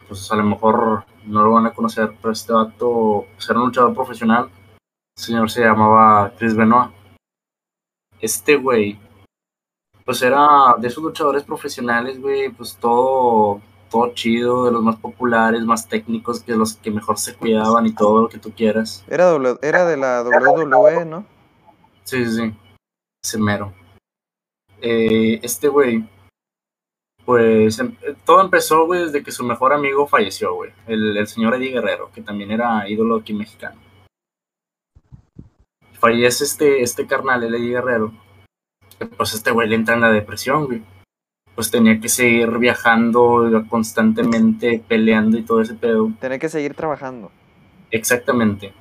pues 0.06 0.30
a 0.30 0.36
lo 0.36 0.44
mejor 0.44 1.04
no 1.24 1.42
lo 1.42 1.52
van 1.52 1.66
a 1.66 1.74
conocer, 1.74 2.12
pero 2.20 2.32
este 2.32 2.52
vato 2.52 3.26
pues, 3.34 3.48
era 3.48 3.58
un 3.58 3.66
luchador 3.66 3.94
profesional, 3.94 4.50
el 5.16 5.22
señor 5.22 5.50
se 5.50 5.62
llamaba 5.62 6.32
Chris 6.38 6.54
Benoit. 6.54 6.90
Este 8.20 8.56
güey, 8.56 8.98
pues 10.04 10.22
era 10.22 10.74
de 10.78 10.88
esos 10.88 11.02
luchadores 11.02 11.42
profesionales, 11.44 12.20
güey, 12.20 12.50
pues 12.50 12.76
todo 12.76 13.60
todo 13.88 14.12
chido, 14.14 14.64
de 14.64 14.72
los 14.72 14.82
más 14.82 14.96
populares, 14.96 15.62
más 15.62 15.88
técnicos, 15.88 16.40
que 16.42 16.56
los 16.56 16.74
que 16.74 16.90
mejor 16.90 17.18
se 17.18 17.34
cuidaban 17.36 17.86
y 17.86 17.94
todo 17.94 18.22
lo 18.22 18.28
que 18.28 18.38
tú 18.38 18.50
quieras. 18.52 19.04
Era, 19.08 19.32
doble- 19.32 19.58
era 19.62 19.84
de 19.84 19.96
la 19.96 20.22
WWE, 20.24 21.04
¿no? 21.04 21.24
Sí, 22.02 22.24
sí, 22.26 22.32
sí. 22.36 22.54
Ese 23.24 23.38
mero. 23.38 23.72
Eh, 24.82 25.38
este 25.42 25.68
güey, 25.68 26.04
pues 27.24 27.78
em- 27.78 27.96
todo 28.24 28.40
empezó, 28.40 28.86
güey, 28.86 29.04
desde 29.04 29.22
que 29.22 29.30
su 29.30 29.44
mejor 29.44 29.72
amigo 29.72 30.06
falleció, 30.08 30.54
güey. 30.54 30.72
El, 30.88 31.16
el 31.16 31.26
señor 31.28 31.54
Eddie 31.54 31.70
Guerrero, 31.70 32.10
que 32.12 32.22
también 32.22 32.50
era 32.50 32.88
ídolo 32.88 33.16
aquí 33.16 33.32
mexicano. 33.32 33.80
Fallece 36.06 36.44
este, 36.44 36.82
este 36.82 37.04
carnal, 37.04 37.42
el 37.42 37.56
Eddie 37.56 37.70
Guerrero. 37.70 38.12
Pues 39.16 39.34
este 39.34 39.50
güey 39.50 39.68
le 39.68 39.74
entra 39.74 39.96
en 39.96 40.02
la 40.02 40.12
depresión, 40.12 40.66
güey. 40.66 40.80
Pues 41.56 41.72
tenía 41.72 41.98
que 41.98 42.08
seguir 42.08 42.58
viajando 42.58 43.50
constantemente, 43.68 44.80
peleando 44.86 45.36
y 45.36 45.42
todo 45.42 45.60
ese 45.60 45.74
pedo. 45.74 46.12
Tenía 46.20 46.38
que 46.38 46.48
seguir 46.48 46.74
trabajando. 46.74 47.32
Exactamente. 47.90 48.72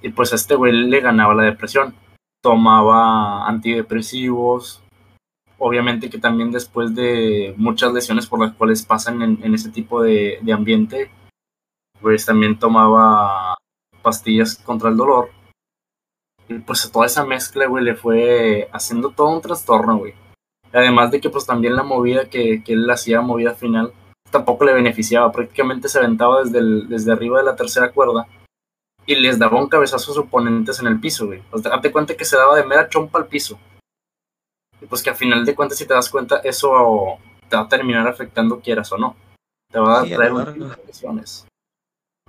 Y 0.00 0.08
pues 0.08 0.32
a 0.32 0.36
este 0.36 0.54
güey 0.54 0.72
le 0.72 1.00
ganaba 1.00 1.34
la 1.34 1.42
depresión. 1.42 1.94
Tomaba 2.42 3.46
antidepresivos. 3.46 4.82
Obviamente 5.58 6.08
que 6.08 6.16
también 6.16 6.50
después 6.50 6.94
de 6.94 7.52
muchas 7.58 7.92
lesiones 7.92 8.26
por 8.26 8.40
las 8.40 8.54
cuales 8.54 8.86
pasan 8.86 9.20
en, 9.20 9.38
en 9.42 9.52
ese 9.52 9.68
tipo 9.68 10.00
de, 10.00 10.38
de 10.40 10.52
ambiente, 10.54 11.10
pues 12.00 12.24
también 12.24 12.58
tomaba 12.58 13.54
pastillas 14.00 14.56
contra 14.56 14.88
el 14.88 14.96
dolor. 14.96 15.36
Y 16.48 16.58
pues 16.60 16.90
toda 16.90 17.06
esa 17.06 17.24
mezcla, 17.24 17.66
güey, 17.66 17.84
le 17.84 17.94
fue 17.94 18.68
haciendo 18.72 19.10
todo 19.10 19.28
un 19.28 19.40
trastorno, 19.42 19.98
güey. 19.98 20.14
Además 20.72 21.10
de 21.10 21.20
que 21.20 21.30
pues 21.30 21.46
también 21.46 21.76
la 21.76 21.82
movida 21.82 22.28
que, 22.28 22.62
que 22.64 22.72
él 22.74 22.88
hacía, 22.90 23.20
movida 23.20 23.54
final, 23.54 23.92
tampoco 24.30 24.64
le 24.64 24.72
beneficiaba. 24.72 25.30
Prácticamente 25.32 25.88
se 25.88 25.98
aventaba 25.98 26.42
desde, 26.42 26.58
el- 26.58 26.88
desde 26.88 27.12
arriba 27.12 27.38
de 27.38 27.44
la 27.44 27.56
tercera 27.56 27.90
cuerda 27.92 28.26
y 29.06 29.14
les 29.14 29.38
daba 29.38 29.58
un 29.58 29.68
cabezazo 29.68 29.96
a 29.96 30.14
sus 30.14 30.18
oponentes 30.18 30.78
en 30.80 30.86
el 30.86 31.00
piso, 31.00 31.26
güey. 31.26 31.42
O 31.50 31.58
sea, 31.58 31.70
date 31.72 31.90
cuenta 31.92 32.14
que 32.16 32.24
se 32.26 32.36
daba 32.36 32.56
de 32.56 32.64
mera 32.64 32.88
chompa 32.88 33.18
al 33.18 33.26
piso. 33.26 33.58
Y 34.80 34.86
pues 34.86 35.02
que 35.02 35.10
al 35.10 35.16
final 35.16 35.44
de 35.44 35.54
cuentas, 35.54 35.78
si 35.78 35.86
te 35.86 35.94
das 35.94 36.08
cuenta, 36.10 36.38
eso 36.44 37.18
te 37.48 37.56
va 37.56 37.62
a 37.62 37.68
terminar 37.68 38.06
afectando 38.06 38.60
quieras 38.60 38.92
o 38.92 38.98
no. 38.98 39.16
Te 39.70 39.78
va 39.78 40.00
a 40.00 40.04
Sí, 40.04 40.12
a 40.12 40.16
traer 40.16 40.32
la 40.32 40.38
un 40.38 40.44
larga. 40.44 40.54
chingo 40.54 40.68
de 40.68 40.86
lesiones. 40.86 41.46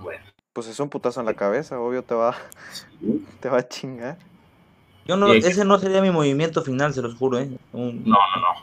Bueno, 0.02 0.24
Pues 0.52 0.66
es 0.66 0.80
un 0.80 0.88
putazo 0.88 1.20
en 1.20 1.26
la 1.26 1.34
cabeza, 1.34 1.78
obvio 1.78 2.02
te 2.02 2.14
va, 2.14 2.34
sí. 2.72 3.24
te 3.40 3.48
va 3.48 3.58
a 3.58 3.68
chingar. 3.68 4.18
Yo 5.06 5.16
no, 5.16 5.32
ese 5.32 5.64
no 5.64 5.78
sería 5.78 6.02
mi 6.02 6.10
movimiento 6.10 6.62
final, 6.62 6.92
se 6.94 7.02
los 7.02 7.16
juro, 7.16 7.38
¿eh? 7.38 7.50
Un- 7.72 8.04
no, 8.04 8.18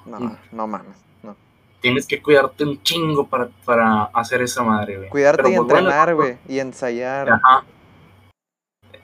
no, 0.05 0.19
no. 0.19 0.19
No, 0.19 0.37
no 0.51 0.67
mames. 0.67 0.97
No. 1.23 1.35
Tienes 1.81 2.07
que 2.07 2.21
cuidarte 2.21 2.63
un 2.63 2.81
chingo 2.83 3.27
para, 3.27 3.49
para 3.65 4.03
hacer 4.05 4.41
esa 4.41 4.63
madre, 4.63 4.97
güey. 4.97 5.09
Cuidarte 5.09 5.43
Pero, 5.43 5.49
y 5.53 5.57
pues, 5.57 5.61
entrenar, 5.79 6.15
güey. 6.15 6.37
Y 6.47 6.59
ensayar. 6.59 7.31
Ajá. 7.31 7.65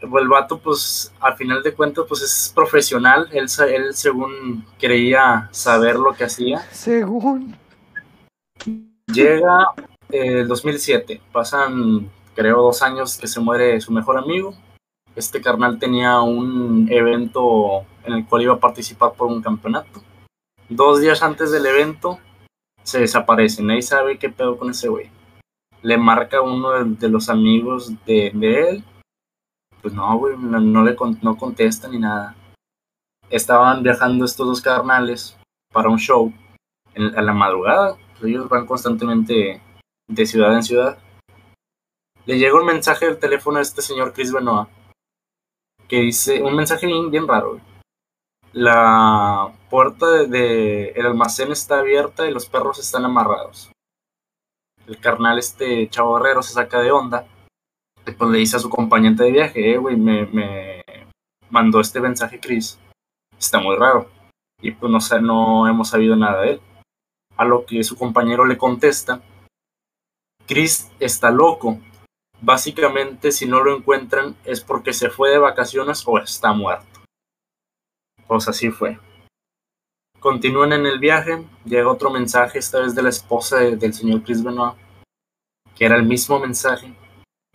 El 0.01 0.27
vato, 0.27 0.59
pues, 0.59 1.13
al 1.19 1.35
final 1.35 1.63
de 1.63 1.73
cuentas, 1.73 2.05
pues 2.07 2.21
es 2.21 2.51
profesional. 2.53 3.27
Él, 3.31 3.47
él 3.69 3.93
según 3.93 4.65
creía 4.77 5.47
saber 5.51 5.95
lo 5.95 6.13
que 6.13 6.25
hacía. 6.25 6.59
Según. 6.71 7.57
Llega 9.07 9.67
eh, 10.09 10.41
el 10.41 10.47
2007. 10.47 11.21
Pasan, 11.31 12.09
creo, 12.35 12.61
dos 12.61 12.81
años 12.81 13.17
que 13.17 13.27
se 13.27 13.39
muere 13.39 13.79
su 13.81 13.91
mejor 13.91 14.17
amigo. 14.17 14.53
Este 15.15 15.41
carnal 15.41 15.79
tenía 15.79 16.21
un 16.21 16.87
evento 16.91 17.85
en 18.03 18.13
el 18.13 18.25
cual 18.25 18.41
iba 18.43 18.53
a 18.55 18.59
participar 18.59 19.13
por 19.13 19.27
un 19.27 19.41
campeonato. 19.41 20.01
Dos 20.69 21.01
días 21.01 21.21
antes 21.21 21.51
del 21.51 21.65
evento, 21.65 22.19
se 22.83 22.99
desaparece. 22.99 23.63
Nadie 23.63 23.81
sabe 23.81 24.17
qué 24.17 24.29
pedo 24.29 24.57
con 24.57 24.69
ese 24.69 24.89
güey. 24.89 25.09
Le 25.81 25.97
marca 25.97 26.41
uno 26.41 26.71
de, 26.83 27.09
los 27.09 27.29
amigos 27.29 27.93
de, 28.05 28.31
de 28.33 28.69
él. 28.69 28.83
Pues 29.81 29.93
no, 29.93 30.17
güey, 30.17 30.37
no, 30.37 30.59
no 30.59 30.83
le 30.83 30.95
no 31.21 31.37
contesta 31.37 31.87
ni 31.89 31.99
nada. 31.99 32.35
Estaban 33.29 33.83
viajando 33.83 34.25
estos 34.25 34.47
dos 34.47 34.61
carnales 34.61 35.37
para 35.71 35.89
un 35.89 35.97
show 35.97 36.31
a 36.95 37.21
la 37.21 37.33
madrugada. 37.33 37.97
Ellos 38.21 38.47
van 38.47 38.65
constantemente 38.65 39.61
de 40.07 40.25
ciudad 40.25 40.53
en 40.53 40.63
ciudad. 40.63 40.97
Le 42.25 42.37
llega 42.37 42.55
un 42.59 42.65
mensaje 42.65 43.05
del 43.05 43.19
teléfono 43.19 43.59
a 43.59 43.61
este 43.61 43.81
señor 43.81 44.13
Chris 44.13 44.31
Benoit 44.31 44.69
que 45.87 45.97
dice 45.97 46.41
un 46.41 46.55
mensaje 46.55 46.87
bien, 46.87 47.27
raro. 47.27 47.59
La 48.53 49.51
puerta 49.69 50.09
de, 50.09 50.27
de- 50.27 50.93
almacén 51.03 51.51
está 51.51 51.79
abierta 51.79 52.27
y 52.27 52.31
los 52.33 52.47
perros 52.47 52.79
están 52.79 53.03
amarrados. 53.05 53.71
El 54.87 54.99
carnal, 54.99 55.37
este 55.39 55.89
chavo 55.89 56.15
guerrero, 56.15 56.41
se 56.41 56.53
saca 56.53 56.79
de 56.79 56.91
onda. 56.91 57.27
Y 58.05 58.11
pues 58.11 58.29
le 58.31 58.37
dice 58.39 58.57
a 58.57 58.59
su 58.59 58.69
compañente 58.69 59.23
de 59.23 59.31
viaje, 59.31 59.73
eh, 59.73 59.77
güey, 59.77 59.95
me, 59.97 60.25
me 60.27 60.83
mandó 61.49 61.79
este 61.79 61.99
mensaje 61.99 62.39
Chris. 62.39 62.79
Está 63.37 63.59
muy 63.59 63.75
raro. 63.75 64.09
Y 64.61 64.71
pues 64.71 64.91
no, 64.91 64.99
no 65.21 65.67
hemos 65.67 65.89
sabido 65.89 66.15
nada 66.15 66.41
de 66.41 66.51
él. 66.51 66.61
A 67.37 67.45
lo 67.45 67.65
que 67.65 67.83
su 67.83 67.97
compañero 67.97 68.45
le 68.45 68.57
contesta, 68.57 69.21
Chris 70.47 70.89
está 70.99 71.29
loco. 71.31 71.79
Básicamente, 72.41 73.31
si 73.31 73.45
no 73.45 73.63
lo 73.63 73.77
encuentran 73.77 74.35
es 74.43 74.61
porque 74.61 74.93
se 74.93 75.09
fue 75.09 75.29
de 75.29 75.37
vacaciones 75.37 76.03
o 76.05 76.17
está 76.19 76.53
muerto. 76.53 77.01
Pues 78.27 78.47
así 78.47 78.69
fue. 78.69 78.99
Continúan 80.19 80.73
en 80.73 80.85
el 80.85 80.99
viaje, 80.99 81.45
llega 81.65 81.89
otro 81.91 82.09
mensaje, 82.09 82.59
esta 82.59 82.79
vez 82.79 82.95
de 82.95 83.03
la 83.03 83.09
esposa 83.09 83.57
de- 83.57 83.75
del 83.75 83.93
señor 83.93 84.23
Chris 84.23 84.43
Benoit, 84.43 84.75
que 85.75 85.85
era 85.85 85.95
el 85.95 86.03
mismo 86.03 86.39
mensaje. 86.39 86.93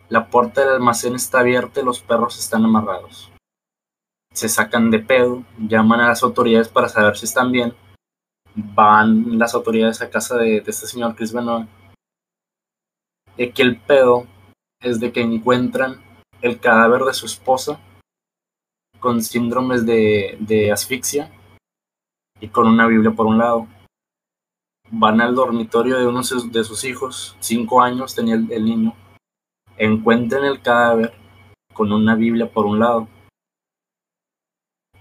La 0.07 0.27
puerta 0.27 0.61
del 0.61 0.75
almacén 0.75 1.15
está 1.15 1.39
abierta 1.39 1.81
y 1.81 1.85
los 1.85 2.01
perros 2.01 2.37
están 2.39 2.65
amarrados. 2.65 3.31
Se 4.33 4.49
sacan 4.49 4.89
de 4.91 4.99
pedo, 4.99 5.43
llaman 5.57 6.01
a 6.01 6.07
las 6.09 6.23
autoridades 6.23 6.69
para 6.69 6.89
saber 6.89 7.17
si 7.17 7.25
están 7.25 7.51
bien. 7.51 7.75
Van 8.55 9.37
las 9.37 9.53
autoridades 9.53 10.01
a 10.01 10.09
casa 10.09 10.37
de, 10.37 10.61
de 10.61 10.71
este 10.71 10.87
señor 10.87 11.15
Chris 11.15 11.33
Benoit. 11.33 11.67
Y 13.37 13.51
que 13.51 13.61
el 13.63 13.79
pedo 13.79 14.25
es 14.81 14.99
de 14.99 15.11
que 15.11 15.21
encuentran 15.21 16.01
el 16.41 16.59
cadáver 16.59 17.03
de 17.03 17.13
su 17.13 17.25
esposa 17.25 17.79
con 18.99 19.21
síndromes 19.21 19.85
de, 19.85 20.69
asfixia 20.71 21.31
y 22.39 22.47
con 22.47 22.67
una 22.67 22.87
Biblia 22.87 23.11
por 23.11 23.25
un 23.27 23.37
lado. 23.37 23.67
Van 24.91 25.21
al 25.21 25.35
dormitorio 25.35 25.97
de 25.99 26.07
uno 26.07 26.19
de 26.19 26.23
sus- 26.23 26.51
de 26.51 26.63
sus 26.63 26.83
hijos, 26.83 27.35
cinco 27.39 27.81
años 27.81 28.15
tenía 28.15 28.35
el, 28.35 28.51
el 28.51 28.65
niño, 28.65 28.93
encuentran 29.77 30.45
el 30.45 30.61
cadáver 30.61 31.13
con 31.73 31.91
una 31.91 32.15
Biblia 32.15 32.49
por 32.49 32.65
un 32.65 32.79
lado. 32.79 33.07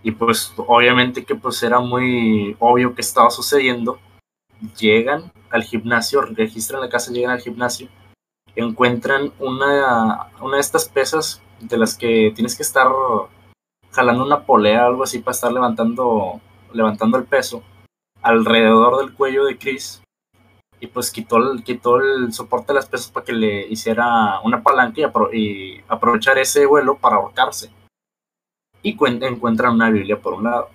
Y 0.02 0.12
pues 0.12 0.52
obviamente 0.56 1.24
que 1.24 1.34
pues 1.34 1.62
era 1.62 1.80
muy 1.80 2.56
obvio 2.58 2.94
que 2.94 3.00
estaba 3.00 3.30
sucediendo. 3.30 3.98
Llegan 4.78 5.32
al 5.50 5.62
gimnasio, 5.62 6.22
registran 6.22 6.80
la 6.80 6.88
casa, 6.88 7.12
llegan 7.12 7.30
al 7.30 7.40
gimnasio 7.40 7.88
encuentran 8.64 9.32
una, 9.38 10.30
una 10.40 10.56
de 10.56 10.60
estas 10.60 10.88
pesas 10.88 11.40
de 11.60 11.76
las 11.78 11.96
que 11.96 12.32
tienes 12.34 12.56
que 12.56 12.62
estar 12.62 12.88
jalando 13.92 14.24
una 14.24 14.44
polea 14.44 14.86
algo 14.86 15.02
así 15.02 15.18
para 15.20 15.34
estar 15.34 15.52
levantando 15.52 16.40
levantando 16.72 17.16
el 17.18 17.24
peso 17.24 17.62
alrededor 18.22 18.98
del 18.98 19.14
cuello 19.14 19.44
de 19.44 19.56
Chris 19.58 20.02
y 20.80 20.86
pues 20.86 21.10
quitó 21.10 21.38
el, 21.38 21.64
quitó 21.64 21.96
el 21.98 22.32
soporte 22.32 22.68
de 22.68 22.74
las 22.74 22.86
pesas 22.86 23.10
para 23.10 23.24
que 23.24 23.32
le 23.32 23.66
hiciera 23.68 24.40
una 24.44 24.62
palanca 24.62 25.00
y, 25.00 25.04
apro- 25.04 25.30
y 25.34 25.82
aprovechar 25.88 26.38
ese 26.38 26.66
vuelo 26.66 26.96
para 26.98 27.16
ahorcarse 27.16 27.70
y 28.82 28.96
cuen- 28.96 29.22
encuentran 29.24 29.74
una 29.74 29.90
Biblia 29.90 30.20
por 30.20 30.34
un 30.34 30.44
lado. 30.44 30.68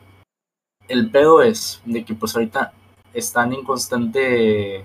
El 0.90 1.10
pedo 1.12 1.42
es 1.42 1.82
de 1.86 2.04
que 2.04 2.16
pues 2.16 2.36
ahorita 2.36 2.74
están 3.14 3.54
en 3.54 3.64
constante, 3.64 4.84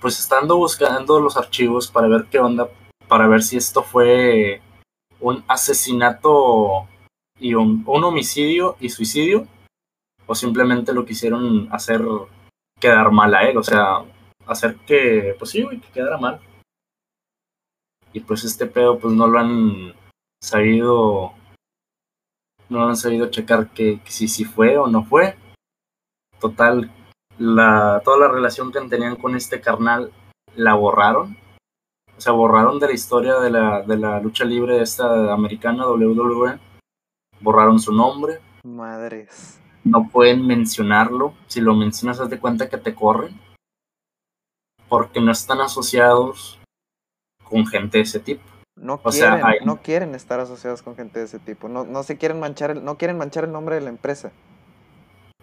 pues 0.00 0.20
estando 0.20 0.56
buscando 0.56 1.20
los 1.20 1.36
archivos 1.36 1.90
para 1.90 2.08
ver 2.08 2.26
qué 2.30 2.38
onda, 2.38 2.68
para 3.08 3.26
ver 3.26 3.42
si 3.42 3.56
esto 3.56 3.82
fue 3.82 4.62
un 5.20 5.44
asesinato 5.48 6.88
y 7.38 7.54
un, 7.54 7.84
homicidio 7.86 8.76
y 8.80 8.90
suicidio, 8.90 9.46
o 10.26 10.34
simplemente 10.34 10.92
lo 10.92 11.04
quisieron 11.04 11.68
hacer 11.72 12.02
quedar 12.80 13.10
mal 13.10 13.34
a 13.34 13.48
él, 13.48 13.56
o 13.56 13.62
sea, 13.62 14.04
hacer 14.46 14.76
que, 14.86 15.34
pues 15.38 15.50
sí, 15.50 15.66
que 15.68 15.92
quedara 15.92 16.18
mal. 16.18 16.40
Y 18.12 18.20
pues 18.20 18.44
este 18.44 18.66
pedo, 18.66 18.98
pues 18.98 19.12
no 19.14 19.26
lo 19.26 19.38
han 19.38 19.94
sabido, 20.40 21.32
no 22.68 22.78
lo 22.78 22.86
han 22.86 22.96
sabido 22.96 23.30
checar 23.30 23.70
que 23.70 24.00
si, 24.04 24.28
si 24.28 24.44
fue 24.44 24.78
o 24.78 24.86
no 24.86 25.04
fue. 25.04 25.36
Total, 26.38 26.90
la, 27.38 28.00
toda 28.04 28.18
la 28.18 28.28
relación 28.28 28.70
que 28.72 28.80
tenían 28.82 29.16
con 29.16 29.34
este 29.36 29.60
carnal 29.60 30.12
la 30.56 30.74
borraron. 30.74 31.36
O 32.16 32.20
sea, 32.20 32.32
borraron 32.32 32.78
de 32.78 32.86
la 32.86 32.92
historia 32.92 33.40
de 33.40 33.50
la, 33.50 33.82
de 33.82 33.96
la 33.96 34.20
lucha 34.20 34.44
libre 34.44 34.80
esta 34.80 35.32
americana 35.32 35.86
WWE. 35.88 36.58
Borraron 37.40 37.78
su 37.80 37.92
nombre. 37.92 38.40
Madres. 38.62 39.60
No 39.82 40.08
pueden 40.08 40.46
mencionarlo. 40.46 41.34
Si 41.48 41.60
lo 41.60 41.74
mencionas, 41.74 42.20
haz 42.20 42.30
de 42.30 42.38
cuenta 42.38 42.68
que 42.68 42.78
te 42.78 42.94
corren. 42.94 43.38
Porque 44.88 45.20
no 45.20 45.32
están 45.32 45.60
asociados 45.60 46.58
con 47.42 47.66
gente 47.66 47.98
de 47.98 48.04
ese 48.04 48.20
tipo. 48.20 48.42
No 48.76 49.00
O 49.02 49.12
sea, 49.12 49.30
quieren, 49.32 49.46
hay- 49.46 49.58
no 49.66 49.82
quieren 49.82 50.14
estar 50.14 50.40
asociados 50.40 50.82
con 50.82 50.96
gente 50.96 51.18
de 51.18 51.24
ese 51.26 51.38
tipo. 51.38 51.68
No, 51.68 51.84
no 51.84 52.02
se 52.02 52.16
quieren 52.16 52.38
manchar, 52.40 52.70
el- 52.70 52.84
no 52.84 52.96
quieren 52.96 53.18
manchar 53.18 53.44
el 53.44 53.52
nombre 53.52 53.74
de 53.74 53.80
la 53.82 53.90
empresa. 53.90 54.30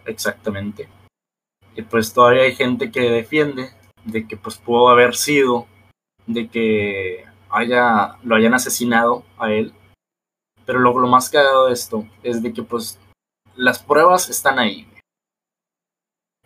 Exactamente. 0.05 0.87
Y 1.75 1.81
pues 1.83 2.13
todavía 2.13 2.43
hay 2.43 2.55
gente 2.55 2.91
que 2.91 3.01
defiende 3.01 3.71
de 4.05 4.27
que 4.27 4.37
pues 4.37 4.57
pudo 4.57 4.89
haber 4.89 5.15
sido, 5.15 5.67
de 6.27 6.49
que 6.49 7.25
haya, 7.49 8.17
lo 8.23 8.35
hayan 8.35 8.53
asesinado 8.53 9.23
a 9.37 9.51
él. 9.51 9.73
Pero 10.65 10.79
lo, 10.79 10.97
lo 10.99 11.07
más 11.07 11.29
cagado 11.29 11.67
de 11.67 11.73
esto 11.73 12.05
es 12.23 12.41
de 12.43 12.53
que 12.53 12.63
pues 12.63 12.99
las 13.55 13.79
pruebas 13.79 14.29
están 14.29 14.59
ahí. 14.59 14.87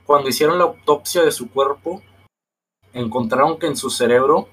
Cuando 0.05 0.29
hicieron 0.29 0.57
la 0.57 0.65
autopsia 0.65 1.23
de 1.23 1.31
su 1.31 1.49
cuerpo, 1.49 2.03
encontraron 2.93 3.57
que 3.57 3.67
en 3.67 3.75
su 3.75 3.89
cerebro 3.89 4.47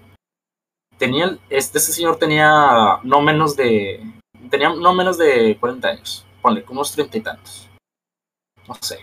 tenía, 0.98 1.38
este, 1.50 1.78
ese 1.78 1.92
señor 1.92 2.18
tenía 2.18 2.98
no 3.02 3.20
menos 3.20 3.56
de, 3.56 4.02
tenía 4.50 4.70
no 4.70 4.94
menos 4.94 5.18
de 5.18 5.56
40 5.60 5.88
años, 5.88 6.26
ponle, 6.40 6.64
como 6.64 6.80
unos 6.80 6.92
treinta 6.92 7.18
y 7.18 7.20
tantos 7.20 7.72
no 8.68 8.74
sé. 8.80 8.98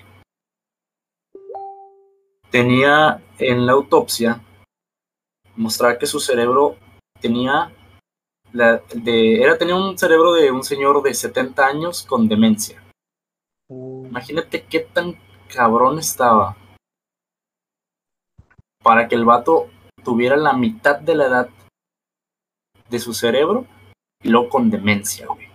Tenía 2.51 3.21
en 3.37 3.65
la 3.65 3.73
autopsia, 3.73 4.41
mostraba 5.55 5.97
que 5.97 6.07
su 6.07 6.19
cerebro 6.19 6.77
tenía, 7.21 7.71
la, 8.51 8.81
de, 8.93 9.41
era, 9.41 9.57
tenía 9.57 9.75
un 9.75 9.97
cerebro 9.97 10.33
de 10.33 10.51
un 10.51 10.63
señor 10.63 11.03
de 11.03 11.13
70 11.13 11.65
años 11.65 12.03
con 12.03 12.27
demencia. 12.27 12.83
Uh, 13.67 14.07
Imagínate 14.07 14.65
qué 14.65 14.79
tan 14.79 15.15
cabrón 15.53 15.99
estaba 15.99 16.57
para 18.81 19.07
que 19.07 19.15
el 19.15 19.25
vato 19.25 19.69
tuviera 20.03 20.35
la 20.35 20.53
mitad 20.53 20.99
de 20.99 21.15
la 21.15 21.25
edad 21.27 21.49
de 22.89 22.99
su 22.99 23.13
cerebro 23.13 23.65
y 24.23 24.29
luego 24.29 24.49
con 24.49 24.69
demencia, 24.69 25.27
güey. 25.27 25.49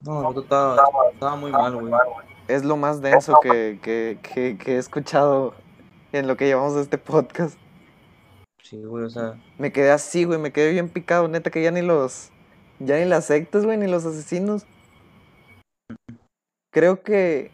no, 0.00 0.40
estaba, 0.40 0.84
estaba 1.12 1.36
muy 1.36 1.50
mal, 1.50 1.74
güey. 1.74 2.35
Es 2.48 2.64
lo 2.64 2.76
más 2.76 3.00
denso 3.00 3.34
que, 3.42 3.78
que, 3.82 4.18
que, 4.22 4.56
que 4.56 4.74
he 4.74 4.78
escuchado 4.78 5.54
en 6.12 6.28
lo 6.28 6.36
que 6.36 6.46
llevamos 6.46 6.74
de 6.74 6.82
este 6.82 6.98
podcast. 6.98 7.58
Sí, 8.62 8.82
güey, 8.82 9.04
o 9.04 9.10
sea, 9.10 9.40
Me 9.58 9.72
quedé 9.72 9.90
así, 9.90 10.24
güey, 10.24 10.38
me 10.38 10.52
quedé 10.52 10.72
bien 10.72 10.88
picado, 10.88 11.28
neta, 11.28 11.50
que 11.50 11.62
ya 11.62 11.70
ni 11.70 11.82
los, 11.82 12.30
ya 12.78 12.98
ni 12.98 13.04
las 13.04 13.26
sectas, 13.26 13.64
güey, 13.64 13.78
ni 13.78 13.86
los 13.86 14.04
asesinos. 14.04 14.66
Creo 16.72 17.02
que, 17.02 17.50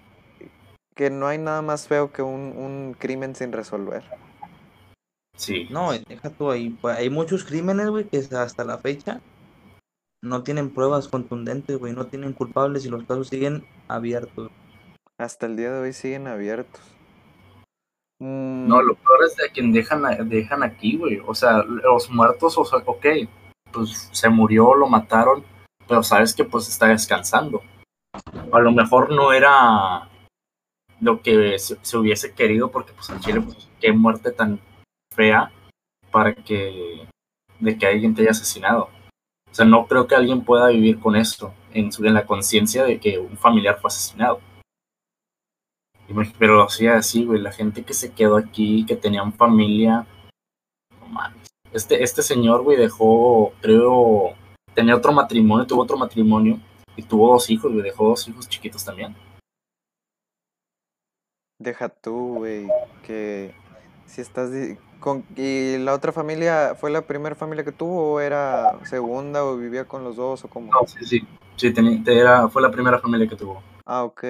que 0.95 1.11
no 1.11 1.27
hay 1.27 1.39
nada 1.39 1.63
más 1.63 1.87
feo 1.87 2.13
que 2.13 2.23
un, 2.23 2.55
un 2.57 2.97
crimen 2.99 3.35
sin 3.35 3.53
resolver. 3.53 4.03
Sí. 5.37 5.67
no, 5.71 5.93
deja 5.93 6.31
tú 6.31 6.51
ahí. 6.51 6.71
Pues, 6.71 6.97
hay 6.97 7.11
muchos 7.11 7.45
crímenes, 7.45 7.89
güey, 7.89 8.05
que 8.05 8.19
hasta 8.19 8.65
la 8.65 8.79
fecha 8.79 9.21
no 10.23 10.43
tienen 10.43 10.71
pruebas 10.71 11.09
contundentes, 11.09 11.79
güey, 11.79 11.93
no 11.93 12.07
tienen 12.07 12.33
culpables 12.33 12.87
y 12.87 12.89
los 12.89 13.05
casos 13.05 13.29
siguen 13.29 13.67
abiertos. 13.89 14.51
Hasta 15.19 15.47
el 15.47 15.57
día 15.57 15.71
de 15.73 15.81
hoy 15.81 15.93
siguen 15.93 16.27
abiertos. 16.27 16.81
Mm, 18.21 18.69
No, 18.69 18.83
lo 18.83 18.95
peor 18.95 19.25
es 19.27 19.37
de 19.37 19.51
quien 19.51 19.73
dejan, 19.73 20.29
dejan 20.29 20.63
aquí, 20.63 20.97
güey. 20.97 21.21
O 21.27 21.35
sea, 21.35 21.63
los 21.63 22.11
muertos, 22.11 22.57
o 22.59 22.65
sea, 22.65 22.79
ok, 22.85 23.07
pues 23.73 24.09
se 24.13 24.29
murió, 24.29 24.75
lo 24.75 24.87
mataron, 24.87 25.45
pero 25.89 26.03
sabes 26.03 26.35
que 26.35 26.45
pues 26.45 26.69
está 26.69 26.87
descansando. 26.89 27.63
A 28.53 28.61
lo 28.61 28.73
mejor 28.73 29.11
no 29.11 29.33
era 29.33 30.09
lo 31.01 31.23
que 31.23 31.59
se, 31.59 31.79
se 31.83 31.97
hubiese 31.97 32.33
querido, 32.35 32.71
porque 32.71 32.93
pues 32.93 33.11
en 33.11 33.21
Chile, 33.21 33.41
pues 33.41 33.69
qué 33.81 33.93
muerte 33.93 34.31
tan 34.31 34.61
fea 35.15 35.51
para 36.11 36.35
que, 36.35 37.07
de 37.59 37.79
que 37.79 37.87
alguien 37.87 38.15
te 38.15 38.23
haya 38.23 38.31
asesinado. 38.31 38.91
O 39.51 39.55
sea, 39.55 39.67
no 39.67 39.87
creo 39.87 40.07
que 40.07 40.15
alguien 40.15 40.45
pueda 40.45 40.69
vivir 40.69 41.01
con 41.01 41.17
esto, 41.17 41.53
en, 41.75 41.91
su, 41.93 42.05
en 42.07 42.15
la 42.15 42.25
conciencia 42.27 42.85
de 42.85 43.01
que 43.01 43.19
un 43.19 43.37
familiar 43.37 43.79
fue 43.81 43.89
asesinado. 43.89 44.41
Pero 46.39 46.65
o 46.65 46.69
sea, 46.69 46.97
así, 46.97 47.25
güey, 47.25 47.41
la 47.41 47.53
gente 47.53 47.83
que 47.85 47.95
se 47.95 48.13
quedó 48.13 48.37
aquí, 48.37 48.85
que 48.87 48.97
tenían 48.97 49.33
familia, 49.33 50.07
no 51.01 51.07
mames. 51.09 51.49
Este, 51.73 52.03
este 52.03 52.23
señor, 52.23 52.63
güey, 52.63 52.77
dejó, 52.77 53.53
creo, 53.61 54.35
tenía 54.75 54.95
otro 54.97 55.13
matrimonio, 55.13 55.67
tuvo 55.67 55.83
otro 55.83 55.97
matrimonio 55.97 56.59
y 56.97 57.03
tuvo 57.03 57.33
dos 57.33 57.49
hijos, 57.51 57.73
güey, 57.73 57.83
dejó 57.83 58.09
dos 58.11 58.29
hijos 58.29 58.49
chiquitos 58.49 58.85
también. 58.85 59.15
Deja 61.59 61.89
tú, 61.89 62.35
güey, 62.39 62.67
que 63.07 63.55
si 64.07 64.21
estás... 64.21 64.51
Con, 64.99 65.25
¿Y 65.37 65.79
la 65.79 65.95
otra 65.95 66.13
familia 66.13 66.77
fue 66.79 66.89
la 66.91 67.03
primera 67.03 67.35
familia 67.35 67.65
que 67.65 67.73
tuvo 67.73 68.13
o 68.15 68.21
era 68.21 68.79
segunda 68.85 69.45
o 69.45 69.57
vivía 69.57 69.85
con 69.85 70.05
los 70.05 70.15
dos 70.15 70.45
o 70.45 70.49
cómo? 70.49 70.71
No, 70.73 70.87
sí, 70.87 71.05
sí. 71.05 71.21
Sí, 71.57 71.73
tenía- 71.73 72.03
te- 72.05 72.17
era, 72.19 72.49
fue 72.49 72.63
la 72.63 72.71
primera 72.71 73.01
familia 73.01 73.29
que 73.29 73.35
tuvo. 73.37 73.63
Ah, 73.85 74.05
ok. 74.05 74.25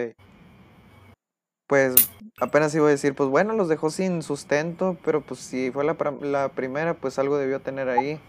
Pues 1.72 1.94
apenas 2.38 2.74
iba 2.74 2.86
a 2.86 2.90
decir, 2.90 3.14
pues 3.14 3.30
bueno, 3.30 3.54
los 3.54 3.66
dejó 3.66 3.88
sin 3.88 4.22
sustento, 4.22 4.98
pero 5.02 5.22
pues 5.22 5.40
si 5.40 5.70
fue 5.70 5.84
la, 5.84 5.96
la 6.20 6.50
primera, 6.50 6.92
pues 6.92 7.18
algo 7.18 7.38
debió 7.38 7.60
tener 7.60 7.88
ahí. 7.88 8.20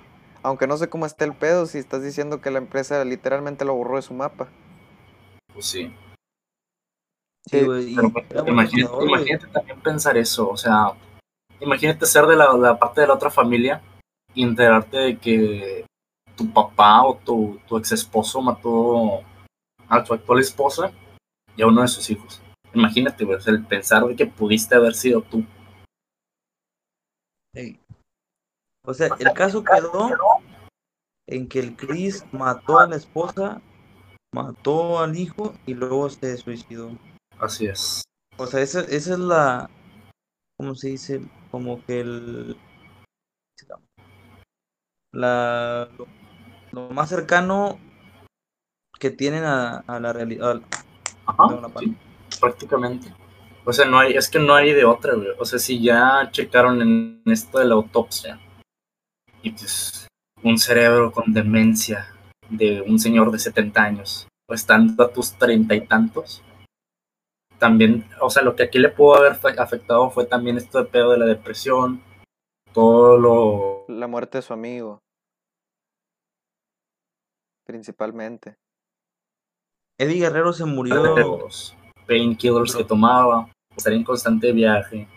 Aunque 0.44 0.66
no 0.66 0.78
sé 0.78 0.88
cómo 0.88 1.06
está 1.06 1.26
el 1.26 1.34
pedo 1.34 1.66
si 1.66 1.78
estás 1.78 2.02
diciendo 2.02 2.40
que 2.40 2.52
la 2.52 2.60
empresa 2.60 3.04
literalmente 3.04 3.66
lo 3.66 3.74
borró 3.74 3.98
de 3.98 4.02
su 4.02 4.14
mapa. 4.14 4.48
Pues 5.54 5.66
sí. 5.66 5.94
Sí, 7.46 7.66
güey, 7.66 7.94
Pero 7.94 8.12
pues, 8.14 8.48
imagínate, 8.48 9.48
también 9.48 9.82
pensar 9.82 10.16
eso, 10.16 10.50
o 10.50 10.56
sea, 10.56 10.94
imagínate 11.60 12.06
ser 12.06 12.26
de 12.28 12.38
la, 12.38 12.54
la 12.54 12.80
parte 12.80 13.02
de 13.02 13.08
la 13.08 13.16
otra 13.16 13.30
familia 13.30 13.82
y 14.34 14.44
enterarte 14.44 14.98
de 14.98 15.18
que 15.18 15.86
tu 16.38 16.50
papá 16.54 17.04
o 17.04 17.18
tu, 17.18 17.60
tu 17.68 17.78
ex 17.78 17.92
esposo 17.92 18.42
mató 18.42 19.22
a 19.90 20.02
tu 20.02 20.14
actual 20.14 20.40
esposa 20.40 20.94
y 21.58 21.62
a 21.62 21.68
uno 21.68 21.82
de 21.82 21.90
sus 21.90 22.10
hijos. 22.10 22.43
Imagínate, 22.74 23.24
güey, 23.24 23.38
o 23.38 23.42
sea, 23.42 23.54
el 23.54 23.66
pensar 23.66 24.04
de 24.06 24.16
que 24.16 24.26
pudiste 24.26 24.76
haber 24.76 24.94
sido 24.94 25.22
tú. 25.22 25.46
O 28.86 28.94
sea, 28.94 29.10
el 29.20 29.32
caso 29.34 29.64
quedó 29.64 30.10
en 31.28 31.48
que 31.48 31.60
el 31.60 31.76
Chris 31.76 32.26
mató 32.32 32.80
a 32.80 32.88
la 32.88 32.96
esposa, 32.96 33.62
mató 34.34 35.00
al 35.00 35.16
hijo 35.16 35.54
y 35.66 35.74
luego 35.74 36.10
se 36.10 36.36
suicidó. 36.38 36.98
Así 37.40 37.68
es. 37.68 38.04
O 38.38 38.48
sea, 38.48 38.62
esa, 38.62 38.82
esa 38.82 39.14
es 39.14 39.20
la, 39.20 39.70
¿cómo 40.58 40.76
se 40.76 40.90
dice? 40.90 41.22
Como 41.52 41.84
que 41.86 42.02
el, 42.02 42.58
la, 45.14 45.88
lo, 45.98 46.08
lo 46.72 46.90
más 46.90 47.10
cercano 47.10 47.80
que 49.00 49.12
tienen 49.12 49.44
a, 49.44 49.78
a 49.80 50.00
la 50.00 50.12
realidad. 50.12 50.62
Ajá, 51.26 51.56
la 51.62 51.80
sí, 51.80 51.96
prácticamente. 52.44 53.08
O 53.66 53.72
sea, 53.72 53.86
no 53.86 53.98
hay, 54.00 54.14
es 54.14 54.30
que 54.30 54.40
no 54.40 54.54
hay 54.54 54.74
de 54.74 54.84
otra, 54.84 55.14
güey. 55.16 55.30
O 55.40 55.46
sea, 55.46 55.58
si 55.58 55.82
ya 55.82 56.30
checaron 56.32 56.82
en 56.82 57.22
esto 57.26 57.60
de 57.60 57.66
la 57.66 57.76
autopsia 57.76 58.38
y 59.42 59.52
pues 59.52 60.08
un 60.44 60.58
cerebro 60.58 61.12
con 61.12 61.32
demencia 61.34 62.14
de 62.50 62.82
un 62.82 63.00
señor 63.00 63.32
de 63.32 63.40
70 63.40 63.82
años, 63.82 64.28
o 64.50 64.54
estando 64.54 65.02
a 65.04 65.12
tus 65.14 65.32
treinta 65.38 65.74
y 65.76 65.88
tantos, 65.88 66.44
también, 67.58 68.06
o 68.20 68.30
sea, 68.30 68.44
lo 68.44 68.56
que 68.56 68.64
aquí 68.64 68.78
le 68.80 68.90
pudo 68.90 69.16
haber 69.16 69.36
fe- 69.36 69.58
afectado 69.58 70.10
fue 70.10 70.26
también 70.26 70.58
esto 70.58 70.80
de 70.84 70.90
pedo 70.90 71.12
de 71.12 71.18
la 71.20 71.26
depresión, 71.26 72.04
todo 72.74 73.18
lo... 73.18 73.86
La 73.88 74.08
muerte 74.08 74.40
de 74.40 74.42
su 74.42 74.52
amigo. 74.54 75.00
principalmente. 77.66 78.56
Eddie 79.98 80.20
Guerrero 80.20 80.52
se 80.52 80.66
murió. 80.66 81.48
Los 82.04 82.08
painkillers 82.08 82.76
que 82.76 82.84
tomaba, 82.84 83.50
estar 83.76 83.94
en 83.94 84.04
constante 84.04 84.52
viaje, 84.52 85.08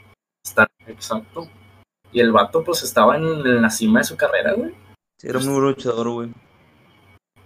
estar 0.44 0.68
exacto. 0.86 1.48
Y 2.12 2.20
el 2.20 2.32
vato 2.32 2.62
pues 2.62 2.82
estaba 2.82 3.16
en, 3.16 3.24
en 3.24 3.62
la 3.62 3.70
cima 3.70 4.00
de 4.00 4.04
su 4.04 4.16
carrera, 4.16 4.52
güey. 4.54 4.72
Sí, 5.18 5.28
era 5.28 5.38
muy 5.40 5.60
luchador, 5.60 6.08
güey. 6.10 6.30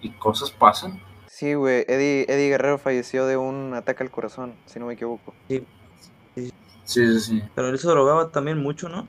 Y 0.02 0.10
cosas 0.10 0.50
pasan. 0.50 1.00
Sí, 1.28 1.54
güey, 1.54 1.84
Eddie, 1.88 2.26
Eddie 2.28 2.48
Guerrero 2.50 2.78
falleció 2.78 3.26
de 3.26 3.36
un 3.36 3.72
ataque 3.74 4.02
al 4.02 4.10
corazón, 4.10 4.54
si 4.66 4.78
no 4.78 4.86
me 4.86 4.94
equivoco. 4.94 5.34
Sí, 5.48 5.64
sí, 6.84 7.20
sí. 7.20 7.42
Pero 7.54 7.68
él 7.68 7.78
se 7.78 7.88
drogaba 7.88 8.28
también 8.30 8.62
mucho, 8.62 8.88
¿no? 8.88 9.08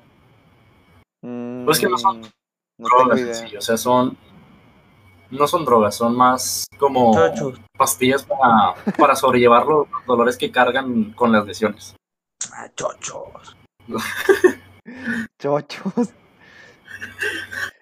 Pues 1.65 1.79
que 1.79 1.87
no 1.89 1.97
son 1.97 2.21
Mm, 2.21 2.83
no 2.83 2.87
tengo 2.89 3.03
drogas, 3.03 3.19
idea. 3.19 3.33
sí, 3.35 3.55
o 3.57 3.61
sea, 3.61 3.77
son... 3.77 4.17
No 5.31 5.47
son 5.47 5.63
drogas, 5.65 5.95
son 5.95 6.15
más 6.15 6.65
como 6.77 7.13
pastillas 7.77 8.23
para, 8.23 8.75
para 8.97 9.15
sobrellevar 9.15 9.65
los 9.65 9.87
dolores 10.05 10.37
que 10.37 10.51
cargan 10.51 11.13
con 11.13 11.31
las 11.31 11.45
lesiones. 11.45 11.95
Ah, 12.53 12.67
chochos. 12.75 13.55
Chochos. 15.39 16.13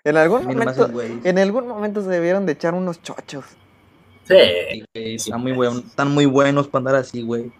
En 0.04 0.16
algún 0.18 0.46
momento, 0.46 0.90
en 1.02 1.40
algún 1.40 1.68
momento 1.68 2.02
se 2.02 2.10
debieron 2.10 2.46
de 2.46 2.54
echar 2.54 2.74
unos 2.74 3.02
chochos. 3.02 3.46
Sí, 4.24 4.36
Sí, 4.36 4.84
güey, 4.94 5.16
Están 5.16 5.42
muy, 5.42 5.52
buen- 5.54 5.78
están 5.80 6.12
muy 6.12 6.26
buenos 6.26 6.68
para 6.68 6.80
andar 6.82 6.96
así, 6.96 7.22
güey. 7.24 7.52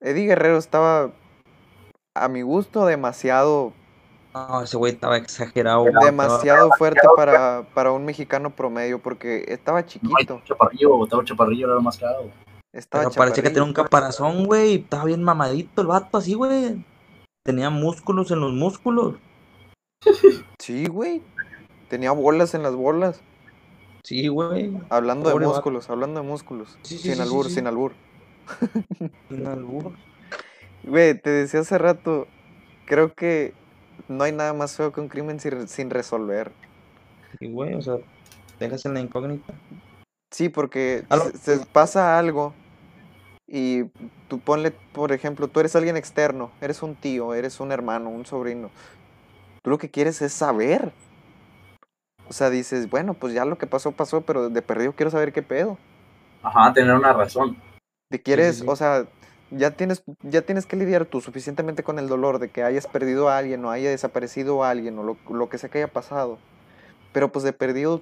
Eddie 0.00 0.26
Guerrero 0.26 0.58
estaba, 0.58 1.10
a 2.14 2.28
mi 2.28 2.42
gusto, 2.42 2.84
demasiado, 2.86 3.72
No, 4.34 4.62
ese 4.62 4.76
güey 4.76 4.92
estaba 4.92 5.16
exagerado. 5.16 5.80
güey. 5.82 5.92
demasiado 6.04 6.70
fuerte 6.78 7.00
para, 7.16 7.66
para 7.74 7.92
un 7.92 8.04
mexicano 8.04 8.50
promedio, 8.50 8.98
porque 9.00 9.44
estaba 9.48 9.82
no, 9.82 9.86
chiquito. 9.86 10.40
chaparrillo, 10.44 10.96
Gustavo 10.96 11.22
Chaparrillo 11.24 11.66
era 11.66 11.74
lo 11.74 11.82
más 11.82 11.98
caro. 11.98 12.30
Estaba 12.72 13.04
Pero 13.04 13.14
parecía 13.16 13.42
que 13.42 13.50
tenía 13.50 13.64
un 13.64 13.74
caparazón, 13.74 14.46
güey. 14.46 14.76
Estaba 14.76 15.04
bien 15.04 15.22
mamadito 15.22 15.82
el 15.82 15.88
vato, 15.88 16.16
así, 16.16 16.34
güey. 16.34 16.82
Tenía 17.44 17.68
músculos 17.68 18.30
en 18.30 18.40
los 18.40 18.52
músculos. 18.52 19.16
Sí, 20.58 20.86
güey. 20.86 21.22
Tenía 21.88 22.12
bolas 22.12 22.54
en 22.54 22.62
las 22.62 22.74
bolas. 22.74 23.20
Sí, 24.04 24.28
güey. 24.28 24.72
Hablando 24.88 25.28
de 25.28 25.34
vato. 25.34 25.48
músculos, 25.48 25.90
hablando 25.90 26.22
de 26.22 26.26
músculos. 26.26 26.78
Sí, 26.82 26.96
sí, 26.96 27.02
sin 27.02 27.12
sí, 27.12 27.16
sí, 27.16 27.22
albur, 27.22 27.50
sin 27.50 27.66
albur. 27.66 27.92
Sin 29.28 29.46
albur. 29.46 29.92
Güey, 30.84 31.20
te 31.20 31.30
decía 31.30 31.60
hace 31.60 31.78
rato, 31.78 32.26
creo 32.86 33.14
que 33.14 33.54
no 34.12 34.24
hay 34.24 34.32
nada 34.32 34.52
más 34.52 34.76
feo 34.76 34.92
que 34.92 35.00
un 35.00 35.08
crimen 35.08 35.40
sin, 35.40 35.66
sin 35.68 35.90
resolver. 35.90 36.52
Sí, 37.38 37.48
güey, 37.50 37.74
o 37.74 37.82
sea, 37.82 37.96
dejas 38.60 38.84
en 38.86 38.94
la 38.94 39.00
incógnita. 39.00 39.52
Sí, 40.30 40.48
porque 40.48 41.04
A 41.08 41.16
lo- 41.16 41.24
se, 41.30 41.58
se 41.58 41.66
pasa 41.66 42.18
algo 42.18 42.54
y 43.46 43.84
tú 44.28 44.38
ponle, 44.38 44.70
por 44.70 45.12
ejemplo, 45.12 45.48
tú 45.48 45.60
eres 45.60 45.76
alguien 45.76 45.96
externo, 45.96 46.50
eres 46.60 46.82
un 46.82 46.94
tío, 46.94 47.34
eres 47.34 47.60
un 47.60 47.72
hermano, 47.72 48.08
un 48.10 48.24
sobrino. 48.24 48.70
Tú 49.62 49.70
lo 49.70 49.78
que 49.78 49.90
quieres 49.90 50.22
es 50.22 50.32
saber. 50.32 50.92
O 52.28 52.32
sea, 52.32 52.50
dices, 52.50 52.88
bueno, 52.88 53.14
pues 53.14 53.34
ya 53.34 53.44
lo 53.44 53.58
que 53.58 53.66
pasó, 53.66 53.92
pasó, 53.92 54.22
pero 54.22 54.48
de 54.48 54.62
perdido 54.62 54.92
quiero 54.94 55.10
saber 55.10 55.32
qué 55.32 55.42
pedo. 55.42 55.76
Ajá, 56.42 56.72
tener 56.72 56.94
una 56.94 57.12
razón. 57.12 57.56
Te 58.08 58.22
quieres, 58.22 58.58
sí. 58.58 58.64
o 58.66 58.74
sea, 58.76 59.06
ya 59.56 59.70
tienes, 59.72 60.02
ya 60.22 60.42
tienes 60.42 60.66
que 60.66 60.76
lidiar 60.76 61.04
tú 61.04 61.20
suficientemente 61.20 61.82
con 61.82 61.98
el 61.98 62.08
dolor 62.08 62.38
de 62.38 62.50
que 62.50 62.62
hayas 62.62 62.86
perdido 62.86 63.28
a 63.28 63.38
alguien 63.38 63.64
o 63.64 63.70
haya 63.70 63.90
desaparecido 63.90 64.64
a 64.64 64.70
alguien 64.70 64.98
o 64.98 65.02
lo, 65.02 65.16
lo 65.30 65.48
que 65.48 65.58
sea 65.58 65.70
que 65.70 65.78
haya 65.78 65.92
pasado. 65.92 66.38
Pero 67.12 67.30
pues 67.30 67.44
de 67.44 67.52
perdido, 67.52 68.00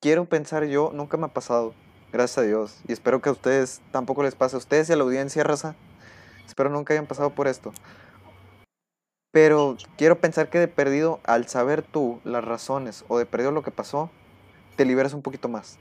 quiero 0.00 0.24
pensar 0.24 0.64
yo, 0.64 0.90
nunca 0.94 1.16
me 1.16 1.26
ha 1.26 1.28
pasado, 1.28 1.74
gracias 2.12 2.38
a 2.38 2.42
Dios. 2.42 2.80
Y 2.88 2.92
espero 2.92 3.20
que 3.20 3.28
a 3.28 3.32
ustedes 3.32 3.80
tampoco 3.90 4.22
les 4.22 4.34
pase. 4.34 4.56
A 4.56 4.58
ustedes 4.58 4.88
y 4.88 4.92
a 4.92 4.96
la 4.96 5.04
audiencia, 5.04 5.44
raza, 5.44 5.76
espero 6.46 6.70
nunca 6.70 6.94
hayan 6.94 7.06
pasado 7.06 7.30
por 7.30 7.46
esto. 7.46 7.72
Pero 9.30 9.76
quiero 9.98 10.18
pensar 10.18 10.48
que 10.48 10.58
de 10.58 10.68
perdido, 10.68 11.20
al 11.24 11.46
saber 11.48 11.82
tú 11.82 12.20
las 12.24 12.42
razones 12.42 13.04
o 13.08 13.18
de 13.18 13.26
perdido 13.26 13.52
lo 13.52 13.62
que 13.62 13.70
pasó, 13.70 14.10
te 14.76 14.86
liberas 14.86 15.12
un 15.12 15.22
poquito 15.22 15.48
más. 15.48 15.78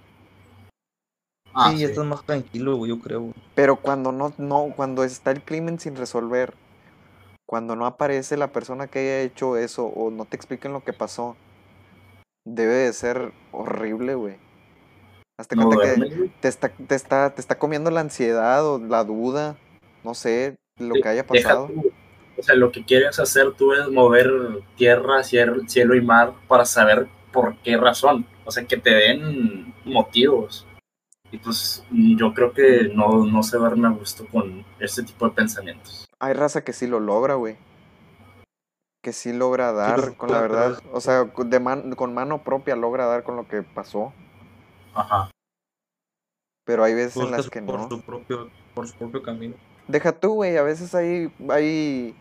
Ah, 1.53 1.69
sí, 1.71 1.77
sí. 1.77 1.81
ya 1.83 1.87
estás 1.89 2.05
más 2.05 2.23
tranquilo, 2.25 2.75
güey, 2.77 2.89
yo 2.89 2.99
creo. 2.99 3.21
güey. 3.21 3.33
Pero 3.55 3.77
cuando 3.77 4.11
no, 4.11 4.33
no, 4.37 4.73
cuando 4.75 5.03
está 5.03 5.31
el 5.31 5.41
crimen 5.41 5.79
sin 5.79 5.95
resolver, 5.95 6.53
cuando 7.45 7.75
no 7.75 7.85
aparece 7.85 8.37
la 8.37 8.51
persona 8.51 8.87
que 8.87 8.99
haya 8.99 9.21
hecho 9.21 9.57
eso 9.57 9.85
o 9.85 10.11
no 10.11 10.25
te 10.25 10.35
expliquen 10.35 10.73
lo 10.73 10.83
que 10.83 10.93
pasó, 10.93 11.35
debe 12.45 12.73
de 12.73 12.93
ser 12.93 13.31
horrible, 13.51 14.15
güey. 14.15 14.35
Hazte 15.39 15.55
No 15.55 15.67
cuenta 15.67 15.93
que 15.95 16.31
te 16.41 16.47
está, 16.47 16.69
te 16.69 16.95
está, 16.95 17.29
te 17.33 17.41
está 17.41 17.57
comiendo 17.59 17.91
la 17.91 18.01
ansiedad 18.01 18.65
o 18.65 18.79
la 18.79 19.03
duda, 19.03 19.55
no 20.03 20.13
sé, 20.13 20.55
lo 20.79 20.95
Sí, 20.95 21.01
que 21.01 21.09
haya 21.09 21.25
pasado. 21.27 21.69
o 22.37 22.43
sea, 22.43 22.55
lo 22.55 22.71
que 22.71 22.83
quieres 22.83 23.19
hacer 23.19 23.53
tú 23.53 23.73
es 23.73 23.87
mover 23.89 24.29
tierra, 24.75 25.23
cielo 25.23 25.95
y 25.95 26.01
mar 26.01 26.33
para 26.47 26.65
saber 26.65 27.07
por 27.31 27.55
qué 27.57 27.77
razón. 27.77 28.25
O 28.45 28.51
sea, 28.51 28.65
que 28.65 28.77
te 28.77 28.89
den 28.91 29.73
motivos. 29.85 30.65
Y 31.31 31.37
pues 31.39 31.83
yo 31.91 32.33
creo 32.33 32.53
que 32.53 32.89
no, 32.93 33.25
no 33.25 33.43
se 33.43 33.57
verme 33.57 33.87
a 33.87 33.91
gusto 33.91 34.25
con 34.31 34.65
este 34.79 35.03
tipo 35.03 35.27
de 35.27 35.35
pensamientos. 35.35 36.05
Hay 36.19 36.33
raza 36.33 36.63
que 36.63 36.73
sí 36.73 36.87
lo 36.87 36.99
logra, 36.99 37.35
güey. 37.35 37.57
Que 39.03 39.11
sí 39.13 39.33
logra 39.33 39.71
dar 39.73 40.15
con 40.15 40.31
la 40.31 40.41
verdad. 40.41 40.79
O 40.91 41.01
sea, 41.01 41.25
con- 41.31 41.49
de 41.49 41.59
man- 41.59 41.93
con 41.95 42.13
mano 42.13 42.43
propia 42.43 42.75
logra 42.75 43.05
dar 43.05 43.23
con 43.23 43.35
lo 43.35 43.47
que 43.47 43.61
pasó. 43.61 44.13
Ajá. 44.93 45.29
Pero 46.65 46.83
hay 46.83 46.93
veces 46.93 47.17
en 47.17 47.31
las 47.31 47.49
que 47.49 47.61
por 47.61 47.79
no. 47.79 47.89
su 47.89 48.01
propio, 48.01 48.49
por 48.73 48.87
su 48.87 48.95
propio 48.95 49.21
camino. 49.21 49.55
Deja 49.87 50.11
tú, 50.11 50.33
güey, 50.33 50.57
a 50.57 50.63
veces 50.63 50.93
hay, 50.95 51.31
hay, 51.49 52.15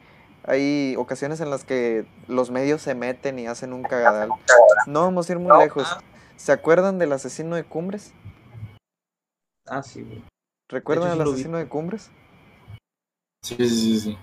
hay 0.45 0.95
ocasiones 0.99 1.41
en 1.41 1.51
las 1.51 1.65
que 1.65 2.07
los 2.29 2.51
medios 2.53 2.81
se 2.83 2.95
meten 2.95 3.39
y 3.41 3.47
hacen 3.49 3.73
un 3.73 3.83
cagadal. 3.83 4.31
No 4.87 5.01
vamos 5.03 5.29
a 5.29 5.33
ir 5.33 5.39
muy 5.41 5.57
lejos. 5.59 5.89
Ah, 5.91 6.01
¿Se 6.37 6.53
acuerdan 6.53 6.99
del 6.99 7.13
asesino 7.13 7.57
de 7.57 7.65
Cumbres? 7.65 8.13
Ah, 9.69 9.83
sí, 9.83 10.03
güey. 10.03 10.23
¿Recuerdan 10.69 11.13
al 11.13 11.25
vi. 11.25 11.33
asesino 11.33 11.59
de 11.59 11.69
Cumbres? 11.69 12.11
Sí, 13.43 13.57
sí, 13.57 13.69
sí, 13.69 14.01
sí. 14.01 14.19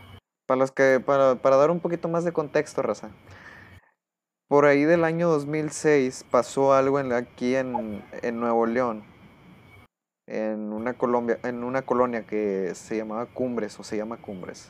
Para 0.46 0.60
los 0.60 0.72
que, 0.72 1.00
para, 1.00 1.36
para 1.36 1.56
dar 1.56 1.72
un 1.72 1.80
poquito 1.80 2.10
más 2.10 2.26
de 2.26 2.34
contexto, 2.34 2.82
raza. 2.82 3.12
Por 4.50 4.66
ahí 4.66 4.84
del 4.84 5.06
año 5.06 5.30
2006 5.30 6.26
pasó 6.30 6.74
algo 6.74 7.00
en, 7.00 7.14
aquí 7.14 7.56
en, 7.56 8.04
en 8.22 8.40
Nuevo 8.40 8.66
León. 8.66 9.04
En 10.28 10.74
una, 10.74 10.94
Colombia, 10.94 11.40
en 11.44 11.64
una 11.64 11.82
colonia 11.82 12.26
que 12.26 12.74
se 12.76 12.98
llamaba 12.98 13.26
Cumbres 13.26 13.80
o 13.80 13.84
se 13.84 13.98
llama 13.98 14.18
Cumbres. 14.18 14.70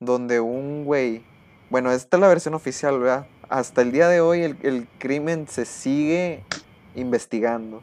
Donde 0.00 0.40
un 0.40 0.84
güey. 0.84 1.24
Bueno, 1.70 1.90
esta 1.92 2.16
es 2.16 2.20
la 2.20 2.28
versión 2.28 2.54
oficial, 2.54 2.98
¿verdad? 2.98 3.26
Hasta 3.48 3.82
el 3.82 3.92
día 3.92 4.08
de 4.08 4.20
hoy 4.20 4.42
el, 4.42 4.56
el 4.62 4.88
crimen 4.98 5.48
se 5.48 5.64
sigue 5.64 6.44
investigando. 6.94 7.82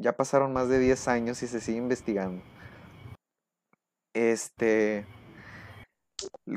Ya 0.00 0.12
pasaron 0.16 0.54
más 0.54 0.70
de 0.70 0.78
10 0.78 1.08
años 1.08 1.42
y 1.42 1.46
se 1.46 1.60
sigue 1.60 1.76
investigando. 1.76 2.42
Este. 4.14 5.04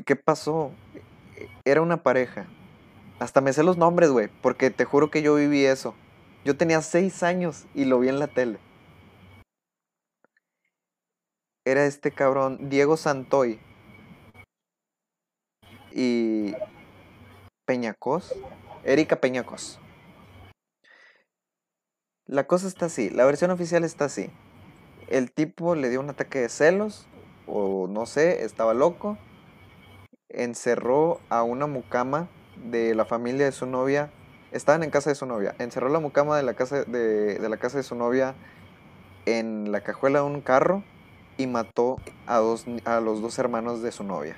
¿Qué 0.06 0.16
pasó? 0.16 0.72
Era 1.66 1.82
una 1.82 2.02
pareja. 2.02 2.46
Hasta 3.18 3.42
me 3.42 3.52
sé 3.52 3.62
los 3.62 3.76
nombres, 3.76 4.10
güey, 4.10 4.28
porque 4.40 4.70
te 4.70 4.86
juro 4.86 5.10
que 5.10 5.20
yo 5.20 5.34
viví 5.34 5.66
eso. 5.66 5.94
Yo 6.46 6.56
tenía 6.56 6.80
seis 6.80 7.22
años 7.22 7.66
y 7.74 7.84
lo 7.84 8.00
vi 8.00 8.08
en 8.08 8.18
la 8.18 8.28
tele. 8.28 8.58
Era 11.66 11.84
este 11.84 12.12
cabrón, 12.12 12.70
Diego 12.70 12.96
Santoy. 12.96 13.60
Y. 15.92 16.54
Peñacos. 17.66 18.34
Erika 18.84 19.16
Peñacos. 19.16 19.78
La 22.26 22.46
cosa 22.46 22.68
está 22.68 22.86
así, 22.86 23.10
la 23.10 23.24
versión 23.24 23.50
oficial 23.50 23.84
está 23.84 24.06
así. 24.06 24.30
El 25.08 25.30
tipo 25.30 25.74
le 25.74 25.90
dio 25.90 26.00
un 26.00 26.08
ataque 26.08 26.40
de 26.40 26.48
celos, 26.48 27.06
o 27.46 27.86
no 27.88 28.06
sé, 28.06 28.44
estaba 28.44 28.72
loco. 28.72 29.18
Encerró 30.30 31.20
a 31.28 31.42
una 31.42 31.66
mucama 31.66 32.28
de 32.56 32.94
la 32.94 33.04
familia 33.04 33.44
de 33.44 33.52
su 33.52 33.66
novia. 33.66 34.10
Estaban 34.52 34.82
en 34.82 34.90
casa 34.90 35.10
de 35.10 35.16
su 35.16 35.26
novia. 35.26 35.54
Encerró 35.58 35.88
la 35.90 36.00
mucama 36.00 36.36
de 36.36 36.42
la 36.42 36.54
casa 36.54 36.84
de, 36.84 37.38
de 37.38 37.48
la 37.48 37.58
casa 37.58 37.76
de 37.76 37.82
su 37.82 37.94
novia 37.94 38.34
en 39.26 39.70
la 39.70 39.82
cajuela 39.82 40.20
de 40.20 40.24
un 40.24 40.40
carro 40.40 40.82
y 41.36 41.46
mató 41.46 41.98
a, 42.26 42.38
dos, 42.38 42.64
a 42.84 43.00
los 43.00 43.20
dos 43.20 43.38
hermanos 43.38 43.82
de 43.82 43.92
su 43.92 44.04
novia. 44.04 44.36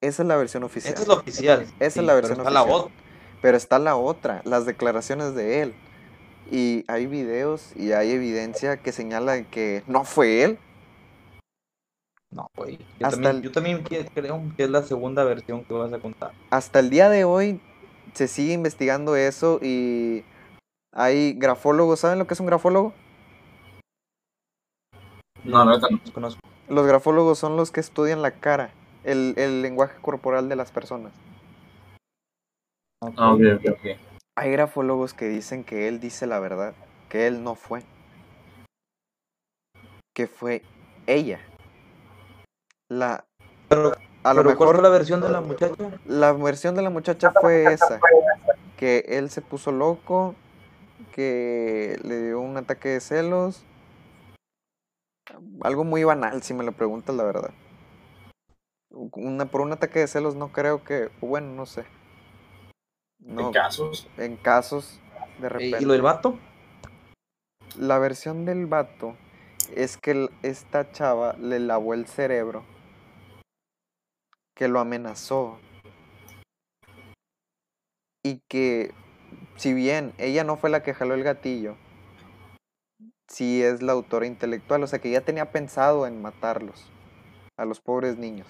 Esa 0.00 0.22
es 0.22 0.28
la 0.28 0.36
versión 0.36 0.64
oficial. 0.64 0.94
Esa 0.94 1.02
es 1.02 1.08
la 1.08 1.14
oficial. 1.14 1.66
Esa 1.80 2.00
es 2.00 2.06
la 2.06 2.14
versión 2.14 2.38
está 2.38 2.50
la 2.50 2.62
oficial. 2.62 3.05
Pero 3.42 3.56
está 3.56 3.78
la 3.78 3.96
otra, 3.96 4.40
las 4.44 4.66
declaraciones 4.66 5.34
de 5.34 5.62
él. 5.62 5.74
Y 6.50 6.84
hay 6.88 7.06
videos 7.06 7.72
y 7.76 7.92
hay 7.92 8.12
evidencia 8.12 8.76
que 8.76 8.92
señala 8.92 9.42
que 9.42 9.82
no 9.86 10.04
fue 10.04 10.42
él. 10.44 10.58
No, 12.30 12.50
güey. 12.56 12.78
Yo 12.98 13.06
Hasta 13.06 13.10
también, 13.10 13.36
el- 13.36 13.42
yo 13.42 13.52
también 13.52 13.84
que- 13.84 14.04
creo 14.14 14.42
que 14.56 14.64
es 14.64 14.70
la 14.70 14.82
segunda 14.82 15.24
versión 15.24 15.64
que 15.64 15.74
vas 15.74 15.92
a 15.92 15.98
contar. 15.98 16.32
Hasta 16.50 16.78
el 16.80 16.90
día 16.90 17.08
de 17.08 17.24
hoy 17.24 17.60
se 18.14 18.28
sigue 18.28 18.52
investigando 18.52 19.16
eso 19.16 19.58
y 19.62 20.24
hay 20.92 21.32
grafólogos. 21.34 22.00
¿Saben 22.00 22.18
lo 22.18 22.26
que 22.26 22.34
es 22.34 22.40
un 22.40 22.46
grafólogo? 22.46 22.92
No, 25.44 25.64
verdad 25.66 25.88
no. 25.90 25.98
Los 26.02 26.10
conozco. 26.10 26.40
Los 26.68 26.86
grafólogos 26.86 27.38
son 27.38 27.56
los 27.56 27.70
que 27.70 27.80
estudian 27.80 28.22
la 28.22 28.32
cara, 28.32 28.70
el, 29.04 29.34
el 29.36 29.62
lenguaje 29.62 29.96
corporal 30.00 30.48
de 30.48 30.56
las 30.56 30.70
personas. 30.72 31.12
Ah, 33.02 33.32
ok, 33.32 33.40
ok, 33.56 33.70
ok. 33.72 34.00
Hay 34.38 34.50
grafólogos 34.50 35.12
que 35.14 35.28
dicen 35.28 35.64
que 35.64 35.88
él 35.88 36.00
dice 36.00 36.26
la 36.26 36.38
verdad, 36.40 36.74
que 37.08 37.26
él 37.26 37.42
no 37.42 37.54
fue. 37.54 37.82
Que 40.14 40.26
fue 40.26 40.62
ella. 41.06 41.40
La, 42.88 43.24
Pero, 43.68 43.92
a 44.22 44.34
lo 44.34 44.42
pero 44.42 44.56
¿cuál 44.56 44.68
mejor 44.68 44.74
fue 44.76 44.82
la 44.82 44.88
versión 44.88 45.20
de 45.20 45.28
la 45.28 45.40
muchacha? 45.40 45.74
la 46.06 46.32
versión 46.32 46.74
de 46.74 46.82
la 46.82 46.90
muchacha 46.90 47.32
fue 47.32 47.72
esa. 47.72 48.00
Que 48.76 49.04
él 49.08 49.30
se 49.30 49.42
puso 49.42 49.72
loco, 49.72 50.34
que 51.12 51.98
le 52.02 52.22
dio 52.22 52.40
un 52.40 52.56
ataque 52.56 52.90
de 52.90 53.00
celos. 53.00 53.64
Algo 55.62 55.84
muy 55.84 56.04
banal, 56.04 56.42
si 56.42 56.54
me 56.54 56.64
lo 56.64 56.72
preguntas 56.72 57.14
la 57.14 57.24
verdad. 57.24 57.50
Una, 58.90 59.46
por 59.46 59.60
un 59.60 59.72
ataque 59.72 59.98
de 59.98 60.06
celos 60.06 60.34
no 60.34 60.52
creo 60.52 60.82
que, 60.84 61.10
bueno, 61.20 61.52
no 61.52 61.66
sé. 61.66 61.84
No, 63.18 63.46
En 63.48 63.52
casos. 63.52 64.08
en 64.18 64.36
casos 64.36 65.00
de 65.38 65.46
¿Y, 65.46 65.50
repente. 65.50 65.78
y 65.82 65.84
lo 65.84 65.92
del 65.92 66.02
vato? 66.02 66.38
La 67.76 67.98
versión 67.98 68.44
del 68.44 68.66
vato 68.66 69.16
es 69.74 69.96
que 69.96 70.28
esta 70.42 70.90
chava 70.92 71.34
le 71.34 71.58
lavó 71.58 71.94
el 71.94 72.06
cerebro, 72.06 72.64
que 74.54 74.68
lo 74.68 74.78
amenazó 74.80 75.58
y 78.24 78.40
que 78.48 78.92
si 79.56 79.74
bien 79.74 80.14
ella 80.18 80.44
no 80.44 80.56
fue 80.56 80.70
la 80.70 80.82
que 80.82 80.94
jaló 80.94 81.14
el 81.14 81.22
gatillo, 81.24 81.76
sí 83.28 83.62
es 83.62 83.82
la 83.82 83.92
autora 83.92 84.26
intelectual, 84.26 84.82
o 84.82 84.86
sea 84.86 85.00
que 85.00 85.10
ya 85.10 85.20
tenía 85.20 85.50
pensado 85.52 86.06
en 86.06 86.22
matarlos, 86.22 86.90
a 87.58 87.64
los 87.64 87.80
pobres 87.80 88.16
niños. 88.16 88.46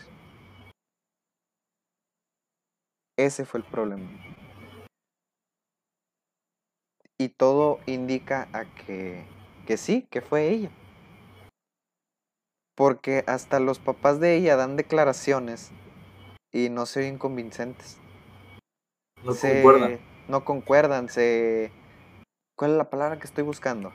Ese 3.18 3.44
fue 3.46 3.60
el 3.60 3.66
problema. 3.66 4.08
Y 7.18 7.30
todo 7.30 7.80
indica 7.86 8.48
a 8.52 8.64
que, 8.66 9.24
que 9.66 9.76
sí, 9.76 10.06
que 10.10 10.20
fue 10.20 10.48
ella. 10.48 10.70
Porque 12.76 13.24
hasta 13.26 13.58
los 13.58 13.78
papás 13.78 14.20
de 14.20 14.36
ella 14.36 14.56
dan 14.56 14.76
declaraciones 14.76 15.70
y 16.52 16.68
no 16.68 16.84
se 16.84 17.00
oyen 17.00 17.16
convincentes. 17.18 17.98
No 19.22 19.32
se, 19.32 19.62
concuerdan. 19.62 19.98
No 20.28 20.44
concuerdan, 20.44 21.08
se... 21.08 21.72
¿Cuál 22.58 22.72
es 22.72 22.76
la 22.76 22.90
palabra 22.90 23.18
que 23.18 23.26
estoy 23.26 23.44
buscando? 23.44 23.92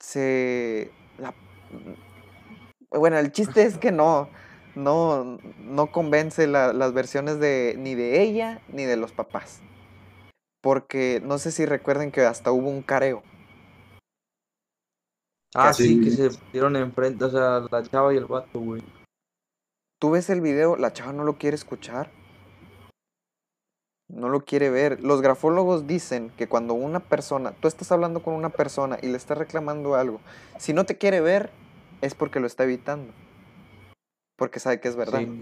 Se... 0.00 0.90
la- 1.18 1.34
Bueno, 2.90 3.18
el 3.18 3.30
chiste 3.30 3.62
es 3.62 3.78
que 3.78 3.92
no, 3.92 4.28
no, 4.74 5.38
no 5.60 5.92
convence 5.92 6.48
la- 6.48 6.72
las 6.72 6.92
versiones 6.92 7.38
de 7.38 7.76
ni 7.78 7.94
de 7.94 8.20
ella 8.22 8.60
ni 8.68 8.84
de 8.84 8.96
los 8.96 9.12
papás. 9.12 9.60
Porque 10.68 11.22
no 11.24 11.38
sé 11.38 11.50
si 11.50 11.64
recuerden 11.64 12.12
que 12.12 12.26
hasta 12.26 12.52
hubo 12.52 12.68
un 12.68 12.82
careo. 12.82 13.22
Ah, 15.54 15.72
Sí. 15.72 15.84
sí, 15.84 16.04
que 16.04 16.10
se 16.10 16.28
pusieron 16.28 16.76
enfrente, 16.76 17.24
o 17.24 17.30
sea, 17.30 17.60
la 17.70 17.82
chava 17.84 18.12
y 18.12 18.18
el 18.18 18.26
vato, 18.26 18.60
güey. 18.60 18.82
Tú 19.98 20.10
ves 20.10 20.28
el 20.28 20.42
video, 20.42 20.76
la 20.76 20.92
chava 20.92 21.14
no 21.14 21.24
lo 21.24 21.38
quiere 21.38 21.54
escuchar. 21.54 22.10
No 24.10 24.28
lo 24.28 24.44
quiere 24.44 24.68
ver. 24.68 25.02
Los 25.02 25.22
grafólogos 25.22 25.86
dicen 25.86 26.28
que 26.36 26.50
cuando 26.50 26.74
una 26.74 27.00
persona, 27.00 27.52
tú 27.52 27.66
estás 27.66 27.90
hablando 27.90 28.22
con 28.22 28.34
una 28.34 28.50
persona 28.50 28.98
y 29.00 29.06
le 29.06 29.16
estás 29.16 29.38
reclamando 29.38 29.94
algo, 29.94 30.20
si 30.58 30.74
no 30.74 30.84
te 30.84 30.98
quiere 30.98 31.22
ver, 31.22 31.48
es 32.02 32.14
porque 32.14 32.40
lo 32.40 32.46
está 32.46 32.64
evitando. 32.64 33.10
Porque 34.36 34.60
sabe 34.60 34.80
que 34.80 34.88
es 34.88 34.96
verdad. 34.96 35.20
Sí. 35.20 35.40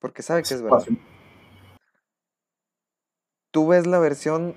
Porque 0.00 0.22
sabe 0.22 0.42
que 0.42 0.54
es 0.54 0.60
verdad. 0.60 0.84
Tú 3.52 3.66
ves 3.68 3.86
la 3.86 3.98
versión, 3.98 4.54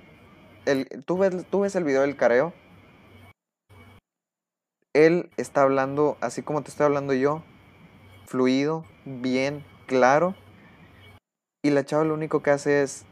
el, 0.66 0.88
tú, 1.06 1.18
ves, 1.18 1.46
tú 1.50 1.62
ves 1.62 1.76
el 1.76 1.84
video 1.84 2.02
del 2.02 2.16
careo. 2.18 2.54
Él 4.94 5.30
está 5.38 5.62
hablando 5.62 6.18
así 6.20 6.42
como 6.42 6.64
te 6.64 6.70
estoy 6.70 6.86
hablando 6.86 7.14
yo, 7.14 7.44
fluido, 8.26 8.86
bien, 9.06 9.64
claro. 9.86 10.36
Y 11.64 11.70
la 11.72 11.86
chava 11.86 12.04
lo 12.04 12.14
único 12.14 12.42
que 12.42 12.52
hace 12.52 12.82
es, 12.82 13.06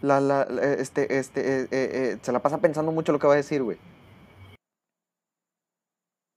la, 0.00 0.20
la, 0.20 0.42
este, 0.42 1.18
este, 1.18 1.40
eh, 1.40 1.62
eh, 1.64 1.68
eh, 1.70 2.18
se 2.22 2.32
la 2.32 2.40
pasa 2.40 2.58
pensando 2.58 2.92
mucho 2.92 3.12
lo 3.12 3.18
que 3.18 3.26
va 3.26 3.34
a 3.34 3.36
decir, 3.36 3.62
güey. 3.62 3.78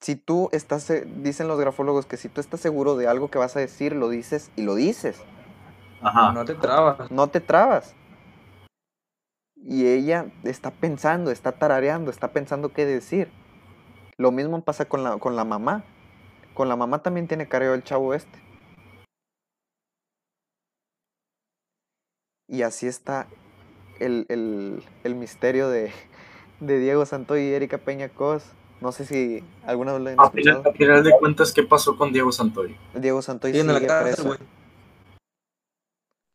Si 0.03 0.15
tú 0.15 0.49
estás, 0.51 0.83
se- 0.83 1.05
dicen 1.05 1.47
los 1.47 1.59
grafólogos 1.59 2.05
que 2.05 2.17
si 2.17 2.29
tú 2.29 2.41
estás 2.41 2.59
seguro 2.59 2.95
de 2.95 3.07
algo 3.07 3.31
que 3.31 3.39
vas 3.39 3.55
a 3.55 3.59
decir, 3.59 3.95
lo 3.95 4.09
dices 4.09 4.51
y 4.55 4.61
lo 4.63 4.75
dices. 4.75 5.17
Ajá. 6.01 6.31
No 6.33 6.45
te 6.45 6.53
trabas. 6.53 7.09
no 7.09 7.27
te 7.29 7.39
trabas. 7.39 7.95
Y 9.67 9.87
ella 9.87 10.27
está 10.43 10.69
pensando, 10.71 11.31
está 11.31 11.53
tarareando, 11.53 12.11
está 12.11 12.31
pensando 12.31 12.69
qué 12.71 12.85
decir. 12.85 13.29
Lo 14.17 14.31
mismo 14.31 14.61
pasa 14.61 14.85
con 14.85 15.03
la, 15.03 15.17
con 15.17 15.35
la 15.35 15.43
mamá. 15.43 15.83
Con 16.53 16.69
la 16.69 16.75
mamá 16.75 17.01
también 17.01 17.27
tiene 17.27 17.47
careo 17.47 17.73
el 17.73 17.83
chavo 17.83 18.13
este. 18.13 18.39
Y 22.47 22.61
así 22.61 22.87
está 22.87 23.27
el, 23.99 24.25
el- 24.29 24.83
el 25.03 25.15
misterio 25.15 25.67
de, 25.69 25.91
de 26.59 26.79
Diego 26.79 27.05
Santoy 27.05 27.41
y 27.41 27.53
Erika 27.53 27.79
Peña 27.79 28.09
Cos. 28.09 28.43
No 28.81 28.91
sé 28.91 29.05
si 29.05 29.43
alguna 29.65 29.93
vez 29.93 30.01
lo 30.01 30.09
han 30.11 30.19
A 30.19 30.29
final, 30.29 30.57
escuchado. 30.57 30.69
a 30.75 30.77
final 30.77 31.03
de 31.03 31.11
cuentas, 31.17 31.51
¿qué 31.51 31.63
pasó 31.63 31.97
con 31.97 32.13
Diego 32.13 32.31
Santoy? 32.31 32.77
Diego 32.93 33.21
Santoy 33.21 33.51
Sigue 33.53 33.63
preso. 33.73 34.37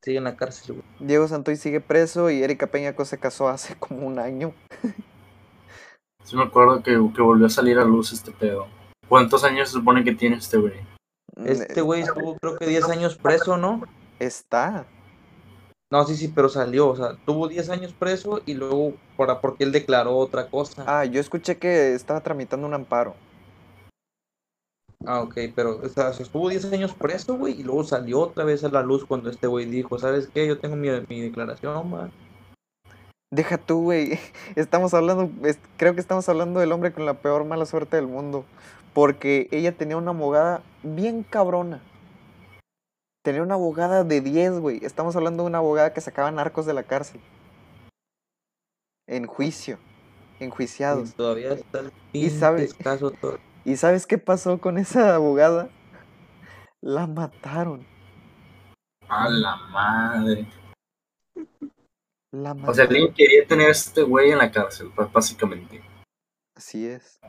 Sigue 0.03 0.19
en 0.19 0.25
la 0.25 0.37
cárcel, 0.37 0.77
güey. 0.77 1.09
Diego 1.09 1.29
Santoy 1.29 1.57
sigue 1.57 1.81
preso 1.81 2.31
y 2.31 2.43
Erika 2.43 2.67
Peña 2.67 2.95
Cos 2.95 3.09
se 3.09 3.19
casó 3.19 3.49
hace 3.49 3.75
como 3.77 4.07
un 4.07 4.19
año. 4.19 4.55
Sí 6.23 6.37
me 6.37 6.45
acuerdo 6.45 6.81
que, 6.81 6.93
que 6.93 7.23
volvió 7.23 7.47
a 7.47 7.51
salir 7.51 7.77
a 7.79 7.85
luz 7.85 8.13
este 8.13 8.31
pedo. 8.31 8.69
¿Cuántos 9.09 9.43
años 9.43 9.69
se 9.69 9.79
supone 9.79 10.05
que 10.05 10.15
tiene 10.15 10.37
este 10.37 10.59
güey? 10.59 10.75
Este 11.45 11.81
güey 11.81 12.03
estuvo 12.03 12.37
creo 12.37 12.57
que 12.57 12.67
10 12.67 12.89
años 12.91 13.17
preso, 13.17 13.57
¿no? 13.57 13.83
Está. 14.21 14.87
No, 15.91 16.05
sí, 16.05 16.15
sí, 16.15 16.29
pero 16.29 16.49
salió, 16.49 16.89
o 16.89 16.97
sea, 16.97 17.17
tuvo 17.25 17.49
10 17.49 17.71
años 17.71 17.93
preso 17.93 18.41
y 18.47 18.55
luego 18.55 18.95
para 19.17 19.41
porque 19.41 19.65
él 19.65 19.73
declaró 19.73 20.17
otra 20.17 20.49
cosa. 20.49 20.85
Ah, 20.87 21.05
yo 21.05 21.21
escuché 21.21 21.59
que 21.59 21.95
estaba 21.95 22.21
tramitando 22.21 22.67
un 22.67 22.75
amparo. 22.75 23.17
Ah, 25.07 25.23
ok, 25.23 25.35
pero 25.55 25.79
o 25.83 25.89
sea, 25.89 26.11
estuvo 26.11 26.49
10 26.51 26.73
años 26.73 26.95
preso, 26.95 27.37
güey, 27.37 27.59
y 27.59 27.63
luego 27.63 27.85
salió 27.85 28.21
otra 28.21 28.45
vez 28.45 28.63
a 28.65 28.69
la 28.69 28.83
luz 28.83 29.05
cuando 29.07 29.31
este 29.31 29.47
güey 29.47 29.65
dijo, 29.65 29.99
¿sabes 29.99 30.29
qué? 30.33 30.47
Yo 30.47 30.59
tengo 30.59 30.77
mi, 30.77 30.89
mi 31.09 31.21
declaración, 31.23 31.89
man. 31.91 32.13
Deja 33.33 33.57
tú, 33.59 33.83
güey. 33.85 34.19
Estamos 34.57 34.93
hablando, 34.93 35.31
es- 35.47 35.59
creo 35.79 35.95
que 35.95 36.01
estamos 36.01 36.29
hablando 36.29 36.61
del 36.61 36.73
hombre 36.73 36.93
con 36.93 37.07
la 37.07 37.15
peor 37.15 37.45
mala 37.45 37.65
suerte 37.65 37.97
del 37.97 38.09
mundo. 38.09 38.45
Porque 38.93 39.49
ella 39.53 39.71
tenía 39.73 39.97
una 39.97 40.11
abogada 40.11 40.63
bien 40.83 41.23
cabrona. 41.23 41.81
Tenía 43.25 43.43
una 43.43 43.55
abogada 43.55 44.03
de 44.03 44.21
10, 44.21 44.59
güey. 44.59 44.85
Estamos 44.85 45.15
hablando 45.15 45.45
de 45.45 45.49
una 45.49 45.59
abogada 45.59 45.93
que 45.95 46.01
sacaba 46.01 46.31
narcos 46.33 46.67
de 46.67 46.75
la 46.75 46.83
cárcel. 46.83 47.21
En 49.07 49.27
juicio. 49.27 49.79
Y 50.41 50.45
Enjuiciados. 50.45 51.15
todavía 51.15 51.53
está 51.53 51.81
el 51.81 51.93
Y 52.13 52.31
sabe- 52.31 52.67
pinche 52.67 52.83
caso 52.83 53.11
todo. 53.13 53.39
¿Y 53.71 53.77
sabes 53.77 54.05
qué 54.05 54.19
pasó 54.19 54.61
con 54.61 54.79
esa 54.79 55.15
abogada? 55.15 55.71
La 56.83 57.07
mataron. 57.07 57.87
A 59.09 59.29
la 59.29 59.55
madre. 59.71 60.49
La 62.33 62.51
O 62.67 62.75
sea, 62.75 62.87
alguien 62.87 63.15
quería 63.15 63.47
tener 63.47 63.69
a 63.69 63.71
este 63.71 64.03
güey 64.03 64.33
en 64.33 64.39
la 64.39 64.51
cárcel, 64.51 64.91
pues, 64.97 65.13
básicamente. 65.13 65.85
Así 66.57 66.85
es. 66.85 67.21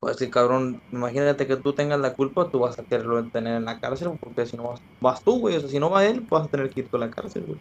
Pues 0.00 0.18
sí, 0.18 0.30
cabrón, 0.30 0.80
imagínate 0.92 1.48
que 1.48 1.56
tú 1.56 1.72
tengas 1.72 1.98
la 1.98 2.14
culpa, 2.14 2.48
tú 2.48 2.60
vas 2.60 2.78
a 2.78 2.84
quererlo 2.84 3.28
tener 3.30 3.56
en 3.56 3.64
la 3.64 3.80
cárcel, 3.80 4.16
porque 4.20 4.46
si 4.46 4.56
no 4.56 4.68
vas, 4.68 4.80
vas 5.00 5.24
tú, 5.24 5.40
güey, 5.40 5.56
o 5.56 5.60
sea, 5.60 5.68
si 5.68 5.80
no 5.80 5.90
va 5.90 6.04
él, 6.04 6.20
vas 6.20 6.46
a 6.46 6.50
tener 6.50 6.70
que 6.70 6.80
ir 6.80 6.88
tú 6.88 6.96
a 6.96 7.00
la 7.00 7.10
cárcel, 7.10 7.44
güey. 7.44 7.60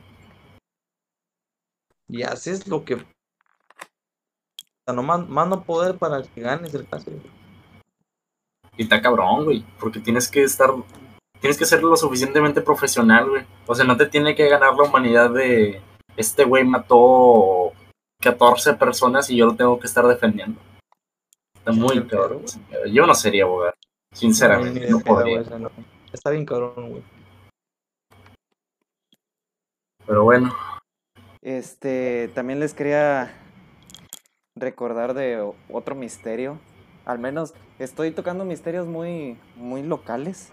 Y 2.08 2.22
haces 2.22 2.68
lo 2.68 2.86
que... 2.86 2.94
O 2.94 3.00
sea, 4.86 4.94
no 4.94 5.02
mando 5.02 5.64
poder 5.64 5.98
para 5.98 6.22
que 6.22 6.42
ganes 6.42 6.72
el 6.76 6.88
caso, 6.88 7.10
güey. 7.10 7.37
Y 8.78 8.84
está 8.84 9.02
cabrón, 9.02 9.46
güey, 9.46 9.66
porque 9.80 10.00
tienes 10.00 10.30
que 10.30 10.44
estar, 10.44 10.70
tienes 11.42 11.58
que 11.58 11.66
ser 11.66 11.84
lo 11.84 11.98
suficientemente 11.98 12.62
profesional, 12.62 13.30
güey. 13.30 13.44
O 13.66 13.76
sea, 13.76 13.86
no 13.86 13.98
te 13.98 14.06
tiene 14.06 14.36
que 14.36 14.48
ganar 14.48 14.76
la 14.76 14.84
humanidad 14.84 15.32
de, 15.32 15.82
este 16.18 16.44
güey 16.44 16.66
mató 16.66 17.72
14 18.22 18.74
personas 18.74 19.30
y 19.30 19.38
yo 19.38 19.46
lo 19.46 19.56
tengo 19.56 19.80
que 19.80 19.88
estar 19.88 20.06
defendiendo. 20.08 20.60
Está 21.56 21.72
muy 21.72 22.06
cabrón. 22.08 22.44
Yo 22.92 23.06
no 23.06 23.14
sería 23.14 23.44
abogado, 23.44 23.74
sinceramente, 24.12 24.90
no 24.90 25.00
podría. 25.00 25.44
güey, 25.44 25.60
no. 25.62 25.72
Está 26.12 26.32
bien 26.32 26.46
cabrón, 26.46 26.90
güey. 26.90 27.04
Pero 30.06 30.24
bueno, 30.24 30.56
Este, 31.42 32.30
también 32.34 32.60
les 32.60 32.74
quería 32.74 33.34
recordar 34.56 35.14
de 35.14 35.54
otro 35.70 35.96
misterio. 35.96 36.60
Al 37.08 37.20
menos 37.20 37.54
estoy 37.80 38.12
tocando 38.12 38.44
misterios 38.44 38.86
muy, 38.86 39.38
muy 39.56 39.82
locales, 39.82 40.50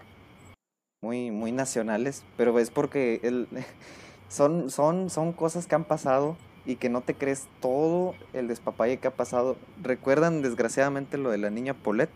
muy, 1.03 1.29
muy 1.29 1.51
nacionales, 1.51 2.23
pero 2.37 2.57
es 2.59 2.71
porque 2.71 3.19
el, 3.23 3.49
son, 4.29 4.69
son, 4.69 5.09
son 5.09 5.33
cosas 5.33 5.67
que 5.67 5.75
han 5.75 5.83
pasado 5.83 6.37
y 6.65 6.77
que 6.77 6.87
no 6.87 7.01
te 7.01 7.13
crees 7.13 7.49
todo 7.59 8.15
el 8.31 8.47
despapalle 8.47 8.99
que 8.99 9.09
ha 9.09 9.15
pasado. 9.17 9.57
¿Recuerdan 9.83 10.41
desgraciadamente 10.41 11.17
lo 11.17 11.29
de 11.29 11.39
la 11.39 11.49
niña 11.49 11.73
Paulette? 11.73 12.09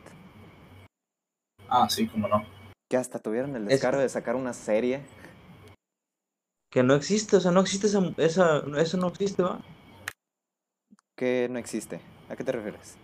ah, 1.68 1.90
sí, 1.90 2.08
como 2.08 2.30
no. 2.30 2.42
Que 2.90 2.96
hasta 2.96 3.20
tuvieron 3.20 3.58
el 3.58 3.64
Es- 3.64 3.70
descaro 3.72 4.00
de 4.00 4.08
sacar 4.08 4.38
una 4.38 4.54
serie. 4.54 5.02
Que 6.72 6.82
no 6.82 6.96
existe, 6.96 7.36
o 7.36 7.40
sea, 7.42 7.52
no 7.52 7.60
existe 7.60 7.88
esa, 7.88 8.00
esa, 8.18 8.64
eso 8.80 8.96
no 8.98 9.08
existe, 9.10 9.44
¿va? 9.44 9.60
que 11.18 11.50
no 11.52 11.60
existe. 11.60 12.00
¿A 12.30 12.38
qué 12.38 12.46
te 12.46 12.54
refieres? 12.54 12.96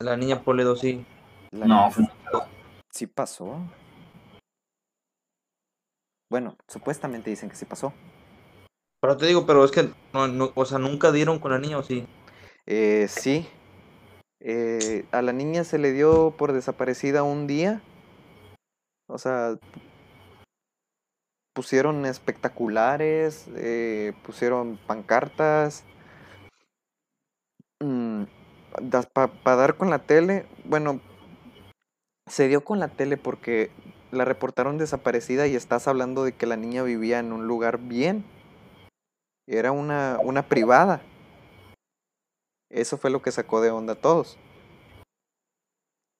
La 0.00 0.16
niña 0.16 0.42
Poledo 0.42 0.76
sí. 0.76 1.04
La 1.52 1.66
No, 1.66 1.88
niña- 1.90 2.10
Sí 2.90 3.06
pasó. 3.06 3.58
Bueno, 6.30 6.56
supuestamente 6.68 7.30
dicen 7.30 7.48
que 7.48 7.56
sí 7.56 7.64
pasó. 7.64 7.92
Pero 9.00 9.16
te 9.16 9.26
digo, 9.26 9.46
pero 9.46 9.64
es 9.64 9.70
que, 9.70 9.90
no, 10.12 10.26
no, 10.28 10.50
o 10.54 10.64
sea, 10.64 10.78
nunca 10.78 11.12
dieron 11.12 11.38
con 11.38 11.52
la 11.52 11.58
niña, 11.58 11.78
¿o 11.78 11.82
sí? 11.82 12.06
Eh, 12.66 13.06
sí. 13.08 13.48
Eh, 14.40 15.06
a 15.12 15.22
la 15.22 15.32
niña 15.32 15.64
se 15.64 15.78
le 15.78 15.92
dio 15.92 16.32
por 16.36 16.52
desaparecida 16.52 17.22
un 17.22 17.46
día. 17.46 17.80
O 19.08 19.18
sea, 19.18 19.56
pusieron 21.54 22.04
espectaculares, 22.06 23.46
eh, 23.56 24.12
pusieron 24.24 24.78
pancartas. 24.86 25.84
Para 29.12 29.56
dar 29.56 29.76
con 29.76 29.90
la 29.90 30.00
tele, 30.00 30.46
bueno, 30.64 31.00
se 32.26 32.48
dio 32.48 32.64
con 32.64 32.78
la 32.78 32.88
tele 32.88 33.16
porque 33.16 33.70
la 34.10 34.24
reportaron 34.24 34.78
desaparecida 34.78 35.46
y 35.46 35.54
estás 35.54 35.88
hablando 35.88 36.24
de 36.24 36.32
que 36.32 36.46
la 36.46 36.56
niña 36.56 36.82
vivía 36.82 37.18
en 37.18 37.32
un 37.32 37.46
lugar 37.46 37.78
bien. 37.78 38.24
Era 39.48 39.72
una, 39.72 40.18
una 40.22 40.48
privada. 40.48 41.02
Eso 42.70 42.98
fue 42.98 43.10
lo 43.10 43.22
que 43.22 43.30
sacó 43.30 43.60
de 43.60 43.70
onda 43.70 43.94
a 43.94 44.00
todos. 44.00 44.36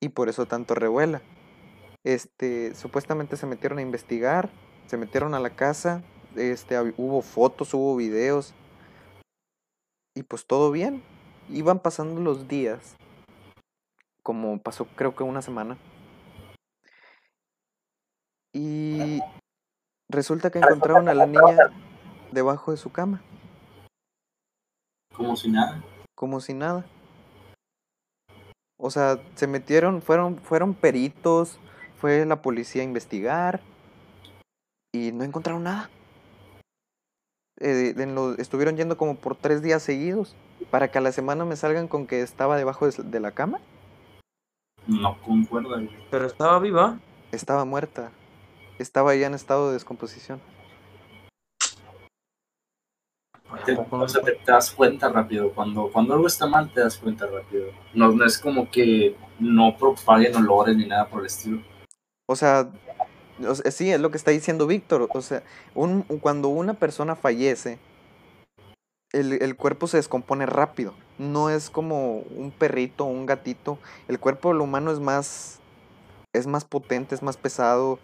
Y 0.00 0.10
por 0.10 0.28
eso 0.28 0.46
tanto 0.46 0.74
revuela. 0.74 1.22
Este, 2.04 2.74
supuestamente 2.74 3.36
se 3.36 3.46
metieron 3.46 3.78
a 3.78 3.82
investigar, 3.82 4.50
se 4.86 4.96
metieron 4.96 5.34
a 5.34 5.40
la 5.40 5.50
casa, 5.50 6.04
este, 6.36 6.78
hubo 6.96 7.20
fotos, 7.22 7.74
hubo 7.74 7.96
videos. 7.96 8.54
Y 10.14 10.22
pues 10.22 10.46
todo 10.46 10.70
bien. 10.70 11.02
Iban 11.50 11.78
pasando 11.78 12.20
los 12.20 12.48
días. 12.48 12.96
Como 14.22 14.58
pasó 14.60 14.86
creo 14.96 15.14
que 15.14 15.22
una 15.22 15.42
semana. 15.42 15.76
Y 18.52 19.20
resulta 20.10 20.50
que 20.50 20.58
encontraron 20.58 21.08
a 21.08 21.14
la 21.14 21.26
niña 21.26 21.70
debajo 22.32 22.70
de 22.70 22.76
su 22.78 22.90
cama, 22.90 23.22
Como 25.14 25.36
si 25.36 25.50
nada. 25.50 25.82
como 26.14 26.40
si 26.40 26.54
nada. 26.54 26.86
O 28.78 28.90
sea, 28.90 29.18
se 29.34 29.46
metieron, 29.46 30.00
fueron, 30.02 30.38
fueron 30.38 30.74
peritos, 30.74 31.58
fue 32.00 32.24
la 32.26 32.40
policía 32.42 32.82
a 32.82 32.86
investigar 32.86 33.60
y 34.94 35.12
no 35.12 35.22
encontraron 35.24 35.62
nada. 35.64 35.90
Eh, 37.60 37.94
en 37.96 38.14
lo- 38.14 38.36
estuvieron 38.38 38.76
yendo 38.76 38.96
como 38.96 39.16
por 39.16 39.36
tres 39.36 39.62
días 39.62 39.82
seguidos 39.82 40.34
para 40.70 40.90
que 40.90 40.98
a 40.98 41.00
la 41.00 41.12
semana 41.12 41.44
me 41.44 41.56
salgan 41.56 41.88
con 41.88 42.06
que 42.06 42.22
estaba 42.22 42.56
debajo 42.56 42.88
de, 42.88 43.20
la 43.20 43.32
cama. 43.32 43.60
No 44.86 45.20
concuerda. 45.22 45.82
Pero 46.10 46.26
estaba 46.26 46.58
viva. 46.58 46.98
Estaba 47.32 47.64
muerta. 47.64 48.10
Estaba 48.78 49.14
ya 49.14 49.26
en 49.26 49.34
estado 49.34 49.68
de 49.68 49.74
descomposición. 49.74 50.40
Te, 53.64 53.76
o 53.76 54.08
sea, 54.08 54.22
te, 54.22 54.32
te 54.32 54.52
das 54.52 54.70
cuenta 54.70 55.08
rápido. 55.08 55.52
Cuando, 55.52 55.90
cuando 55.90 56.14
algo 56.14 56.26
está 56.26 56.46
mal, 56.46 56.72
te 56.72 56.80
das 56.80 56.98
cuenta 56.98 57.26
rápido. 57.26 57.70
No, 57.94 58.12
no 58.12 58.24
es 58.24 58.38
como 58.38 58.70
que 58.70 59.16
no 59.38 59.76
propaguen 59.76 60.36
olores 60.36 60.76
ni 60.76 60.86
nada 60.86 61.08
por 61.08 61.20
el 61.20 61.26
estilo. 61.26 61.62
O 62.28 62.36
sea, 62.36 62.68
o 63.44 63.54
sea, 63.54 63.70
sí, 63.70 63.90
es 63.90 64.00
lo 64.00 64.10
que 64.10 64.16
está 64.16 64.30
diciendo 64.30 64.66
Víctor. 64.66 65.08
O 65.12 65.22
sea, 65.22 65.42
un, 65.74 66.02
cuando 66.02 66.48
una 66.48 66.74
persona 66.74 67.16
fallece, 67.16 67.78
el, 69.12 69.42
el 69.42 69.56
cuerpo 69.56 69.86
se 69.86 69.96
descompone 69.96 70.46
rápido. 70.46 70.94
No 71.18 71.50
es 71.50 71.70
como 71.70 72.18
un 72.18 72.50
perrito 72.50 73.04
o 73.04 73.08
un 73.08 73.26
gatito. 73.26 73.78
El 74.08 74.18
cuerpo 74.18 74.48
del 74.48 74.60
humano 74.60 74.90
es 74.90 75.00
más, 75.00 75.60
es 76.32 76.46
más 76.46 76.64
potente, 76.64 77.14
es 77.14 77.22
más 77.22 77.36
pesado. 77.36 77.98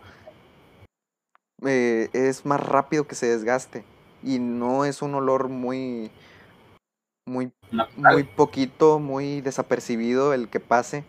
eh, 1.65 2.09
es 2.13 2.45
más 2.45 2.61
rápido 2.61 3.07
que 3.07 3.15
se 3.15 3.27
desgaste. 3.27 3.85
Y 4.23 4.39
no 4.39 4.85
es 4.85 5.03
un 5.03 5.15
olor 5.15 5.49
muy, 5.49 6.11
muy 7.27 7.53
muy 7.97 8.25
poquito, 8.25 8.99
muy 8.99 9.41
desapercibido 9.41 10.33
el 10.33 10.49
que 10.49 10.61
pase. 10.61 11.05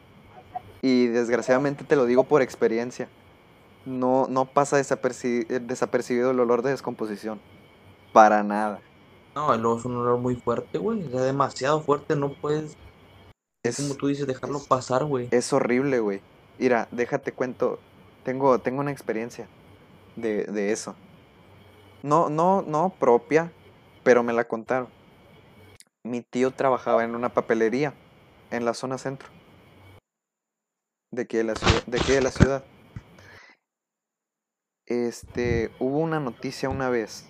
Y 0.82 1.08
desgraciadamente 1.08 1.84
te 1.84 1.96
lo 1.96 2.06
digo 2.06 2.24
por 2.24 2.42
experiencia. 2.42 3.08
No, 3.86 4.28
no 4.30 4.46
pasa 4.46 4.80
desaperci- 4.80 5.46
desapercibido 5.48 6.32
el 6.32 6.40
olor 6.40 6.62
de 6.62 6.72
descomposición. 6.72 7.40
Para 8.12 8.44
nada. 8.44 8.80
No, 9.36 9.54
el 9.54 9.60
es 9.62 9.86
un 9.86 9.98
olor 9.98 10.20
muy 10.20 10.36
fuerte, 10.36 10.78
güey. 10.78 11.04
O 11.06 11.10
sea, 11.10 11.22
demasiado 11.22 11.82
fuerte, 11.82 12.16
no 12.16 12.34
puedes, 12.34 12.78
Es, 13.64 13.78
como 13.78 13.96
tú 13.96 14.08
dices, 14.08 14.28
dejarlo 14.28 14.60
pasar, 14.64 15.06
güey. 15.06 15.28
es 15.32 15.52
horrible, 15.54 16.00
güey. 16.00 16.22
Mira, 16.60 16.88
déjate 16.92 17.32
cuento. 17.32 17.80
Tengo, 18.24 18.60
tengo 18.60 18.80
una 18.82 18.92
experiencia 18.92 19.48
de, 20.16 20.46
de 20.46 20.72
eso. 20.72 20.96
No, 22.04 22.30
no, 22.30 22.62
no 22.62 22.94
propia, 23.00 23.52
pero 24.04 24.24
me 24.24 24.34
la 24.34 24.44
contaron. 24.48 24.88
Mi 26.06 26.22
tío 26.22 26.52
trabajaba 26.52 27.04
en 27.04 27.16
una 27.16 27.30
papelería 27.34 27.94
en 28.52 28.66
la 28.66 28.74
zona 28.74 28.98
centro. 28.98 29.30
De 31.12 31.24
aquí 31.24 31.38
de 31.38 31.44
la 31.44 31.56
ciudad. 31.56 31.84
De 31.86 32.00
aquí 32.00 32.12
de 32.12 32.22
la 32.22 32.32
ciudad. 32.32 32.64
Este, 34.86 35.72
hubo 35.80 35.98
una 36.00 36.20
noticia 36.20 36.70
una 36.70 36.90
vez 36.90 37.26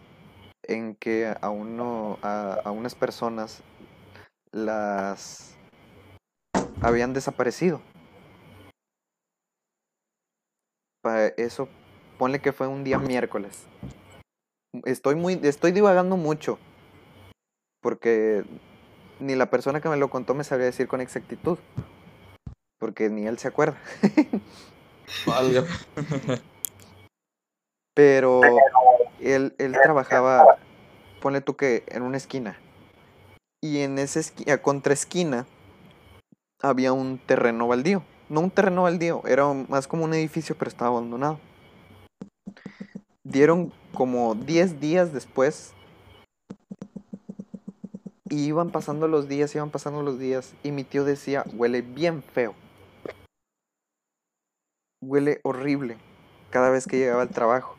en 0.68 0.96
que 0.96 1.34
a 1.42 1.50
uno, 1.50 2.18
a, 2.22 2.54
a 2.66 2.72
unas 2.72 2.96
personas 2.96 3.62
las 4.52 5.56
habían 6.82 7.14
desaparecido. 7.14 7.82
Pa- 11.02 11.28
Eso, 11.38 11.68
ponle 12.18 12.40
que 12.40 12.52
fue 12.54 12.68
un 12.68 12.84
día 12.84 12.98
miércoles. 12.98 13.66
Estoy 14.86 15.16
muy, 15.16 15.40
estoy 15.44 15.72
divagando 15.72 16.18
mucho. 16.18 16.58
Porque 17.82 18.44
ni 19.20 19.36
la 19.36 19.50
persona 19.50 19.82
que 19.82 19.90
me 19.90 19.98
lo 19.98 20.10
contó 20.10 20.34
me 20.34 20.44
sabría 20.44 20.68
decir 20.68 20.88
con 20.88 21.02
exactitud. 21.02 21.58
Porque 22.80 23.10
ni 23.10 23.28
él 23.28 23.38
se 23.38 23.48
acuerda. 23.50 23.78
Valga. 25.26 25.66
Pero 27.96 28.42
él, 29.32 29.56
él 29.58 29.74
trabajaba, 29.82 30.58
ponle 31.22 31.42
tú 31.42 31.56
que 31.56 31.84
en 31.88 32.04
una 32.04 32.18
esquina. 32.18 32.58
Y 33.62 33.80
en 33.80 33.98
esa 33.98 34.20
esquina, 34.20 34.58
contra 34.58 34.94
esquina, 34.94 35.46
había 36.62 36.94
un 36.94 37.18
terreno 37.18 37.68
baldío. 37.68 38.04
No 38.30 38.40
un 38.40 38.52
terreno 38.52 38.84
baldío, 38.84 39.22
era 39.28 39.52
más 39.54 39.88
como 39.88 40.06
un 40.06 40.14
edificio, 40.14 40.56
pero 40.58 40.70
estaba 40.70 40.92
abandonado. 40.92 41.40
Dieron 43.24 43.72
como 43.94 44.36
10 44.36 44.80
días 44.80 45.14
después. 45.14 45.74
Y 48.30 48.46
iban 48.46 48.72
pasando 48.72 49.08
los 49.08 49.28
días, 49.28 49.54
iban 49.56 49.70
pasando 49.70 50.02
los 50.02 50.18
días. 50.18 50.54
Y 50.64 50.72
mi 50.72 50.84
tío 50.84 51.04
decía, 51.04 51.46
huele 51.54 51.82
bien 51.82 52.24
feo. 52.24 52.56
Huele 55.02 55.40
horrible 55.44 55.98
cada 56.50 56.70
vez 56.70 56.88
que 56.88 56.98
llegaba 56.98 57.22
al 57.22 57.30
trabajo. 57.30 57.76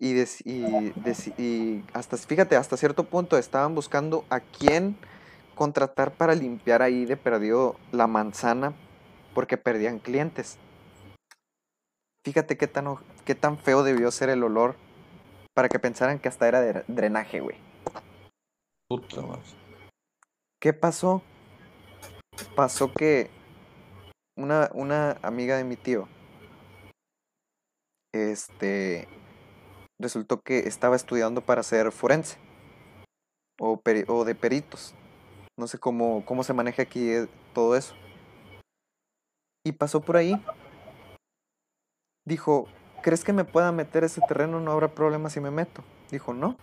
Y, 0.00 0.14
dec- 0.14 0.42
y 0.44 0.92
y 1.42 1.84
hasta, 1.92 2.16
fíjate, 2.16 2.56
hasta 2.56 2.76
cierto 2.76 3.04
punto 3.04 3.36
estaban 3.36 3.74
buscando 3.74 4.24
a 4.30 4.40
quién 4.40 4.96
contratar 5.56 6.12
para 6.12 6.34
limpiar 6.36 6.82
ahí 6.82 7.04
de 7.04 7.16
perdido 7.16 7.74
la 7.90 8.06
manzana 8.06 8.74
porque 9.34 9.56
perdían 9.56 9.98
clientes. 9.98 10.56
Fíjate 12.24 12.56
qué 12.56 12.68
tan, 12.68 12.96
qué 13.24 13.34
tan 13.34 13.58
feo 13.58 13.82
debió 13.82 14.10
ser 14.12 14.28
el 14.28 14.44
olor 14.44 14.76
para 15.54 15.68
que 15.68 15.80
pensaran 15.80 16.20
que 16.20 16.28
hasta 16.28 16.46
era 16.46 16.60
de 16.60 16.84
drenaje, 16.86 17.40
güey. 17.40 17.56
Puta 18.88 19.20
madre. 19.22 19.42
¿Qué 20.60 20.72
pasó? 20.72 21.22
Pasó 22.54 22.92
que 22.92 23.30
una, 24.36 24.70
una 24.72 25.18
amiga 25.22 25.56
de 25.56 25.64
mi 25.64 25.76
tío, 25.76 26.08
este, 28.14 29.08
resultó 30.00 30.40
que 30.42 30.60
estaba 30.60 30.96
estudiando 30.96 31.40
para 31.40 31.62
ser 31.62 31.90
forense. 31.92 32.38
o, 33.60 33.76
peri- 33.82 34.04
o 34.08 34.24
de 34.24 34.34
peritos. 34.34 34.94
No 35.58 35.66
sé 35.66 35.78
cómo, 35.78 36.24
cómo 36.24 36.44
se 36.44 36.52
maneja 36.52 36.82
aquí 36.82 37.10
eh, 37.10 37.28
todo 37.52 37.76
eso. 37.76 37.94
Y 39.66 39.72
pasó 39.72 40.00
por 40.00 40.16
ahí. 40.16 40.40
Dijo, 42.24 42.68
¿crees 43.02 43.24
que 43.24 43.32
me 43.32 43.44
pueda 43.44 43.72
meter 43.72 44.04
ese 44.04 44.20
terreno? 44.28 44.60
No 44.60 44.70
habrá 44.70 44.88
problema 44.94 45.30
si 45.30 45.40
me 45.40 45.50
meto. 45.50 45.82
Dijo, 46.10 46.32
no. 46.32 46.56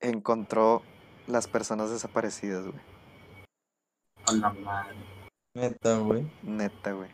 Encontró 0.00 0.82
las 1.26 1.48
personas 1.48 1.90
desaparecidas, 1.90 2.66
güey. 2.66 2.80
A 4.26 4.32
la 4.32 4.50
madre. 4.52 4.96
Neta, 5.54 5.98
güey. 5.98 6.30
Neta, 6.42 6.92
güey. 6.92 7.10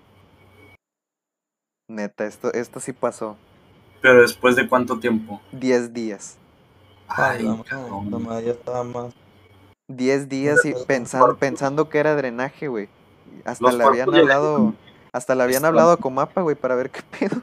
Neta, 1.89 2.25
esto, 2.27 2.53
esto 2.53 2.81
sí 2.81 2.93
pasó. 2.93 3.37
Pero 4.01 4.23
después 4.23 4.57
de 4.57 4.69
cuánto 4.69 4.99
tiempo? 4.99 5.41
10 5.53 5.93
días. 5.93 6.37
Ay, 7.09 7.47
cabrón. 7.69 8.23
madre 8.23 8.47
ya 8.47 8.53
estaba 8.53 8.85
más. 8.85 9.15
10 9.89 10.29
días 10.29 10.65
y 10.65 10.73
pensando, 10.87 11.37
pensando 11.37 11.89
que 11.91 11.99
era 11.99 12.17
drenaje, 12.17 12.69
güey. 12.69 12.89
Hasta 13.45 13.65
Los 13.67 13.75
le 13.75 13.85
habían 13.85 14.15
hablado, 14.15 14.75
hasta 15.13 15.35
le 15.35 15.43
habían 15.43 15.65
hablado 15.65 15.93
a 15.93 15.97
Comapa, 15.99 16.41
güey, 16.41 16.57
para 16.57 16.75
ver 16.75 16.91
qué 16.91 17.01
pedo. 17.19 17.43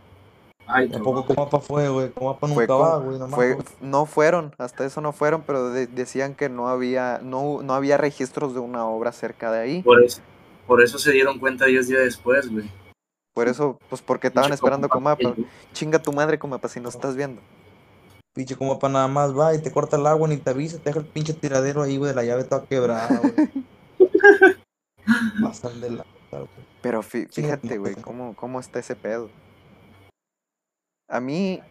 Ay, 0.65 0.89
Tampoco. 0.89 1.25
Comapa 1.25 1.59
fue, 1.59 1.89
güey. 1.89 2.09
Comapa 2.11 2.47
Fue 2.47 2.65
nunca 2.65 2.67
con- 2.67 2.81
va, 2.81 2.97
güey. 2.97 3.29
Fue, 3.29 3.57
no 3.81 4.05
fueron, 4.05 4.55
hasta 4.57 4.85
eso 4.85 5.01
no 5.01 5.11
fueron, 5.11 5.43
pero 5.45 5.69
de- 5.69 5.85
decían 5.87 6.33
que 6.33 6.49
no 6.49 6.67
había, 6.69 7.19
no, 7.21 7.61
no 7.61 7.73
había 7.73 7.97
registros 7.97 8.53
de 8.53 8.59
una 8.61 8.85
obra 8.85 9.11
cerca 9.11 9.51
de 9.51 9.59
ahí. 9.59 9.81
Por 9.83 10.03
eso, 10.03 10.21
por 10.65 10.81
eso 10.81 10.97
se 10.97 11.11
dieron 11.11 11.37
cuenta 11.39 11.65
10 11.65 11.87
días 11.87 12.03
después, 12.03 12.49
güey. 12.49 12.69
Por 13.33 13.47
eso, 13.47 13.79
pues 13.89 14.01
porque 14.01 14.27
estaban 14.27 14.49
Pinche 14.49 14.55
esperando 14.55 14.87
a 14.87 14.89
Comapa. 14.89 15.23
Comapa. 15.23 15.41
Chinga 15.73 15.99
tu 15.99 16.11
madre, 16.11 16.37
Comapa, 16.39 16.67
si 16.67 16.79
nos 16.79 16.95
estás 16.95 17.15
viendo. 17.15 17.41
Pinche 18.33 18.55
Comapa 18.55 18.89
nada 18.89 19.07
más 19.07 19.37
va 19.37 19.53
y 19.53 19.61
te 19.61 19.71
corta 19.71 19.97
el 19.97 20.05
agua 20.07 20.27
ni 20.27 20.37
te 20.37 20.49
avisa. 20.49 20.77
Te 20.77 20.85
deja 20.85 20.99
el 20.99 21.05
pinche 21.05 21.33
tiradero 21.33 21.81
ahí, 21.81 21.97
güey, 21.97 22.09
de 22.11 22.15
la 22.15 22.23
llave 22.23 22.43
toda 22.43 22.65
quebrada, 22.65 23.19
güey. 23.19 23.33
Pasan 25.41 25.79
de 25.81 25.91
la. 25.91 26.05
güey. 26.31 26.47
Pero 26.81 27.01
fí- 27.03 27.29
fíjate, 27.31 27.77
güey, 27.77 27.95
cómo, 27.95 28.35
cómo 28.35 28.59
está 28.59 28.79
ese 28.79 28.95
pedo. 28.95 29.29
A 31.09 31.19
mí, 31.19 31.61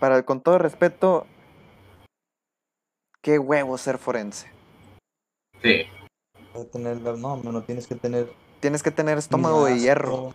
para 0.00 0.22
con 0.24 0.40
todo 0.40 0.58
respeto, 0.58 1.26
qué 3.22 3.38
huevo 3.38 3.78
ser 3.78 3.98
forense. 3.98 4.48
Sí. 5.62 5.84
Tener 6.72 6.98
No, 7.00 7.36
no 7.36 7.62
tienes 7.62 7.86
que 7.86 7.94
tener. 7.94 8.32
Tienes 8.60 8.82
que 8.82 8.90
tener 8.90 9.18
estómago 9.18 9.64
de 9.64 9.78
hierro. 9.78 10.34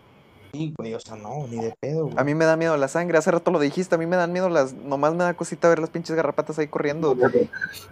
Sí, 0.52 0.74
güey, 0.76 0.94
o 0.94 1.00
sea, 1.00 1.16
no, 1.16 1.46
ni 1.46 1.56
de 1.58 1.74
pedo, 1.80 2.04
güey. 2.06 2.14
A 2.18 2.24
mí 2.24 2.34
me 2.34 2.44
da 2.44 2.56
miedo 2.56 2.76
la 2.76 2.88
sangre, 2.88 3.18
hace 3.18 3.30
rato 3.30 3.50
lo 3.50 3.60
dijiste, 3.60 3.94
a 3.94 3.98
mí 3.98 4.06
me 4.06 4.16
dan 4.16 4.32
miedo 4.32 4.48
las, 4.48 4.72
nomás 4.74 5.14
me 5.14 5.24
da 5.24 5.34
cosita 5.34 5.68
ver 5.68 5.78
las 5.78 5.90
pinches 5.90 6.16
garrapatas 6.16 6.58
ahí 6.58 6.66
corriendo. 6.66 7.16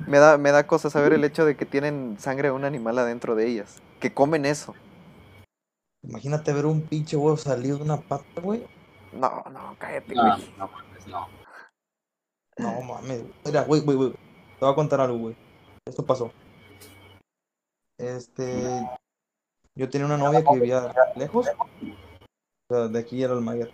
Me 0.06 0.18
da, 0.18 0.38
me 0.38 0.50
da 0.50 0.66
cosa 0.66 0.90
saber 0.90 1.12
el 1.12 1.24
hecho 1.24 1.44
de 1.44 1.56
que 1.56 1.66
tienen 1.66 2.16
sangre 2.18 2.48
de 2.48 2.52
un 2.52 2.64
animal 2.64 2.98
adentro 2.98 3.34
de 3.36 3.46
ellas, 3.46 3.80
que 4.00 4.12
comen 4.12 4.44
eso. 4.44 4.74
Imagínate 6.02 6.52
ver 6.52 6.66
un 6.66 6.82
pinche 6.82 7.16
huevo 7.16 7.36
salido 7.36 7.78
de 7.78 7.84
una 7.84 7.98
pata, 7.98 8.40
güey. 8.40 8.66
No, 9.12 9.44
no, 9.50 9.76
cállate, 9.78 10.14
No, 10.14 10.22
güey. 10.36 10.54
no 10.59 10.68
mames, 10.68 11.06
no. 11.06 11.28
No 12.59 12.82
mames. 12.82 13.22
Mira, 13.44 13.62
güey, 13.62 13.80
güey, 13.82 13.96
güey. 13.96 14.11
Te 14.12 14.64
voy 14.64 14.72
a 14.72 14.74
contar 14.74 15.00
algo, 15.00 15.18
güey. 15.18 15.36
Esto 15.86 16.04
pasó. 16.04 16.32
Este. 17.98 18.88
Yo 19.74 19.88
tenía 19.88 20.06
una 20.06 20.16
novia 20.16 20.42
que 20.42 20.54
vivía 20.54 20.92
lejos. 21.14 21.46
O 22.70 22.74
sea, 22.74 22.88
de 22.88 22.98
aquí 22.98 23.22
era 23.22 23.34
el 23.34 23.40
mayor. 23.40 23.70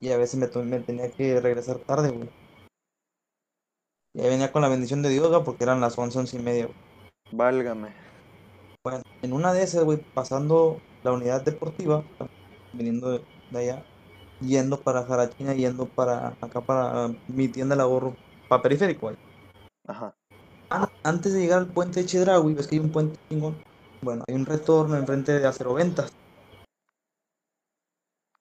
Y 0.00 0.10
a 0.12 0.18
veces 0.18 0.38
me, 0.38 0.80
tenía 0.80 1.10
que 1.10 1.40
regresar 1.40 1.78
tarde, 1.78 2.10
güey. 2.10 2.28
Y 4.14 4.20
ahí 4.20 4.28
venía 4.28 4.52
con 4.52 4.62
la 4.62 4.68
bendición 4.68 5.02
de 5.02 5.08
Dios, 5.08 5.28
güey, 5.28 5.42
porque 5.42 5.64
eran 5.64 5.80
las 5.80 5.98
once, 5.98 6.18
once 6.18 6.36
y 6.36 6.40
media, 6.42 6.66
güey. 6.66 6.76
Válgame. 7.32 7.94
Bueno, 8.84 9.02
en 9.22 9.32
una 9.32 9.52
de 9.54 9.62
esas, 9.62 9.84
güey, 9.84 9.98
pasando 9.98 10.80
la 11.02 11.12
unidad 11.12 11.42
deportiva, 11.42 12.04
viniendo 12.74 13.12
de, 13.12 13.24
de 13.50 13.58
allá, 13.58 13.84
yendo 14.42 14.78
para 14.78 15.04
Jarachina, 15.04 15.54
yendo 15.54 15.86
para 15.86 16.36
acá 16.42 16.60
para 16.60 17.08
mi 17.28 17.48
tienda 17.48 17.74
de 17.74 17.82
ahorro, 17.82 18.14
para 18.48 18.62
periférico, 18.62 19.06
güey. 19.06 19.16
Ajá. 19.86 20.14
An- 20.68 20.90
Antes 21.02 21.32
de 21.32 21.40
llegar 21.40 21.60
al 21.60 21.72
puente 21.72 22.00
de 22.00 22.06
Chedraui, 22.06 22.52
ves 22.52 22.66
que 22.66 22.76
hay 22.76 22.80
un 22.80 22.92
puente 22.92 23.18
chingón. 23.30 23.56
Bueno, 24.02 24.24
hay 24.28 24.34
un 24.34 24.44
retorno 24.44 24.96
enfrente 24.96 25.32
de 25.38 25.46
Acero 25.46 25.72
Ventas. 25.72 26.12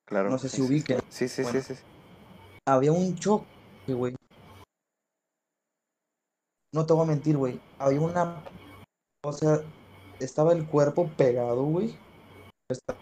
Claro. 0.07 0.29
No 0.29 0.37
sé 0.37 0.49
sí, 0.49 0.57
si 0.57 0.61
ubiquen. 0.63 0.99
Sí, 1.09 1.27
sí, 1.27 1.43
Bueno. 1.43 1.61
sí, 1.61 1.75
sí. 1.75 1.81
Había 2.67 2.91
un 2.91 3.15
choque, 3.15 3.45
güey. 3.87 4.15
No 6.73 6.85
te 6.85 6.93
voy 6.93 7.03
a 7.03 7.07
mentir, 7.07 7.37
güey. 7.37 7.59
Había 7.79 8.01
una. 8.01 8.43
O 9.23 9.31
sea, 9.31 9.59
estaba 10.19 10.53
el 10.53 10.67
cuerpo 10.67 11.09
pegado, 11.17 11.63
güey. 11.63 11.95
Esta- 12.69 12.95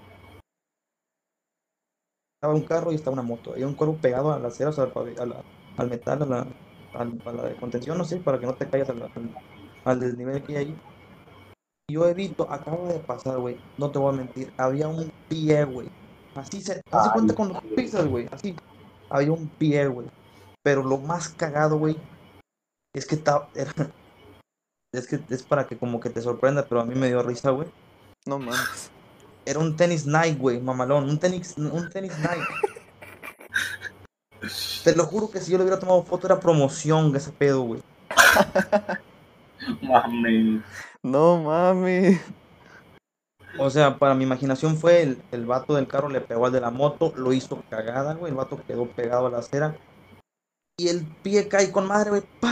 Estaba 2.36 2.56
un 2.56 2.64
carro 2.64 2.92
y 2.92 2.96
estaba 2.96 3.14
una 3.14 3.22
moto. 3.22 3.52
Había 3.54 3.68
un 3.68 3.76
cuerpo 3.76 3.98
pegado 4.02 4.34
a 4.34 4.40
la 4.40 4.48
acera, 4.48 4.72
o 4.72 4.74
sea, 4.74 4.86
al, 4.86 4.94
pavi- 4.94 5.20
a 5.20 5.26
la- 5.26 5.44
al 5.78 5.90
metal, 5.90 6.24
a 6.24 6.26
la, 6.26 6.48
al- 6.94 7.22
a 7.26 7.32
la 7.32 7.44
de 7.44 7.56
contención, 7.56 7.98
no 7.98 8.04
sé, 8.04 8.18
para 8.18 8.40
que 8.40 8.48
no 8.48 8.56
te 8.56 8.68
caigas 8.68 8.90
al, 8.90 9.04
al- 9.04 9.36
al 9.86 10.00
desnivel 10.00 10.44
que 10.44 10.58
hay 10.58 10.66
ahí. 10.66 10.80
Yo 11.92 12.08
evito, 12.08 12.52
acaba 12.52 12.92
de 12.92 13.00
pasar, 13.00 13.38
güey. 13.38 13.60
No 13.78 13.92
te 13.92 14.00
voy 14.00 14.14
a 14.14 14.18
mentir. 14.18 14.52
Había 14.58 14.88
un 14.88 15.12
pie, 15.30 15.64
güey. 15.66 15.90
Así 16.36 16.62
se. 16.62 16.82
Haz 16.92 17.06
de 17.06 17.12
cuenta 17.12 17.36
con 17.36 17.50
los 17.50 17.64
pizzas, 17.76 18.08
güey. 18.08 18.28
Así. 18.32 18.56
Había 19.10 19.32
un 19.32 19.48
pie, 19.48 19.88
güey. 19.88 20.08
Pero 20.64 20.84
lo 20.84 20.98
más 20.98 21.30
cagado, 21.30 21.78
güey, 21.78 21.98
es 22.94 23.06
que 23.06 23.16
estaba. 23.16 23.50
Era, 23.56 23.74
es 24.94 25.08
que 25.08 25.20
es 25.30 25.44
para 25.44 25.68
que 25.68 25.78
como 25.78 26.00
que 26.00 26.10
te 26.10 26.22
sorprenda, 26.22 26.66
pero 26.68 26.82
a 26.82 26.86
mí 26.86 26.96
me 26.96 27.08
dio 27.08 27.24
risa, 27.24 27.52
güey. 27.52 27.68
No 28.26 28.40
mames. 28.40 28.92
Era 29.46 29.60
un 29.60 29.76
tenis 29.76 30.06
Nike, 30.06 30.36
güey, 30.36 30.60
mamalón. 30.60 31.10
Un 31.10 31.18
tenis, 31.18 31.56
un 31.58 31.90
tenis 31.90 32.14
Nike. 32.20 32.46
Te 34.84 34.96
lo 34.96 35.06
juro 35.06 35.30
que 35.30 35.40
si 35.40 35.52
yo 35.52 35.58
le 35.58 35.64
hubiera 35.64 35.80
tomado 35.80 36.04
foto 36.04 36.26
era 36.28 36.40
promoción, 36.40 37.16
ese 37.16 37.32
pedo, 37.32 37.62
güey. 37.62 37.82
Mames. 39.82 40.64
No 41.04 41.38
mames. 41.44 42.20
O 43.60 43.70
sea, 43.70 43.98
para 43.98 44.16
mi 44.16 44.24
imaginación 44.24 44.78
fue 44.78 45.02
el, 45.04 45.22
el 45.32 45.46
vato 45.46 45.76
del 45.76 45.88
carro 45.88 46.10
le 46.10 46.22
pegó 46.22 46.46
al 46.46 46.52
de 46.52 46.62
la 46.62 46.72
moto, 46.72 47.14
lo 47.18 47.34
hizo 47.34 47.62
cagada, 47.70 48.14
güey. 48.14 48.32
El 48.32 48.38
vato 48.38 48.62
quedó 48.66 48.86
pegado 48.88 49.28
a 49.28 49.30
la 49.30 49.40
acera. 49.40 49.76
Y 50.78 50.88
el 50.88 51.06
pie 51.22 51.48
cae 51.48 51.72
con 51.72 51.86
madre, 51.88 52.10
güey. 52.12 52.24
¡pa! 52.40 52.52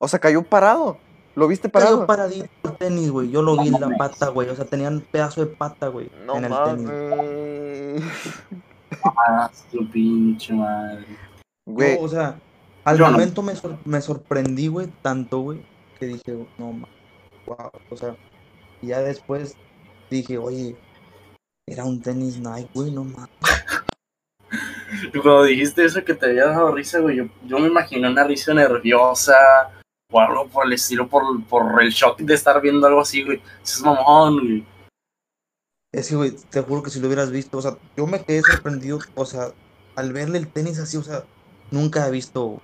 O 0.00 0.08
sea, 0.08 0.18
cayó 0.18 0.42
parado. 0.42 0.98
¿Lo 1.34 1.48
viste 1.48 1.70
Cayó 1.70 1.84
parado? 1.86 2.06
paradito 2.06 2.48
el 2.64 2.76
tenis, 2.76 3.10
güey. 3.10 3.30
Yo 3.30 3.40
lo 3.42 3.56
vi 3.56 3.68
en 3.68 3.80
la 3.80 3.90
pata, 3.96 4.28
güey. 4.28 4.48
O 4.50 4.54
sea, 4.54 4.64
tenía 4.66 4.88
un 4.88 5.00
pedazo 5.00 5.40
de 5.44 5.46
pata, 5.54 5.88
güey. 5.88 6.10
No 6.26 6.36
en 6.36 6.44
el 6.44 6.52
tenis. 6.64 6.86
mames. 6.86 8.02
Ah, 9.04 9.50
su 9.70 9.88
pinche 9.90 10.52
madre. 10.52 11.06
Güey, 11.66 11.96
Yo, 11.96 12.02
o 12.02 12.08
sea, 12.08 12.38
al 12.84 12.98
Yo 12.98 13.06
no. 13.06 13.12
momento 13.12 13.42
me, 13.42 13.56
sor- 13.56 13.78
me 13.84 14.00
sorprendí, 14.00 14.68
güey, 14.68 14.88
tanto, 15.00 15.40
güey, 15.40 15.64
que 15.98 16.06
dije, 16.06 16.46
no, 16.58 16.72
ma, 16.72 16.88
wow, 17.46 17.70
o 17.90 17.96
sea, 17.96 18.14
y 18.82 18.88
ya 18.88 19.00
después 19.00 19.56
dije, 20.12 20.38
oye, 20.38 20.76
era 21.66 21.84
un 21.84 22.00
tenis 22.00 22.38
Nike, 22.38 22.70
güey, 22.74 22.90
no 22.90 23.04
mames. 23.04 23.28
Cuando 25.12 25.44
dijiste 25.44 25.84
eso 25.84 26.04
que 26.04 26.14
te 26.14 26.26
había 26.26 26.46
dado 26.46 26.72
risa, 26.72 27.00
güey, 27.00 27.16
yo, 27.16 27.24
yo 27.46 27.58
me 27.58 27.68
imaginé 27.68 28.08
una 28.08 28.24
risa 28.24 28.52
nerviosa 28.52 29.34
o 30.10 30.20
algo 30.20 30.48
por 30.48 30.66
el 30.66 30.74
estilo, 30.74 31.08
por, 31.08 31.42
por 31.46 31.82
el 31.82 31.90
shock 31.90 32.20
de 32.20 32.34
estar 32.34 32.60
viendo 32.60 32.86
algo 32.86 33.00
así, 33.00 33.22
güey. 33.22 33.38
Eso 33.62 33.78
es 33.78 33.80
mamón, 33.82 34.38
güey. 34.40 34.66
Es 35.92 36.08
que, 36.08 36.16
güey, 36.16 36.30
te 36.50 36.62
juro 36.62 36.82
que 36.82 36.90
si 36.90 37.00
lo 37.00 37.06
hubieras 37.06 37.30
visto, 37.30 37.58
o 37.58 37.62
sea, 37.62 37.76
yo 37.96 38.06
me 38.06 38.22
quedé 38.24 38.42
sorprendido, 38.42 38.98
o 39.14 39.26
sea, 39.26 39.52
al 39.94 40.12
verle 40.12 40.38
el 40.38 40.48
tenis 40.48 40.78
así, 40.78 40.96
o 40.96 41.02
sea, 41.02 41.24
nunca 41.70 42.06
he 42.06 42.10
visto 42.10 42.60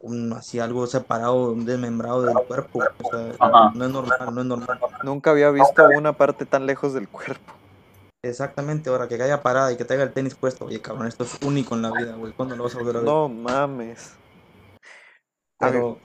un, 0.00 0.32
así 0.32 0.58
algo 0.58 0.86
separado, 0.88 1.52
un 1.52 1.64
desmembrado 1.64 2.22
del 2.22 2.34
cuerpo, 2.48 2.80
o 2.80 3.10
sea, 3.10 3.34
Ajá. 3.38 3.72
no 3.74 3.84
es 3.84 3.90
normal, 3.92 4.34
no 4.34 4.40
es 4.40 4.46
normal. 4.46 4.80
Nunca 5.02 5.30
había 5.30 5.50
visto 5.50 5.82
una 5.96 6.12
parte 6.14 6.46
tan 6.46 6.66
lejos 6.66 6.94
del 6.94 7.08
cuerpo. 7.08 7.52
Exactamente, 8.24 8.88
ahora 8.88 9.08
que 9.08 9.18
caiga 9.18 9.42
parada 9.42 9.72
y 9.72 9.76
que 9.76 9.84
traiga 9.84 10.04
el 10.04 10.12
tenis 10.12 10.34
puesto, 10.36 10.66
oye, 10.66 10.80
cabrón, 10.80 11.08
esto 11.08 11.24
es 11.24 11.38
único 11.42 11.74
en 11.74 11.82
la 11.82 11.90
vida, 11.90 12.14
güey, 12.14 12.32
¿cuándo 12.32 12.54
lo 12.56 12.62
vas 12.64 12.74
a 12.74 12.78
volver 12.78 12.96
a 12.96 13.00
ver? 13.00 13.08
No 13.08 13.28
mames. 13.28 14.14
a 15.60 15.66
mí- 15.66 15.72
Pero 15.72 15.98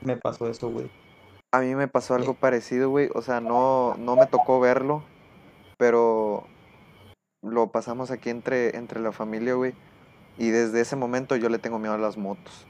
me 0.00 0.16
pasó 0.16 0.48
eso, 0.48 0.68
güey. 0.70 0.90
A 1.52 1.60
mí 1.60 1.74
me 1.76 1.86
pasó 1.86 2.14
algo 2.16 2.34
parecido, 2.34 2.90
güey. 2.90 3.08
O 3.14 3.22
sea, 3.22 3.40
no, 3.40 3.94
no 3.96 4.16
me 4.16 4.26
tocó 4.26 4.58
verlo, 4.58 5.04
pero 5.78 6.44
lo 7.44 7.68
pasamos 7.68 8.10
aquí 8.10 8.30
entre, 8.30 8.76
entre 8.76 8.98
la 9.00 9.12
familia, 9.12 9.54
güey. 9.54 9.74
Y 10.36 10.50
desde 10.50 10.80
ese 10.80 10.96
momento 10.96 11.36
yo 11.36 11.48
le 11.48 11.60
tengo 11.60 11.78
miedo 11.78 11.94
a 11.94 11.98
las 11.98 12.16
motos. 12.16 12.66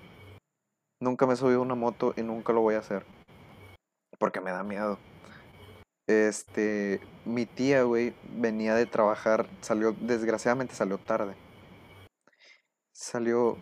Nunca 1.01 1.27
me 1.27 1.33
he 1.33 1.37
subido 1.37 1.61
a 1.61 1.63
una 1.63 1.75
moto 1.75 2.13
y 2.17 2.23
nunca 2.23 2.53
lo 2.53 2.61
voy 2.61 2.75
a 2.75 2.81
hacer. 2.81 3.07
Porque 4.19 4.43
me 4.43 4.51
da 4.51 4.63
miedo. 4.63 4.99
Este, 6.07 7.01
mi 7.25 7.47
tía, 7.47 7.83
güey, 7.85 8.15
venía 8.37 8.75
de 8.75 8.85
trabajar, 8.85 9.49
salió, 9.63 9.93
desgraciadamente 9.93 10.75
salió 10.75 10.99
tarde. 10.99 11.35
Salió, 12.93 13.57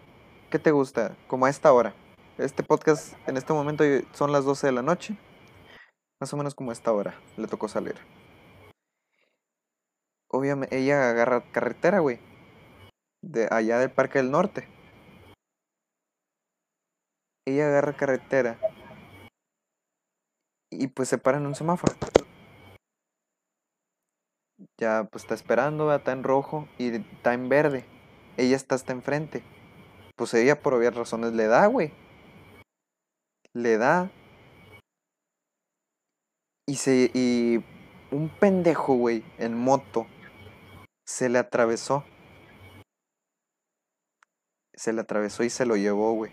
¿qué 0.51 0.59
te 0.59 0.73
gusta? 0.73 1.17
Como 1.29 1.47
a 1.47 1.51
esta 1.51 1.73
hora. 1.73 1.95
Este 2.39 2.65
podcast 2.65 3.15
en 3.29 3.37
este 3.37 3.53
momento 3.53 3.85
son 4.13 4.33
las 4.33 4.45
12 4.45 4.67
de 4.67 4.73
la 4.73 4.83
noche. 4.83 5.17
Más 6.21 6.33
o 6.33 6.37
menos 6.37 6.55
como 6.55 6.71
a 6.71 6.73
esta 6.73 6.93
hora 6.93 7.21
le 7.37 7.47
tocó 7.47 7.69
salir. 7.69 7.95
Obviamente, 10.29 10.77
ella 10.77 11.11
agarra 11.11 11.53
carretera, 11.53 12.01
güey. 12.01 12.19
De 13.23 13.47
allá 13.51 13.79
del 13.79 13.91
Parque 13.91 14.19
del 14.19 14.33
Norte. 14.33 14.67
Ella 17.47 17.69
agarra 17.69 17.97
carretera. 17.97 18.59
Y 20.71 20.89
pues 20.89 21.09
se 21.09 21.19
para 21.19 21.39
en 21.39 21.47
un 21.47 21.55
semáforo. 21.55 21.95
Ya 24.79 25.05
pues 25.05 25.25
está 25.25 25.35
esperando, 25.35 25.95
está 25.95 26.13
en 26.13 26.23
rojo 26.23 26.69
y 26.79 26.95
está 26.95 27.35
en 27.35 27.49
verde. 27.49 27.85
Ella 28.37 28.57
está 28.57 28.75
hasta 28.75 28.93
enfrente. 28.93 29.43
Pues 30.17 30.35
ella 30.35 30.61
por 30.61 30.75
obvias 30.75 30.95
razones 30.95 31.33
le 31.33 31.47
da, 31.47 31.67
güey. 31.67 31.93
Le 33.55 33.79
da. 33.79 34.11
Y 36.67 36.77
se. 36.77 37.11
Y 37.15 37.65
un 38.11 38.29
pendejo, 38.29 38.95
güey, 38.95 39.25
en 39.39 39.57
moto. 39.57 40.07
Se 41.07 41.29
le 41.29 41.39
atravesó. 41.39 42.05
Se 44.75 44.93
le 44.93 45.01
atravesó 45.01 45.45
y 45.45 45.51
se 45.51 45.67
lo 45.67 45.77
llevó, 45.77 46.13
güey. 46.13 46.33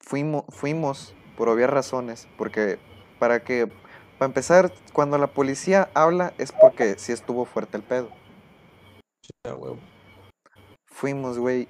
Fuimos, 0.00 0.44
fuimos, 0.48 1.14
por 1.36 1.48
obvias 1.48 1.70
razones, 1.70 2.28
porque 2.36 2.78
para 3.18 3.44
que, 3.44 3.70
para 4.22 4.28
empezar, 4.28 4.72
cuando 4.92 5.18
la 5.18 5.26
policía 5.26 5.90
habla 5.94 6.32
es 6.38 6.52
porque 6.52 6.96
sí 6.96 7.10
estuvo 7.10 7.44
fuerte 7.44 7.76
el 7.76 7.82
pedo. 7.82 8.08
Ya, 9.44 9.52
huevo. 9.56 9.80
Fuimos, 10.86 11.40
güey. 11.40 11.66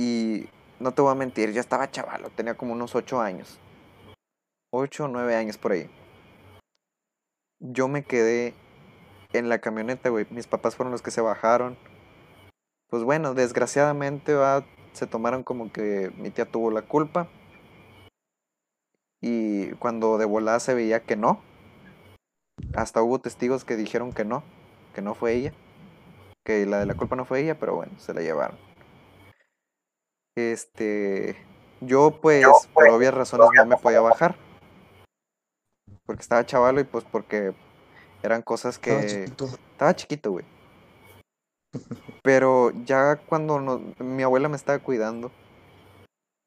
Y 0.00 0.48
no 0.80 0.92
te 0.92 1.02
voy 1.02 1.12
a 1.12 1.14
mentir, 1.14 1.52
yo 1.52 1.60
estaba 1.60 1.90
chavalo, 1.90 2.30
tenía 2.30 2.54
como 2.54 2.72
unos 2.72 2.94
ocho 2.94 3.20
años. 3.20 3.58
Ocho 4.72 5.04
o 5.04 5.08
nueve 5.08 5.36
años 5.36 5.58
por 5.58 5.72
ahí. 5.72 5.90
Yo 7.60 7.88
me 7.88 8.02
quedé 8.02 8.54
en 9.34 9.50
la 9.50 9.58
camioneta, 9.58 10.08
güey. 10.08 10.26
Mis 10.30 10.46
papás 10.46 10.76
fueron 10.76 10.92
los 10.92 11.02
que 11.02 11.10
se 11.10 11.20
bajaron. 11.20 11.76
Pues 12.88 13.02
bueno, 13.02 13.34
desgraciadamente 13.34 14.32
va, 14.32 14.64
se 14.94 15.06
tomaron 15.06 15.42
como 15.42 15.70
que 15.70 16.10
mi 16.16 16.30
tía 16.30 16.46
tuvo 16.46 16.70
la 16.70 16.80
culpa. 16.80 17.28
Y 19.28 19.72
cuando 19.80 20.18
de 20.18 20.24
volada 20.24 20.60
se 20.60 20.72
veía 20.72 21.02
que 21.02 21.16
no. 21.16 21.40
Hasta 22.76 23.02
hubo 23.02 23.18
testigos 23.18 23.64
que 23.64 23.74
dijeron 23.74 24.12
que 24.12 24.24
no, 24.24 24.44
que 24.94 25.02
no 25.02 25.16
fue 25.16 25.34
ella. 25.34 25.52
Que 26.44 26.64
la 26.64 26.78
de 26.78 26.86
la 26.86 26.94
culpa 26.94 27.16
no 27.16 27.24
fue 27.24 27.40
ella, 27.40 27.58
pero 27.58 27.74
bueno, 27.74 27.90
se 27.98 28.14
la 28.14 28.20
llevaron. 28.20 28.56
Este, 30.36 31.34
yo 31.80 32.20
pues, 32.22 32.46
por 32.72 32.88
obvias 32.88 33.14
razones 33.14 33.48
no 33.56 33.66
me 33.66 33.76
podía 33.76 34.00
bajar. 34.00 34.36
Porque 36.04 36.22
estaba 36.22 36.46
chavalo 36.46 36.78
y 36.78 36.84
pues 36.84 37.02
porque 37.02 37.52
eran 38.22 38.42
cosas 38.42 38.78
que... 38.78 38.92
Estaba 38.92 39.08
chiquito. 39.08 39.44
Estaba 39.72 39.96
chiquito, 39.96 40.30
güey. 40.30 40.44
Pero 42.22 42.70
ya 42.84 43.16
cuando 43.16 43.58
no- 43.58 43.82
mi 43.98 44.22
abuela 44.22 44.48
me 44.48 44.56
estaba 44.56 44.78
cuidando, 44.78 45.32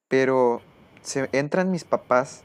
pero 0.09 0.61
se 1.01 1.29
entran 1.33 1.71
mis 1.71 1.83
papás, 1.83 2.43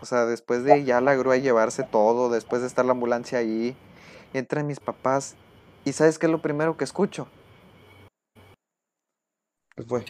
o 0.00 0.06
sea, 0.06 0.24
después 0.26 0.64
de 0.64 0.84
ya 0.84 1.00
la 1.00 1.14
grúa 1.14 1.36
llevarse 1.36 1.82
todo, 1.82 2.30
después 2.30 2.62
de 2.62 2.68
estar 2.68 2.84
la 2.84 2.92
ambulancia 2.92 3.38
ahí, 3.38 3.76
entran 4.32 4.66
mis 4.66 4.80
papás 4.80 5.36
y 5.84 5.92
¿sabes 5.92 6.18
qué 6.18 6.26
es 6.26 6.32
lo 6.32 6.42
primero 6.42 6.76
que 6.76 6.84
escucho? 6.84 7.28
¿Qué 9.76 9.82
fue? 9.82 10.04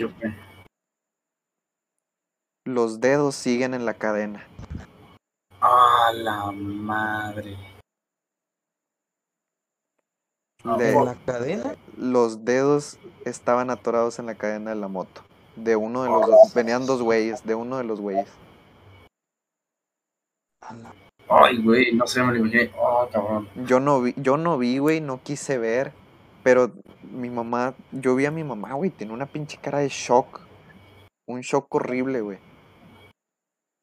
Los 2.64 3.00
dedos 3.00 3.34
siguen 3.34 3.74
en 3.74 3.84
la 3.84 3.94
cadena. 3.94 4.46
¡Ah, 5.60 6.12
la 6.14 6.50
madre! 6.52 7.56
¿En 10.64 11.04
la 11.04 11.14
cadena? 11.24 11.76
los 11.96 12.44
dedos 12.44 12.98
estaban 13.24 13.70
atorados 13.70 14.18
en 14.18 14.26
la 14.26 14.34
cadena 14.34 14.70
de 14.70 14.76
la 14.76 14.88
moto. 14.88 15.22
De 15.54 15.76
uno 15.76 16.02
de 16.02 16.10
los 16.10 16.26
dos, 16.26 16.54
venían 16.54 16.86
dos 16.86 17.02
güeyes, 17.02 17.44
de 17.44 17.54
uno 17.54 17.78
de 17.78 17.84
los 17.84 18.00
güeyes. 18.00 18.28
Ay, 21.28 21.62
güey, 21.62 21.92
no 21.92 22.06
sé, 22.06 22.22
me 22.22 22.32
lo 22.32 22.38
imaginé. 22.38 22.70
Oh, 22.78 23.08
cabrón. 23.12 23.48
Yo 23.66 23.80
no 23.80 24.00
vi, 24.00 24.14
yo 24.16 24.36
no 24.36 24.58
vi, 24.58 24.78
güey, 24.78 25.00
no 25.00 25.22
quise 25.22 25.58
ver, 25.58 25.92
pero 26.44 26.70
mi 27.02 27.30
mamá, 27.30 27.74
yo 27.92 28.14
vi 28.14 28.26
a 28.26 28.30
mi 28.30 28.44
mamá, 28.44 28.74
güey, 28.74 28.90
tiene 28.90 29.12
una 29.12 29.26
pinche 29.26 29.58
cara 29.58 29.78
de 29.78 29.88
shock. 29.88 30.40
Un 31.28 31.40
shock 31.40 31.74
horrible, 31.74 32.20
güey. 32.20 32.38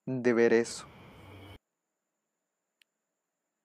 De 0.05 0.33
ver 0.33 0.53
eso. 0.53 0.85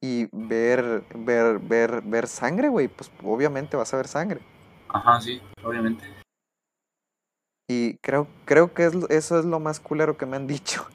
Y 0.02 0.28
ver, 0.32 1.04
ver, 1.14 1.58
ver, 1.58 2.02
ver 2.02 2.26
sangre, 2.28 2.68
güey, 2.68 2.88
pues 2.88 3.10
obviamente 3.22 3.76
vas 3.76 3.92
a 3.94 3.96
ver 3.96 4.08
sangre. 4.08 4.40
Ajá, 4.88 5.20
sí, 5.20 5.40
obviamente. 5.62 6.04
Y 7.68 7.98
creo, 7.98 8.26
creo 8.44 8.72
que 8.72 8.86
es, 8.86 8.94
eso 9.10 9.38
es 9.38 9.44
lo 9.44 9.60
más 9.60 9.78
culero 9.78 10.16
que 10.16 10.26
me 10.26 10.36
han 10.36 10.46
dicho. 10.46 10.86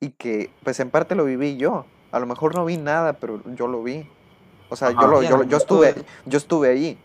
Y 0.00 0.10
que, 0.10 0.50
pues 0.64 0.80
en 0.80 0.90
parte 0.90 1.14
lo 1.14 1.24
viví 1.24 1.56
yo. 1.56 1.84
A 2.10 2.18
lo 2.18 2.26
mejor 2.26 2.54
no 2.54 2.64
vi 2.64 2.76
nada, 2.76 3.12
pero 3.14 3.42
yo 3.54 3.68
lo 3.68 3.82
vi. 3.82 4.08
O 4.70 4.76
sea, 4.76 4.90
yo, 4.90 4.98
Ajá. 4.98 5.06
lo, 5.08 5.22
yo, 5.22 5.36
lo 5.36 5.42
yo 5.44 5.56
estuve, 5.58 5.94
yo 6.26 6.38
estuve 6.38 6.68
ahí. 6.70 6.98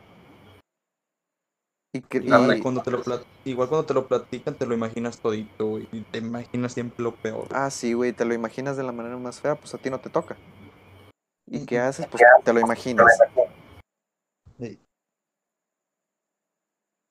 Y, 1.94 2.02
que- 2.02 2.18
y- 2.18 2.62
cuando 2.62 2.82
te 2.82 2.92
lo 2.92 3.02
Igual 3.46 3.70
cuando 3.70 3.86
te 3.86 3.94
lo 3.94 4.08
platican, 4.08 4.56
te 4.56 4.66
lo 4.66 4.74
imaginas 4.74 5.20
todito, 5.20 5.66
güey. 5.68 5.88
Y 5.92 6.02
te 6.02 6.18
imaginas 6.20 6.74
siempre 6.74 7.04
lo 7.04 7.16
peor. 7.16 7.48
ah, 7.52 7.70
sí, 7.70 7.94
güey, 7.94 8.12
te 8.12 8.26
lo 8.26 8.34
imaginas 8.34 8.76
de 8.76 8.84
la 8.84 8.92
manera 8.92 9.18
más 9.18 9.40
fea, 9.40 9.56
pues 9.56 9.74
a 9.74 9.78
ti 9.78 9.90
no 9.90 10.00
te 10.00 10.10
toca. 10.10 10.36
¿Y 11.48 11.66
qué 11.66 11.80
haces? 11.80 12.08
Pues 12.08 12.24
te 12.44 12.54
lo 12.54 12.60
imaginas. 12.60 13.06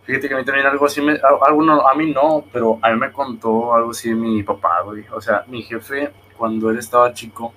Fíjate 0.05 0.29
que 0.29 0.35
a 0.35 0.39
mí 0.39 0.45
también 0.45 0.67
algo 0.67 0.85
así, 0.87 1.01
me, 1.01 1.13
a- 1.15 1.47
algo 1.47 1.63
no- 1.63 1.87
a 1.89 1.95
mí 1.95 2.13
no, 2.13 2.45
pero 2.53 2.79
a 2.83 2.91
mí 2.91 2.99
me 3.01 3.11
contó 3.13 3.75
algo 3.75 3.91
así 3.93 4.13
mi 4.15 4.43
papá, 4.43 4.83
güey. 4.83 5.05
O 5.13 5.21
sea, 5.21 5.45
mi 5.49 5.63
jefe, 5.63 6.13
cuando 6.37 6.71
él 6.71 6.79
estaba 6.79 7.13
chico, 7.15 7.55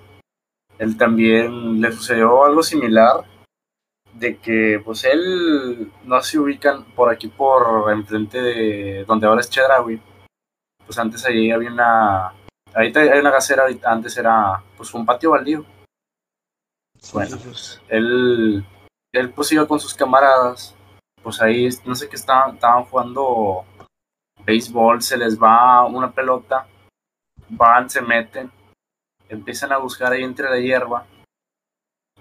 él 0.78 0.96
también 0.98 1.82
le 1.82 1.92
sucedió 1.92 2.46
algo 2.46 2.64
similar, 2.64 3.26
de 4.14 4.38
que 4.38 4.82
pues 4.84 5.04
él, 5.04 5.92
no 6.06 6.22
se 6.22 6.40
ubican 6.40 6.86
por 6.96 7.10
aquí, 7.10 7.28
por 7.28 7.92
enfrente 7.92 8.42
de 8.42 9.04
donde 9.06 9.28
ahora 9.28 9.42
es 9.42 9.50
Chedraui. 9.50 10.02
Pues 10.86 10.98
antes 10.98 11.26
ahí 11.26 11.52
había 11.52 11.70
una, 11.70 12.34
ahorita 12.74 13.02
hay 13.02 13.20
una 13.20 13.30
gasera, 13.32 13.66
antes 13.84 14.18
era 14.18 14.64
pues 14.78 14.94
un 14.94 15.06
patio 15.06 15.32
baldío. 15.32 15.66
Bueno, 17.14 17.38
pues 17.44 17.82
él, 17.90 18.66
él 19.14 19.30
pues 19.32 19.52
iba 19.52 19.68
con 19.68 19.80
sus 19.80 19.94
camaradas, 19.94 20.74
pues 21.28 21.42
ahí 21.42 21.68
no 21.84 21.94
sé 21.94 22.08
qué 22.08 22.16
estaban, 22.16 22.56
estaban 22.56 22.86
jugando 22.86 23.66
béisbol, 24.46 25.02
se 25.02 25.18
les 25.18 25.38
va 25.38 25.86
una 25.86 26.10
pelota, 26.10 26.66
van, 27.50 27.90
se 27.90 28.02
meten, 28.02 28.50
empiezan 29.28 29.74
a 29.74 29.78
buscar 29.78 30.14
ahí 30.14 30.24
entre 30.24 30.50
la 30.50 30.58
hierba 30.58 31.06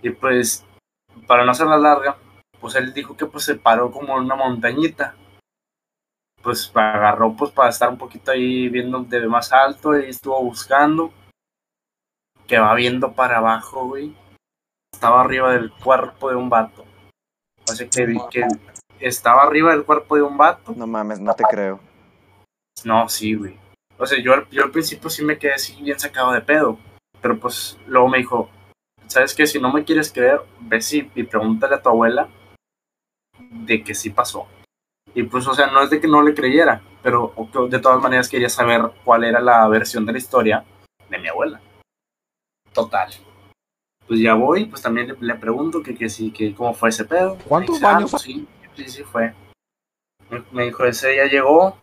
y 0.02 0.10
pues 0.10 0.66
para 1.24 1.44
no 1.44 1.52
hacerla 1.52 1.78
larga, 1.78 2.16
pues 2.58 2.74
él 2.74 2.92
dijo 2.92 3.16
que 3.16 3.26
pues 3.26 3.44
se 3.44 3.54
paró 3.54 3.92
como 3.92 4.18
en 4.18 4.24
una 4.24 4.34
montañita, 4.34 5.14
pues 6.42 6.72
agarró 6.74 7.36
pues 7.36 7.52
para 7.52 7.68
estar 7.68 7.88
un 7.88 7.98
poquito 7.98 8.32
ahí 8.32 8.68
viendo 8.68 9.04
de 9.04 9.28
más 9.28 9.52
alto 9.52 9.96
y 9.96 10.06
estuvo 10.06 10.42
buscando, 10.42 11.12
que 12.48 12.58
va 12.58 12.74
viendo 12.74 13.12
para 13.12 13.38
abajo, 13.38 13.86
güey 13.86 14.12
estaba 14.92 15.20
arriba 15.20 15.52
del 15.52 15.70
cuerpo 15.70 16.30
de 16.30 16.34
un 16.34 16.48
vato. 16.48 16.84
Sea, 17.66 17.88
que, 17.88 18.16
que 18.30 18.46
estaba 19.00 19.42
arriba 19.42 19.72
del 19.72 19.84
cuerpo 19.84 20.16
de 20.16 20.22
un 20.22 20.36
vato. 20.36 20.72
No 20.76 20.86
mames, 20.86 21.20
no 21.20 21.34
te 21.34 21.44
creo. 21.44 21.80
No, 22.84 23.08
sí, 23.08 23.34
güey. 23.34 23.58
O 23.98 24.06
sea, 24.06 24.18
yo, 24.20 24.32
yo 24.50 24.64
al 24.64 24.70
principio 24.70 25.08
sí 25.08 25.24
me 25.24 25.38
quedé 25.38 25.54
así 25.54 25.80
bien 25.82 25.98
sacado 25.98 26.32
de 26.32 26.40
pedo. 26.40 26.78
Pero 27.20 27.38
pues 27.38 27.78
luego 27.86 28.08
me 28.08 28.18
dijo, 28.18 28.50
¿sabes 29.06 29.34
qué? 29.34 29.46
Si 29.46 29.58
no 29.58 29.72
me 29.72 29.84
quieres 29.84 30.12
creer, 30.12 30.42
ve 30.60 30.80
sí 30.80 31.10
y 31.14 31.22
pregúntale 31.22 31.76
a 31.76 31.82
tu 31.82 31.88
abuela 31.88 32.28
de 33.38 33.82
que 33.82 33.94
sí 33.94 34.10
pasó. 34.10 34.46
Y 35.14 35.22
pues, 35.22 35.46
o 35.46 35.54
sea, 35.54 35.68
no 35.68 35.80
es 35.82 35.88
de 35.88 36.00
que 36.00 36.08
no 36.08 36.22
le 36.22 36.34
creyera, 36.34 36.82
pero 37.02 37.32
de 37.70 37.78
todas 37.78 38.02
maneras 38.02 38.28
quería 38.28 38.50
saber 38.50 38.82
cuál 39.04 39.24
era 39.24 39.40
la 39.40 39.66
versión 39.68 40.04
de 40.04 40.12
la 40.12 40.18
historia 40.18 40.64
de 41.08 41.18
mi 41.18 41.28
abuela. 41.28 41.60
Total 42.74 43.10
pues 44.06 44.20
ya 44.20 44.34
voy, 44.34 44.66
pues 44.66 44.82
también 44.82 45.08
le, 45.08 45.16
le 45.18 45.34
pregunto 45.34 45.82
que, 45.82 45.94
que 45.94 46.08
sí, 46.08 46.30
que 46.30 46.54
cómo 46.54 46.72
fue 46.74 46.90
ese 46.90 47.04
pedo. 47.04 47.36
¿Cuántos 47.46 47.82
ah, 47.82 47.96
años 47.96 48.10
pues 48.10 48.22
sí, 48.22 48.46
sí, 48.76 48.88
sí 48.88 49.02
fue. 49.04 49.34
Me, 50.52 50.64
dijo, 50.64 50.84
ese 50.84 51.16
ya 51.16 51.24
llegó, 51.24 51.78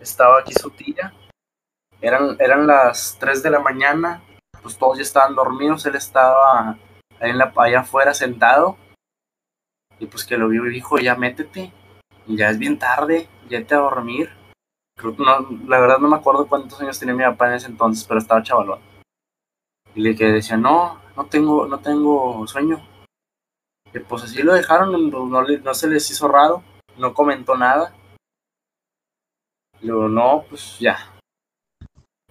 estaba 0.00 0.40
aquí 0.40 0.52
su 0.52 0.70
tía, 0.70 1.12
eran, 2.00 2.36
eran 2.40 2.66
las 2.66 3.16
3 3.20 3.42
de 3.42 3.50
la 3.50 3.60
mañana, 3.60 4.22
pues 4.62 4.76
todos 4.76 4.96
ya 4.98 5.02
estaban 5.02 5.34
dormidos, 5.34 5.86
él 5.86 5.94
estaba 5.94 6.76
ahí 7.20 7.30
en 7.30 7.38
la, 7.38 7.52
allá 7.56 7.80
afuera 7.80 8.12
sentado, 8.12 8.76
y 9.98 10.06
pues 10.06 10.24
que 10.24 10.36
lo 10.36 10.48
vio 10.48 10.66
y 10.66 10.70
dijo, 10.70 10.98
ya 10.98 11.14
métete, 11.14 11.72
ya 12.26 12.50
es 12.50 12.58
bien 12.58 12.78
tarde, 12.78 13.28
ya 13.48 13.64
te 13.64 13.74
a 13.74 13.78
dormir. 13.78 14.30
Creo 14.96 15.16
que 15.16 15.22
no, 15.22 15.48
la 15.66 15.80
verdad 15.80 15.98
no 15.98 16.08
me 16.08 16.16
acuerdo 16.16 16.46
cuántos 16.46 16.80
años 16.80 16.98
tenía 16.98 17.14
mi 17.14 17.24
papá 17.24 17.48
en 17.48 17.54
ese 17.54 17.66
entonces, 17.68 18.04
pero 18.04 18.20
estaba 18.20 18.42
chavalón. 18.42 18.80
Y 19.94 20.00
le 20.00 20.14
que 20.16 20.26
decía, 20.26 20.56
no, 20.56 21.00
no 21.16 21.26
tengo, 21.26 21.66
no 21.66 21.78
tengo 21.78 22.46
sueño. 22.46 22.80
Y 23.94 24.00
pues 24.00 24.24
así 24.24 24.42
lo 24.42 24.52
dejaron, 24.54 24.92
no, 25.10 25.26
no, 25.26 25.42
no 25.42 25.74
se 25.74 25.88
les 25.88 26.10
hizo 26.10 26.26
raro, 26.28 26.62
no 26.98 27.14
comentó 27.14 27.56
nada. 27.56 27.94
Luego, 29.82 30.08
no, 30.08 30.44
pues 30.48 30.78
ya. 30.80 30.98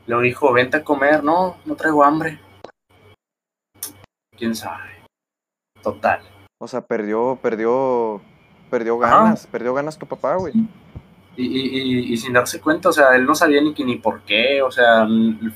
Luego 0.05 0.23
dijo, 0.23 0.51
vente 0.51 0.77
a 0.77 0.83
comer, 0.83 1.23
no, 1.23 1.57
no 1.65 1.75
traigo 1.75 2.03
hambre. 2.03 2.39
Quién 4.37 4.55
sabe. 4.55 4.89
Total. 5.81 6.21
O 6.59 6.67
sea, 6.67 6.81
perdió, 6.81 7.37
perdió, 7.41 8.21
perdió 8.69 8.97
ganas, 8.97 9.47
perdió 9.47 9.73
ganas 9.73 9.97
tu 9.97 10.05
papá, 10.05 10.35
güey. 10.35 10.53
Y, 11.35 11.45
y, 11.45 11.79
y, 11.79 12.13
y 12.13 12.17
sin 12.17 12.33
darse 12.33 12.59
cuenta, 12.61 12.89
o 12.89 12.93
sea, 12.93 13.15
él 13.15 13.25
no 13.25 13.33
sabía 13.35 13.61
ni, 13.61 13.73
que- 13.73 13.83
ni 13.85 13.95
por 13.97 14.21
qué, 14.21 14.61
o 14.61 14.69
sea, 14.71 15.07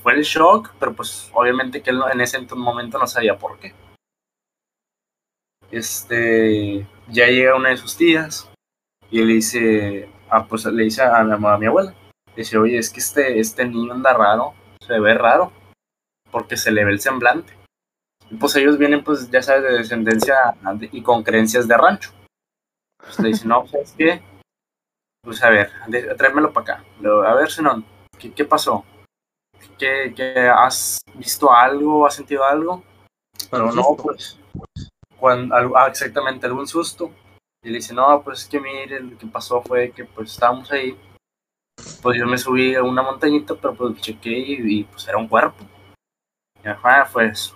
fue 0.02 0.14
el 0.14 0.24
shock, 0.24 0.74
pero 0.80 0.94
pues 0.96 1.30
obviamente 1.34 1.82
que 1.84 1.92
él 1.92 2.00
no- 2.00 2.10
en 2.10 2.20
ese 2.22 2.40
ent- 2.40 2.56
momento 2.56 2.98
no 2.98 3.06
sabía 3.08 3.38
por 3.38 3.60
qué. 3.60 3.74
Este, 5.72 6.88
ya 7.10 7.28
llega 7.28 7.56
una 7.56 7.70
de 7.70 7.78
sus 7.78 7.96
tías 7.98 8.50
y 9.10 9.22
le 9.24 9.34
dice, 9.34 10.10
ah, 10.30 10.46
pues 10.46 10.66
le 10.66 10.84
dice 10.84 11.02
a, 11.04 11.24
la, 11.24 11.36
a 11.36 11.58
mi 11.58 11.66
abuela, 11.66 11.94
dice, 12.36 12.58
oye, 12.58 12.78
es 12.78 12.90
que 12.90 13.00
este, 13.00 13.40
este 13.40 13.66
niño 13.66 13.94
anda 13.94 14.14
raro, 14.14 14.54
se 14.86 15.00
ve 15.00 15.14
raro, 15.14 15.52
porque 16.32 16.58
se 16.58 16.72
le 16.72 16.86
ve 16.86 16.92
el 16.92 17.00
semblante. 17.00 17.54
Y 18.30 18.36
pues 18.36 18.56
ellos 18.56 18.78
vienen, 18.78 19.04
pues 19.04 19.30
ya 19.32 19.42
sabes, 19.42 19.64
de 19.64 19.78
descendencia 19.78 20.36
de- 20.76 20.90
y 20.92 21.02
con 21.02 21.24
creencias 21.24 21.68
de 21.68 21.78
rancho. 21.78 22.12
Pues 23.00 23.20
le 23.20 23.30
dice, 23.30 23.48
no, 23.48 23.62
pues 23.64 23.76
es 23.76 23.92
que 23.94 24.22
pues 25.24 25.44
a 25.44 25.50
ver, 25.50 25.72
tráemelo 26.18 26.54
para 26.54 26.76
acá. 26.76 26.86
Luego, 27.02 27.24
a 27.24 27.34
ver, 27.36 27.52
Zenón, 27.52 27.84
¿qué, 28.18 28.32
qué 28.32 28.46
pasó? 28.46 28.86
¿Qué, 29.78 30.14
qué- 30.16 30.50
has 30.50 31.00
visto 31.16 31.52
algo? 31.52 32.06
¿Has 32.08 32.16
sentido 32.16 32.46
algo? 32.46 32.82
Pero 33.52 33.72
no, 33.74 33.96
pues, 34.02 34.38
cuando, 35.20 35.56
ah, 35.56 35.88
exactamente, 35.88 36.46
algún 36.46 36.68
susto. 36.68 37.12
Y 37.64 37.70
le 37.70 37.76
dice, 37.76 37.94
no, 37.94 38.22
pues 38.24 38.42
es 38.44 38.48
que 38.48 38.60
mire, 38.60 39.00
lo 39.00 39.18
que 39.18 39.28
pasó 39.28 39.62
fue 39.62 39.92
que 39.92 40.06
pues 40.06 40.32
estábamos 40.34 40.72
ahí. 40.72 40.98
Pues 42.02 42.18
yo 42.18 42.26
me 42.26 42.38
subí 42.38 42.76
a 42.76 42.84
una 42.84 43.02
montañita, 43.02 43.56
pero 43.56 43.76
pues 43.76 44.00
chequé 44.02 44.30
y, 44.38 44.80
y, 44.80 44.84
pues 44.84 45.08
era 45.08 45.18
un 45.18 45.28
cuerpo. 45.28 45.64
Y 46.64 46.68
ajá, 46.68 47.06
fue 47.06 47.28
eso. 47.28 47.56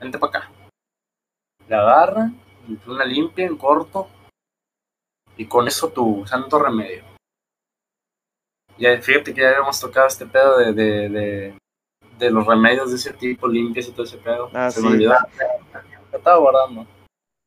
Vente 0.00 0.18
para 0.18 0.38
acá. 0.38 0.52
La 1.68 1.80
agarra, 1.80 2.30
una 2.86 3.04
limpia 3.04 3.46
en 3.46 3.56
corto, 3.56 4.08
y 5.36 5.46
con 5.46 5.66
eso 5.66 5.88
tu 5.88 6.24
santo 6.26 6.58
remedio. 6.58 7.04
Ya 8.78 9.00
fíjate 9.00 9.32
que 9.32 9.40
ya 9.40 9.48
habíamos 9.50 9.78
tocado 9.80 10.06
este 10.06 10.26
pedo 10.26 10.58
de, 10.58 10.72
de, 10.72 11.08
de, 11.08 11.58
de 12.18 12.30
los 12.30 12.46
remedios 12.46 12.90
de 12.90 12.96
ese 12.96 13.12
tipo, 13.12 13.46
limpias 13.48 13.88
y 13.88 13.92
todo 13.92 14.04
ese 14.04 14.18
pedo. 14.18 14.50
Ah, 14.52 14.70
Se 14.70 14.80
sí. 14.80 14.86
me 14.86 14.92
olvidó. 14.92 15.14
Estaba 16.18 16.38
guardando. 16.38 16.86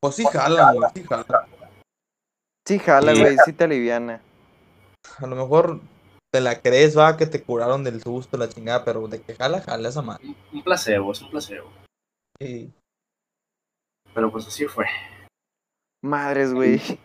Pues 0.00 0.14
sí 0.14 0.24
jalan, 0.24 0.76
güey, 0.76 0.90
sí 0.94 1.02
jalan. 1.04 1.46
Sí, 2.66 2.78
jala, 2.78 3.14
güey, 3.14 3.36
sí 3.44 3.52
te 3.52 3.64
aliviana. 3.64 4.20
A 5.18 5.26
lo 5.26 5.36
mejor 5.36 5.80
te 6.32 6.40
la 6.40 6.60
crees, 6.60 6.96
va, 6.96 7.16
que 7.16 7.26
te 7.26 7.42
curaron 7.42 7.82
del 7.82 8.02
susto, 8.02 8.36
la 8.36 8.48
chingada, 8.48 8.84
pero 8.84 9.08
de 9.08 9.20
que 9.22 9.34
jala, 9.34 9.60
jala 9.62 9.88
esa 9.88 10.02
madre. 10.02 10.26
Un- 10.26 10.36
Un 10.52 10.62
placebo, 10.62 11.12
es 11.12 11.22
un 11.22 11.30
placebo. 11.30 11.70
Sí. 12.40 12.70
Pero 14.14 14.30
pues 14.30 14.46
así 14.46 14.66
fue. 14.66 14.86
Madres, 16.02 16.52
güey. 16.52 16.80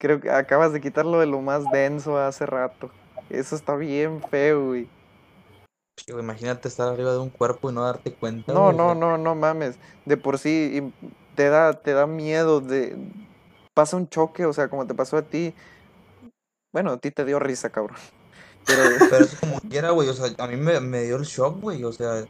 Creo 0.00 0.20
que 0.20 0.30
acabas 0.30 0.72
de 0.72 0.80
quitarlo 0.80 1.20
de 1.20 1.26
lo 1.26 1.40
más 1.40 1.70
denso 1.70 2.18
hace 2.18 2.44
rato. 2.44 2.90
Eso 3.30 3.56
está 3.56 3.74
bien 3.76 4.22
feo, 4.28 4.66
güey. 4.66 4.88
Sí, 5.96 6.12
güey, 6.12 6.24
imagínate 6.24 6.68
estar 6.68 6.88
arriba 6.88 7.12
de 7.12 7.18
un 7.18 7.30
cuerpo 7.30 7.70
y 7.70 7.74
no 7.74 7.84
darte 7.84 8.14
cuenta. 8.14 8.52
No, 8.52 8.64
güey, 8.64 8.76
no, 8.76 8.94
no, 8.94 9.18
no 9.18 9.34
mames. 9.34 9.78
De 10.04 10.16
por 10.16 10.38
sí 10.38 10.92
te 11.34 11.48
da, 11.48 11.72
te 11.72 11.92
da 11.92 12.06
miedo 12.06 12.60
de 12.60 12.96
pasa 13.74 13.96
un 13.96 14.08
choque, 14.08 14.46
o 14.46 14.52
sea, 14.52 14.68
como 14.68 14.86
te 14.86 14.94
pasó 14.94 15.16
a 15.16 15.22
ti. 15.22 15.54
Bueno, 16.72 16.92
a 16.92 16.96
ti 16.98 17.10
te 17.10 17.24
dio 17.24 17.38
risa, 17.38 17.70
cabrón. 17.70 17.96
Pero 18.66 18.82
Pero 19.10 19.24
eso 19.24 19.36
como 19.40 19.60
quiera, 19.60 19.90
güey, 19.90 20.08
o 20.08 20.14
sea, 20.14 20.34
a 20.38 20.46
mí 20.48 20.56
me, 20.56 20.80
me 20.80 21.02
dio 21.02 21.16
el 21.16 21.24
shock, 21.24 21.60
güey, 21.60 21.84
o 21.84 21.92
sea, 21.92 22.24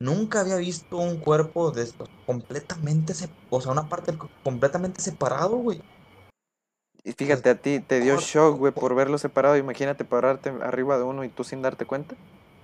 nunca 0.00 0.40
había 0.40 0.56
visto 0.56 0.96
un 0.96 1.18
cuerpo 1.20 1.70
de 1.70 1.88
completamente, 2.24 3.14
se- 3.14 3.28
o 3.50 3.60
sea, 3.60 3.72
una 3.72 3.88
parte 3.88 4.16
completamente 4.42 5.02
separado, 5.02 5.56
güey. 5.56 5.82
y 7.04 7.12
fíjate, 7.12 7.50
a 7.50 7.54
ti 7.54 7.80
te 7.80 8.00
dio 8.00 8.16
shock, 8.16 8.58
güey, 8.58 8.72
por 8.72 8.94
verlo 8.94 9.18
separado. 9.18 9.56
Imagínate 9.56 10.04
pararte 10.04 10.50
arriba 10.62 10.98
de 10.98 11.04
uno 11.04 11.22
y 11.24 11.28
tú 11.28 11.44
sin 11.44 11.62
darte 11.62 11.84
cuenta. 11.84 12.16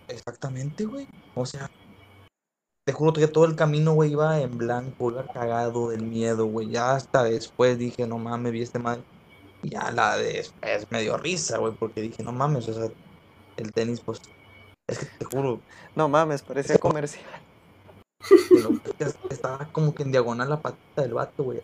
Exactamente, 0.08 0.84
güey. 0.84 1.06
O 1.34 1.46
sea, 1.46 1.70
te 2.84 2.92
juro 2.92 3.12
que 3.12 3.28
todo 3.28 3.44
el 3.44 3.56
camino, 3.56 3.92
güey, 3.92 4.12
iba 4.12 4.40
en 4.40 4.58
blanco, 4.58 5.10
iba 5.10 5.26
cagado 5.26 5.90
del 5.90 6.02
miedo, 6.02 6.46
güey. 6.46 6.70
Ya 6.70 6.94
hasta 6.94 7.22
después 7.24 7.78
dije, 7.78 8.06
no 8.06 8.18
mames, 8.18 8.52
vi 8.52 8.62
este 8.62 8.78
mal. 8.78 9.04
Y 9.62 9.70
ya 9.70 9.90
la 9.92 10.16
de 10.16 10.32
después 10.32 10.90
me 10.90 11.00
dio 11.02 11.16
risa, 11.16 11.58
güey, 11.58 11.72
porque 11.74 12.00
dije, 12.00 12.22
no 12.22 12.32
mames, 12.32 12.68
o 12.68 12.74
sea, 12.74 12.90
el 13.56 13.72
tenis, 13.72 14.00
pues, 14.00 14.20
es 14.88 14.98
que 14.98 15.06
te 15.06 15.24
juro, 15.24 15.60
No 15.94 16.08
mames, 16.08 16.42
parecía 16.42 16.78
comercial. 16.78 17.24
estaba 19.30 19.68
como 19.72 19.94
que 19.94 20.02
en 20.02 20.12
diagonal 20.12 20.48
la 20.48 20.60
patita 20.60 21.02
del 21.02 21.14
vato, 21.14 21.44
güey. 21.44 21.60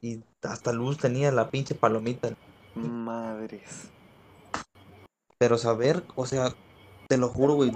Y 0.00 0.20
hasta 0.42 0.72
luz 0.72 0.98
tenía 0.98 1.30
la 1.30 1.48
pinche 1.48 1.76
palomita. 1.76 2.30
Madres. 2.74 3.92
Pero 5.42 5.58
saber, 5.58 6.04
o 6.14 6.24
sea, 6.24 6.54
te 7.08 7.16
lo 7.16 7.28
juro, 7.28 7.54
güey. 7.54 7.72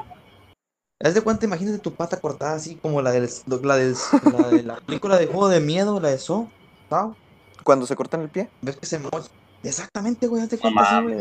Haz 1.02 1.14
de 1.14 1.20
cuenta, 1.20 1.46
imagínate 1.46 1.80
tu 1.80 1.92
pata 1.92 2.20
cortada 2.20 2.54
así 2.54 2.76
como 2.76 3.02
la 3.02 3.10
del, 3.10 3.28
la 3.64 3.76
del, 3.76 3.96
la 4.22 4.48
de 4.48 4.62
la 4.62 4.76
película 4.76 5.18
de 5.18 5.26
juego 5.26 5.48
de 5.48 5.58
miedo, 5.58 5.98
la 5.98 6.10
de 6.10 6.18
So, 6.18 6.48
¿sabes? 6.88 7.16
Cuando 7.64 7.84
se 7.84 7.96
cortan 7.96 8.20
el 8.20 8.28
pie, 8.28 8.48
¿Ves 8.62 8.76
que 8.76 8.86
se 8.86 9.00
mocha? 9.00 9.26
Exactamente, 9.64 10.28
güey, 10.28 10.44
haz 10.44 10.50
de 10.50 10.58
cuenta 10.58 10.80
así, 10.80 11.02
güey. 11.06 11.18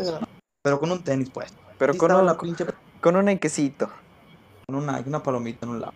Pero 0.62 0.78
con 0.78 0.92
un 0.92 1.02
tenis, 1.02 1.30
pues. 1.30 1.52
pero 1.78 1.96
con 1.96 2.12
un, 2.12 2.24
la 2.24 2.38
pinche 2.38 2.64
con 3.00 3.16
un 3.16 3.38
quesito. 3.40 3.90
con 4.68 4.76
una, 4.76 5.02
una 5.04 5.20
palomita 5.24 5.66
en 5.66 5.70
un 5.70 5.80
lado. 5.80 5.94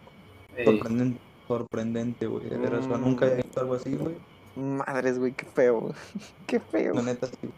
Ey, 0.57 0.65
Sorprendente, 0.65 1.21
sorprendente, 1.47 2.27
güey. 2.27 2.49
De 2.49 2.59
sea, 2.69 2.99
nunca 2.99 3.27
había 3.27 3.37
visto 3.37 3.61
algo 3.61 3.75
así, 3.75 3.95
güey. 3.95 4.17
Madres, 4.57 5.17
güey, 5.17 5.31
qué 5.31 5.47
feo. 5.47 5.95
Qué 6.49 6.59
feo. 6.59 6.95
La 6.95 7.03
neta, 7.03 7.29
sí. 7.29 7.53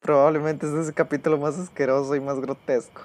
Probablemente 0.00 0.66
este 0.66 0.80
es 0.80 0.88
el 0.88 0.94
capítulo 0.94 1.38
más 1.38 1.58
asqueroso 1.58 2.14
y 2.14 2.20
más 2.20 2.40
grotesco. 2.40 3.02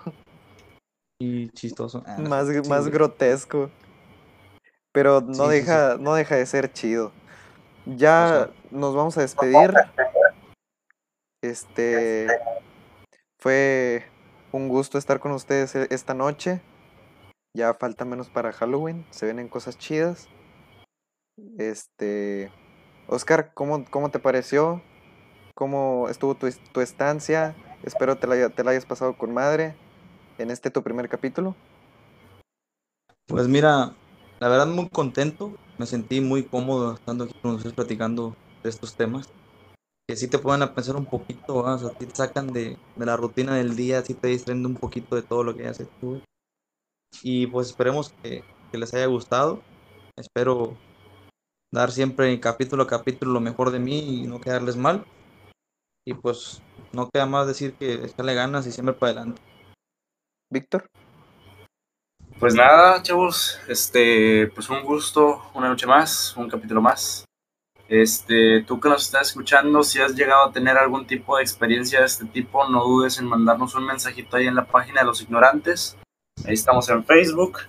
Y 1.20 1.50
chistoso. 1.50 2.04
Ah, 2.06 2.18
Más, 2.20 2.48
sí, 2.48 2.70
más 2.70 2.88
grotesco. 2.90 3.70
Pero 4.92 5.22
no 5.22 5.50
Sí, 5.50 5.56
deja, 5.56 5.98
no 6.00 6.14
deja 6.14 6.36
de 6.36 6.46
ser 6.46 6.72
chido. 6.72 7.12
Ya 7.86 8.50
nos 8.72 8.96
vamos 8.96 9.18
a 9.18 9.22
despedir. 9.22 9.74
Este 11.42 12.28
fue 13.42 14.06
un 14.52 14.70
gusto 14.70 14.98
estar 14.98 15.20
con 15.20 15.32
ustedes 15.34 15.76
e- 15.76 15.88
esta 15.90 16.14
noche. 16.14 16.62
Ya 17.56 17.74
falta 17.74 18.06
menos 18.06 18.30
para 18.30 18.52
Halloween. 18.54 19.06
Se 19.10 19.26
vienen 19.26 19.50
cosas 19.50 19.78
chidas. 19.78 20.30
Este. 21.58 22.52
Oscar, 23.08 23.54
¿cómo, 23.54 23.84
cómo 23.90 24.10
te 24.10 24.20
pareció? 24.20 24.82
¿Cómo 25.54 26.08
estuvo 26.10 26.36
tu, 26.36 26.50
tu 26.72 26.82
estancia? 26.82 27.56
Espero 27.84 28.18
te 28.18 28.26
la, 28.28 28.50
te 28.50 28.64
la 28.64 28.72
hayas 28.72 28.86
pasado 28.86 29.18
con 29.18 29.34
madre 29.34 29.76
en 30.40 30.50
este 30.50 30.72
tu 30.72 30.82
primer 30.82 31.10
capítulo. 31.10 31.56
Pues 33.28 33.48
mira, 33.48 33.94
la 34.40 34.48
verdad 34.48 34.68
muy 34.68 34.90
contento, 34.90 35.54
me 35.78 35.86
sentí 35.86 36.22
muy 36.22 36.44
cómodo 36.44 36.94
estando 36.96 37.26
aquí 37.26 37.34
con 37.42 37.56
ustedes 37.56 37.76
platicando 37.76 38.36
de 38.64 38.70
estos 38.70 38.96
temas, 38.96 39.30
que 40.08 40.16
sí 40.16 40.28
te 40.28 40.40
ponen 40.40 40.64
a 40.64 40.74
pensar 40.74 40.96
un 40.96 41.06
poquito, 41.06 41.64
¿va? 41.64 41.76
o 41.76 41.90
te 41.92 42.10
sacan 42.14 42.48
de, 42.48 42.78
de 42.96 43.06
la 43.06 43.16
rutina 43.16 43.56
del 43.56 43.76
día, 43.76 44.02
sí 44.02 44.16
te 44.16 44.30
distraen 44.30 44.66
un 44.66 44.76
poquito 44.76 45.16
de 45.16 45.22
todo 45.22 45.44
lo 45.44 45.56
que 45.56 45.68
haces 45.68 45.88
tú. 46.02 46.20
Y 47.22 47.48
pues 47.48 47.68
esperemos 47.68 48.14
que, 48.24 48.44
que 48.72 48.78
les 48.78 48.94
haya 48.94 49.06
gustado, 49.06 49.62
espero 50.16 50.76
dar 51.72 51.92
siempre 51.92 52.40
capítulo 52.40 52.84
a 52.84 52.88
capítulo 52.88 53.34
lo 53.34 53.40
mejor 53.40 53.72
de 53.72 53.80
mí 53.80 54.24
y 54.24 54.28
no 54.28 54.42
quedarles 54.42 54.78
mal. 54.78 55.06
Y 56.06 56.14
pues 56.14 56.62
no 56.92 57.10
queda 57.10 57.26
más 57.26 57.48
decir 57.48 57.74
que 57.74 58.06
echarle 58.06 58.34
ganas 58.34 58.68
y 58.68 58.72
siempre 58.72 58.94
para 58.94 59.12
adelante. 59.12 59.42
Víctor. 60.52 60.86
Pues 62.40 62.56
nada, 62.56 63.02
chavos, 63.02 63.60
este, 63.68 64.48
pues 64.54 64.70
un 64.70 64.84
gusto, 64.84 65.42
una 65.54 65.70
noche 65.70 65.88
más, 65.88 66.36
un 66.36 66.50
capítulo 66.50 66.82
más. 66.82 67.26
Este, 67.88 68.64
tú 68.64 68.80
que 68.80 68.90
nos 68.90 69.06
estás 69.06 69.30
escuchando, 69.30 69.84
si 69.84 70.02
has 70.02 70.16
llegado 70.16 70.46
a 70.46 70.52
tener 70.52 70.78
algún 70.78 71.06
tipo 71.06 71.38
de 71.38 71.44
experiencia 71.44 72.00
de 72.00 72.06
este 72.06 72.26
tipo, 72.26 72.68
no 72.68 72.84
dudes 72.84 73.20
en 73.20 73.28
mandarnos 73.28 73.76
un 73.76 73.86
mensajito 73.86 74.36
ahí 74.36 74.48
en 74.48 74.56
la 74.56 74.66
página 74.66 75.02
de 75.02 75.08
los 75.08 75.22
ignorantes. 75.22 75.98
Ahí 76.46 76.54
estamos 76.54 76.90
en 76.90 77.06
Facebook. 77.06 77.60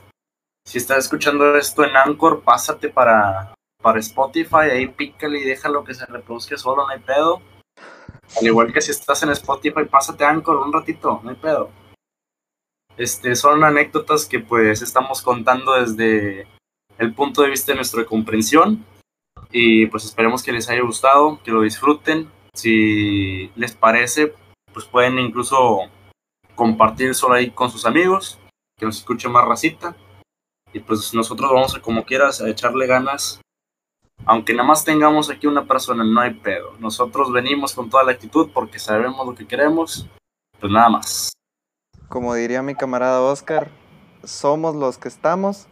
Si 0.66 0.78
estás 0.78 0.98
escuchando 0.98 1.56
esto 1.56 1.84
en 1.84 1.94
Anchor, 1.94 2.42
pásate 2.42 2.88
para, 2.88 3.54
para 3.82 4.00
Spotify, 4.00 4.70
ahí 4.72 4.88
pícale 4.88 5.40
y 5.40 5.44
déjalo 5.44 5.84
que 5.84 5.94
se 5.94 6.06
reproduzca 6.06 6.56
solo, 6.56 6.86
no 6.86 6.88
hay 6.88 7.00
pedo. 7.00 7.42
Al 8.38 8.46
igual 8.46 8.72
que 8.72 8.80
si 8.80 8.90
estás 8.90 9.22
en 9.22 9.30
Spotify, 9.30 9.84
pásate 9.84 10.24
a 10.24 10.30
Anchor 10.30 10.56
un 10.56 10.72
ratito, 10.72 11.20
no 11.22 11.30
hay 11.30 11.36
pedo. 11.36 11.70
Este, 12.96 13.34
son 13.34 13.64
anécdotas 13.64 14.26
que 14.26 14.40
pues 14.40 14.82
estamos 14.82 15.20
contando 15.22 15.74
desde 15.74 16.46
el 16.98 17.12
punto 17.12 17.42
de 17.42 17.50
vista 17.50 17.72
de 17.72 17.76
nuestra 17.76 18.04
comprensión 18.04 18.84
y 19.50 19.86
pues 19.86 20.04
esperemos 20.04 20.42
que 20.42 20.52
les 20.52 20.68
haya 20.68 20.82
gustado, 20.82 21.40
que 21.42 21.50
lo 21.50 21.62
disfruten. 21.62 22.30
Si 22.54 23.50
les 23.56 23.74
parece, 23.74 24.34
pues 24.72 24.86
pueden 24.86 25.18
incluso 25.18 25.80
compartir 26.54 27.14
solo 27.14 27.34
ahí 27.34 27.50
con 27.50 27.70
sus 27.70 27.86
amigos, 27.86 28.38
que 28.78 28.86
nos 28.86 28.98
escuche 28.98 29.28
más 29.28 29.46
racita. 29.46 29.96
Y 30.72 30.80
pues 30.80 31.14
nosotros 31.14 31.50
vamos 31.52 31.74
a 31.76 31.80
como 31.80 32.04
quieras 32.04 32.40
a 32.40 32.48
echarle 32.48 32.86
ganas. 32.86 33.40
Aunque 34.26 34.54
nada 34.54 34.66
más 34.66 34.84
tengamos 34.84 35.30
aquí 35.30 35.46
una 35.46 35.66
persona, 35.66 36.02
no 36.04 36.20
hay 36.20 36.34
pedo. 36.34 36.72
Nosotros 36.78 37.32
venimos 37.32 37.74
con 37.74 37.90
toda 37.90 38.04
la 38.04 38.12
actitud 38.12 38.50
porque 38.52 38.78
sabemos 38.78 39.26
lo 39.26 39.34
que 39.34 39.46
queremos. 39.46 40.08
Pues 40.60 40.72
nada 40.72 40.88
más. 40.88 41.32
Como 42.08 42.34
diría 42.34 42.62
mi 42.62 42.74
camarada 42.74 43.20
Oscar, 43.20 43.70
somos 44.22 44.74
los 44.74 44.98
que 44.98 45.08
estamos. 45.08 45.66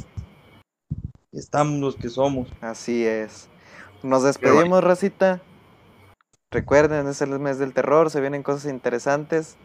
Estamos 1.32 1.80
los 1.80 1.96
que 1.96 2.10
somos. 2.10 2.48
Así 2.60 3.06
es. 3.06 3.48
Nos 4.02 4.22
despedimos, 4.22 4.84
racita. 4.84 5.40
Recuerden, 6.50 7.06
es 7.06 7.22
el 7.22 7.38
mes 7.38 7.58
del 7.58 7.72
terror, 7.72 8.10
se 8.10 8.20
vienen 8.20 8.42
cosas 8.42 8.70
interesantes. 8.70 9.56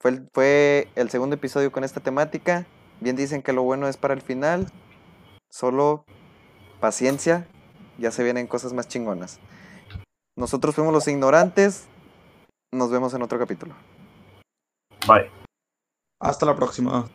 Fue 0.00 0.10
el, 0.10 0.28
fue 0.32 0.88
el 0.96 1.10
segundo 1.10 1.36
episodio 1.36 1.70
con 1.70 1.84
esta 1.84 2.00
temática. 2.00 2.66
Bien 3.00 3.14
dicen 3.14 3.42
que 3.42 3.52
lo 3.52 3.62
bueno 3.62 3.86
es 3.86 3.96
para 3.96 4.14
el 4.14 4.22
final. 4.22 4.66
Solo 5.48 6.04
paciencia, 6.80 7.46
ya 8.00 8.10
se 8.10 8.24
vienen 8.24 8.46
cosas 8.46 8.72
más 8.72 8.88
chingonas. 8.88 9.38
Nosotros 10.36 10.74
fuimos 10.74 10.92
los 10.92 11.06
ignorantes. 11.06 11.86
Nos 12.72 12.90
vemos 12.90 13.14
en 13.14 13.22
otro 13.22 13.38
capítulo. 13.38 13.74
Bye. 15.06 15.30
Hasta 16.20 16.46
la 16.46 16.56
próxima. 16.56 17.08